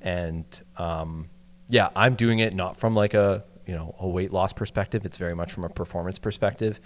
and 0.00 0.44
um, 0.76 1.30
yeah, 1.68 1.88
I'm 1.94 2.14
doing 2.14 2.40
it 2.40 2.54
not 2.54 2.76
from 2.76 2.94
like 2.94 3.14
a 3.14 3.44
you 3.66 3.74
know 3.74 3.94
a 3.98 4.08
weight 4.08 4.32
loss 4.32 4.52
perspective. 4.52 5.04
It's 5.04 5.18
very 5.18 5.34
much 5.34 5.52
from 5.52 5.64
a 5.64 5.68
performance 5.68 6.18
perspective, 6.18 6.80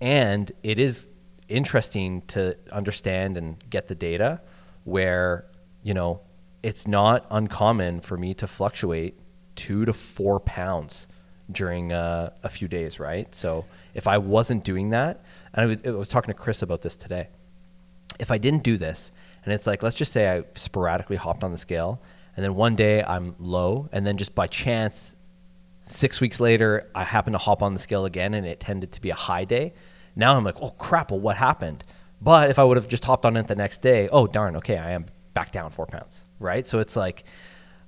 and 0.00 0.50
it 0.62 0.78
is 0.78 1.08
interesting 1.48 2.22
to 2.22 2.56
understand 2.72 3.36
and 3.36 3.62
get 3.68 3.88
the 3.88 3.94
data 3.94 4.40
where 4.84 5.46
you 5.82 5.94
know 5.94 6.20
it's 6.62 6.86
not 6.86 7.26
uncommon 7.30 8.00
for 8.00 8.16
me 8.16 8.32
to 8.34 8.46
fluctuate 8.46 9.18
two 9.54 9.84
to 9.84 9.92
four 9.92 10.40
pounds 10.40 11.08
during 11.50 11.92
uh, 11.92 12.30
a 12.42 12.48
few 12.48 12.68
days, 12.68 12.98
right? 12.98 13.32
So 13.34 13.66
if 13.92 14.06
I 14.06 14.18
wasn't 14.18 14.64
doing 14.64 14.90
that, 14.90 15.22
and 15.52 15.62
I 15.62 15.66
was, 15.66 15.78
I 15.86 15.90
was 15.90 16.08
talking 16.08 16.32
to 16.32 16.38
Chris 16.38 16.62
about 16.62 16.82
this 16.82 16.96
today, 16.96 17.28
if 18.18 18.30
I 18.30 18.38
didn't 18.38 18.62
do 18.62 18.76
this, 18.76 19.12
and 19.44 19.52
it's 19.52 19.66
like, 19.66 19.82
let's 19.82 19.96
just 19.96 20.12
say 20.12 20.28
I 20.28 20.44
sporadically 20.54 21.16
hopped 21.16 21.44
on 21.44 21.52
the 21.52 21.58
scale, 21.58 22.00
and 22.36 22.44
then 22.44 22.54
one 22.54 22.76
day 22.76 23.02
I'm 23.02 23.36
low, 23.38 23.88
and 23.92 24.06
then 24.06 24.16
just 24.16 24.34
by 24.34 24.46
chance, 24.46 25.13
six 25.84 26.20
weeks 26.20 26.40
later, 26.40 26.88
I 26.94 27.04
happen 27.04 27.32
to 27.32 27.38
hop 27.38 27.62
on 27.62 27.74
the 27.74 27.80
scale 27.80 28.04
again, 28.04 28.34
and 28.34 28.46
it 28.46 28.60
tended 28.60 28.92
to 28.92 29.00
be 29.00 29.10
a 29.10 29.14
high 29.14 29.44
day. 29.44 29.72
Now 30.16 30.36
I'm 30.36 30.44
like, 30.44 30.60
oh 30.60 30.70
crap, 30.70 31.10
well, 31.10 31.20
what 31.20 31.36
happened? 31.36 31.84
But 32.20 32.50
if 32.50 32.58
I 32.58 32.64
would 32.64 32.76
have 32.76 32.88
just 32.88 33.04
hopped 33.04 33.26
on 33.26 33.36
it 33.36 33.48
the 33.48 33.56
next 33.56 33.82
day, 33.82 34.08
oh 34.10 34.26
darn, 34.26 34.56
okay, 34.56 34.78
I 34.78 34.92
am 34.92 35.06
back 35.34 35.50
down 35.52 35.70
four 35.70 35.86
pounds, 35.86 36.24
right? 36.38 36.66
So 36.66 36.78
it's 36.78 36.96
like, 36.96 37.24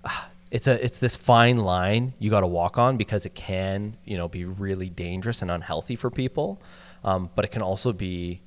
it's 0.51 0.69
a 0.69 0.85
it's 0.85 1.01
this 1.01 1.17
fine 1.17 1.57
line 1.57 2.13
you 2.21 2.31
got 2.31 2.41
to 2.41 2.47
walk 2.47 2.79
on 2.79 2.97
because 2.97 3.27
it 3.27 3.35
can 3.35 3.97
you 4.05 4.17
know 4.17 4.29
be 4.29 4.45
really 4.45 4.89
dangerous 4.89 5.43
and 5.43 5.51
unhealthy 5.51 5.97
for 5.97 6.11
people, 6.11 6.61
um, 7.05 7.31
but 7.35 7.45
it 7.45 7.51
can 7.51 7.63
also 7.63 7.93
be 7.93 8.41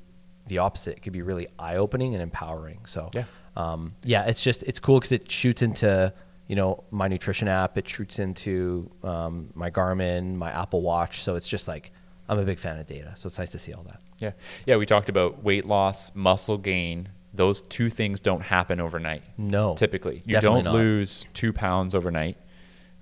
the 0.47 0.57
opposite. 0.59 0.97
It 0.97 1.01
could 1.01 1.13
be 1.13 1.21
really 1.21 1.47
eye 1.57 1.75
opening 1.75 2.13
and 2.13 2.21
empowering. 2.23 2.79
So 2.85 3.09
Yeah. 3.13 3.23
um, 3.57 3.91
yeah, 4.03 4.25
it's 4.25 4.41
just 4.43 4.63
it's 4.63 4.79
cool 4.79 4.99
because 4.99 5.11
it 5.11 5.29
shoots 5.31 5.61
into 5.61 6.13
you 6.49 6.55
know 6.55 6.83
my 6.91 7.07
nutrition 7.07 7.47
app. 7.47 7.77
It 7.77 7.87
shoots 7.87 8.19
into 8.19 8.91
um, 9.03 9.51
my 9.53 9.69
Garmin, 9.69 10.35
my 10.35 10.51
Apple 10.51 10.81
Watch. 10.81 11.21
So 11.21 11.35
it's 11.35 11.47
just 11.47 11.67
like 11.67 11.91
I'm 12.27 12.39
a 12.39 12.43
big 12.43 12.59
fan 12.59 12.77
of 12.79 12.87
data. 12.87 13.13
So 13.15 13.27
it's 13.27 13.37
nice 13.39 13.51
to 13.51 13.59
see 13.59 13.71
all 13.71 13.83
that. 13.83 14.01
Yeah. 14.17 14.31
Yeah. 14.65 14.75
We 14.77 14.85
talked 14.85 15.07
about 15.07 15.43
weight 15.43 15.65
loss, 15.65 16.13
muscle 16.15 16.57
gain. 16.57 17.09
Those 17.33 17.61
two 17.61 17.91
things 17.91 18.19
don't 18.19 18.41
happen 18.41 18.81
overnight. 18.81 19.21
No, 19.37 19.75
Typically, 19.75 20.23
you 20.25 20.41
don't 20.41 20.63
not. 20.63 20.73
lose 20.73 21.27
two 21.35 21.53
pounds 21.53 21.93
overnight 21.93 22.37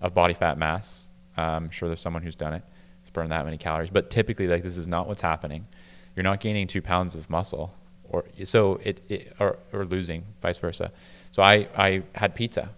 of 0.02 0.14
body 0.14 0.34
fat 0.34 0.58
mass. 0.58 1.08
I'm 1.38 1.70
sure 1.70 1.88
there's 1.88 2.02
someone 2.02 2.24
who's 2.24 2.36
done 2.36 2.54
it. 2.54 2.64
It's 3.02 3.10
burned 3.12 3.32
that 3.32 3.46
many 3.46 3.58
calories, 3.58 3.90
but 3.90 4.10
typically, 4.10 4.48
like 4.48 4.64
this 4.64 4.76
is 4.76 4.86
not 4.88 5.08
what's 5.08 5.22
happening. 5.22 5.68
You're 6.16 6.24
not 6.24 6.42
gaining 6.42 6.68
two 6.68 6.82
pounds 6.82 7.16
of 7.16 7.30
muscle, 7.30 7.74
or 8.04 8.26
so 8.44 8.82
it, 8.84 9.00
it 9.08 9.34
or, 9.40 9.58
or 9.72 9.86
losing, 9.86 10.26
vice 10.42 10.58
versa. 10.58 10.92
So 11.32 11.42
I 11.42 11.70
I 11.78 12.04
had 12.16 12.36
pizza. 12.36 12.72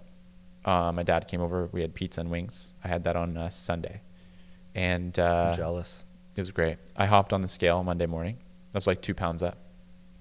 Uh, 0.65 0.91
my 0.91 1.03
dad 1.03 1.27
came 1.27 1.41
over. 1.41 1.67
We 1.71 1.81
had 1.81 1.93
pizza 1.93 2.21
and 2.21 2.29
wings. 2.29 2.73
I 2.83 2.87
had 2.89 3.03
that 3.05 3.15
on 3.15 3.37
uh, 3.37 3.49
Sunday, 3.49 4.01
and 4.75 5.17
uh, 5.17 5.49
I'm 5.51 5.57
jealous. 5.57 6.03
it 6.35 6.41
was 6.41 6.51
great. 6.51 6.77
I 6.95 7.05
hopped 7.05 7.33
on 7.33 7.41
the 7.41 7.47
scale 7.47 7.83
Monday 7.83 8.05
morning. 8.05 8.37
I 8.73 8.77
was 8.77 8.87
like 8.87 9.01
two 9.01 9.13
pounds 9.13 9.41
up. 9.41 9.57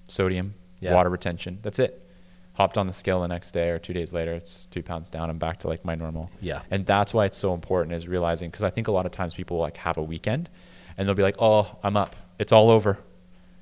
Sodium, 0.07 0.55
Yeah. 0.79 0.93
water 0.95 1.09
retention. 1.09 1.59
That's 1.61 1.77
it. 1.79 2.05
Hopped 2.53 2.77
on 2.77 2.87
the 2.87 2.93
scale 2.93 3.21
the 3.21 3.27
next 3.27 3.51
day 3.51 3.69
or 3.69 3.79
two 3.79 3.93
days 3.93 4.11
later. 4.13 4.33
It's 4.33 4.65
two 4.65 4.81
pounds 4.83 5.09
down. 5.09 5.29
I'm 5.29 5.37
back 5.37 5.57
to 5.59 5.67
like 5.67 5.85
my 5.85 5.95
normal. 5.95 6.29
Yeah. 6.41 6.61
And 6.71 6.85
that's 6.85 7.13
why 7.13 7.25
it's 7.25 7.37
so 7.37 7.53
important 7.53 7.95
is 7.95 8.07
realizing 8.07 8.49
because 8.49 8.63
I 8.63 8.69
think 8.69 8.87
a 8.87 8.91
lot 8.91 9.05
of 9.05 9.11
times 9.11 9.33
people 9.33 9.57
like 9.57 9.77
have 9.77 9.97
a 9.97 10.03
weekend 10.03 10.49
and 10.97 11.07
they'll 11.07 11.15
be 11.15 11.23
like, 11.23 11.37
oh, 11.39 11.77
I'm 11.83 11.95
up. 11.95 12.15
It's 12.37 12.51
all 12.51 12.69
over. 12.69 12.97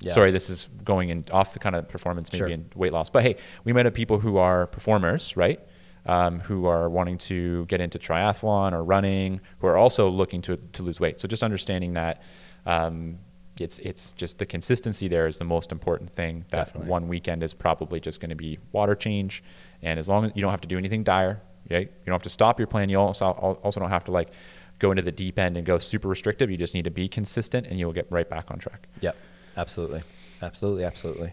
Yeah. 0.00 0.12
Sorry, 0.12 0.30
this 0.32 0.48
is 0.50 0.68
going 0.84 1.10
in 1.10 1.24
off 1.32 1.52
the 1.52 1.58
kind 1.60 1.76
of 1.76 1.88
performance 1.88 2.32
maybe 2.32 2.38
Sure. 2.40 2.48
in 2.48 2.70
weight 2.74 2.92
loss. 2.92 3.10
But 3.10 3.22
hey, 3.24 3.36
we 3.64 3.72
might 3.72 3.84
have 3.84 3.94
people 3.94 4.20
who 4.20 4.36
are 4.38 4.66
performers, 4.66 5.36
right? 5.36 5.60
Um, 6.08 6.40
who 6.40 6.64
are 6.64 6.88
wanting 6.88 7.18
to 7.18 7.66
get 7.66 7.82
into 7.82 7.98
triathlon 7.98 8.72
or 8.72 8.82
running, 8.82 9.42
who 9.58 9.66
are 9.66 9.76
also 9.76 10.08
looking 10.08 10.40
to 10.42 10.56
to 10.56 10.82
lose 10.82 10.98
weight. 10.98 11.20
So 11.20 11.28
just 11.28 11.42
understanding 11.42 11.92
that 11.92 12.22
um, 12.64 13.18
it's 13.60 13.78
it's 13.80 14.12
just 14.12 14.38
the 14.38 14.46
consistency 14.46 15.08
there 15.08 15.26
is 15.26 15.36
the 15.36 15.44
most 15.44 15.70
important 15.70 16.10
thing. 16.10 16.46
That 16.48 16.66
Definitely. 16.66 16.88
one 16.88 17.08
weekend 17.08 17.42
is 17.42 17.54
probably 17.54 18.00
just 18.00 18.20
going 18.20 18.30
to 18.30 18.36
be 18.36 18.58
water 18.72 18.94
change, 18.94 19.42
and 19.82 19.98
as 19.98 20.08
long 20.08 20.24
as 20.24 20.32
you 20.34 20.40
don't 20.40 20.50
have 20.50 20.62
to 20.62 20.68
do 20.68 20.78
anything 20.78 21.04
dire, 21.04 21.42
right? 21.70 21.88
You 21.88 22.06
don't 22.06 22.14
have 22.14 22.22
to 22.22 22.30
stop 22.30 22.58
your 22.58 22.68
plan. 22.68 22.88
You 22.88 22.98
also 22.98 23.26
also 23.26 23.78
don't 23.80 23.90
have 23.90 24.04
to 24.04 24.12
like 24.12 24.30
go 24.78 24.90
into 24.90 25.02
the 25.02 25.12
deep 25.12 25.38
end 25.38 25.56
and 25.56 25.66
go 25.66 25.78
super 25.78 26.08
restrictive. 26.08 26.50
You 26.50 26.56
just 26.56 26.74
need 26.74 26.84
to 26.84 26.90
be 26.90 27.08
consistent, 27.08 27.66
and 27.66 27.78
you'll 27.78 27.92
get 27.92 28.06
right 28.10 28.28
back 28.28 28.50
on 28.50 28.58
track. 28.58 28.88
Yep. 29.00 29.16
Absolutely. 29.56 30.02
Absolutely. 30.40 30.84
Absolutely. 30.84 31.32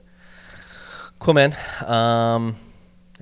Cool, 1.19 1.35
man. 1.35 1.55
Um, 1.85 2.55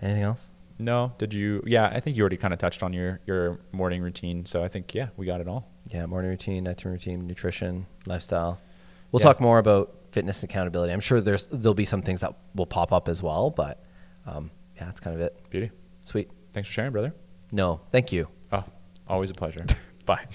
anything 0.01 0.23
else? 0.23 0.49
No, 0.79 1.13
did 1.17 1.33
you? 1.33 1.61
Yeah, 1.65 1.85
I 1.87 1.99
think 1.99 2.17
you 2.17 2.23
already 2.23 2.37
kind 2.37 2.53
of 2.53 2.59
touched 2.59 2.83
on 2.83 2.93
your 2.93 3.19
your 3.25 3.59
morning 3.71 4.01
routine. 4.01 4.45
So 4.45 4.63
I 4.63 4.67
think 4.67 4.93
yeah, 4.95 5.09
we 5.17 5.25
got 5.25 5.39
it 5.41 5.47
all. 5.47 5.69
Yeah, 5.89 6.05
morning 6.05 6.31
routine, 6.31 6.63
nighttime 6.63 6.91
routine, 6.93 7.27
nutrition, 7.27 7.85
lifestyle. 8.05 8.59
We'll 9.11 9.19
Yeah. 9.21 9.25
talk 9.27 9.39
more 9.41 9.59
about 9.59 9.95
fitness 10.11 10.41
and 10.41 10.49
accountability. 10.49 10.91
I'm 10.93 10.99
sure 10.99 11.21
there's 11.21 11.47
there'll 11.47 11.73
be 11.75 11.85
some 11.85 12.01
things 12.01 12.21
that 12.21 12.33
will 12.55 12.65
pop 12.65 12.91
up 12.91 13.07
as 13.07 13.21
well, 13.21 13.49
but 13.51 13.83
um, 14.25 14.49
yeah, 14.75 14.85
that's 14.85 14.99
kind 14.99 15.15
of 15.15 15.21
it. 15.21 15.49
Beauty. 15.49 15.71
Sweet. 16.05 16.29
Thanks 16.53 16.67
for 16.69 16.73
sharing, 16.73 16.91
brother. 16.91 17.13
No, 17.51 17.81
thank 17.91 18.11
you. 18.11 18.27
Oh, 18.51 18.63
always 19.07 19.29
a 19.29 19.33
pleasure. 19.35 19.65
Bye. 20.05 20.25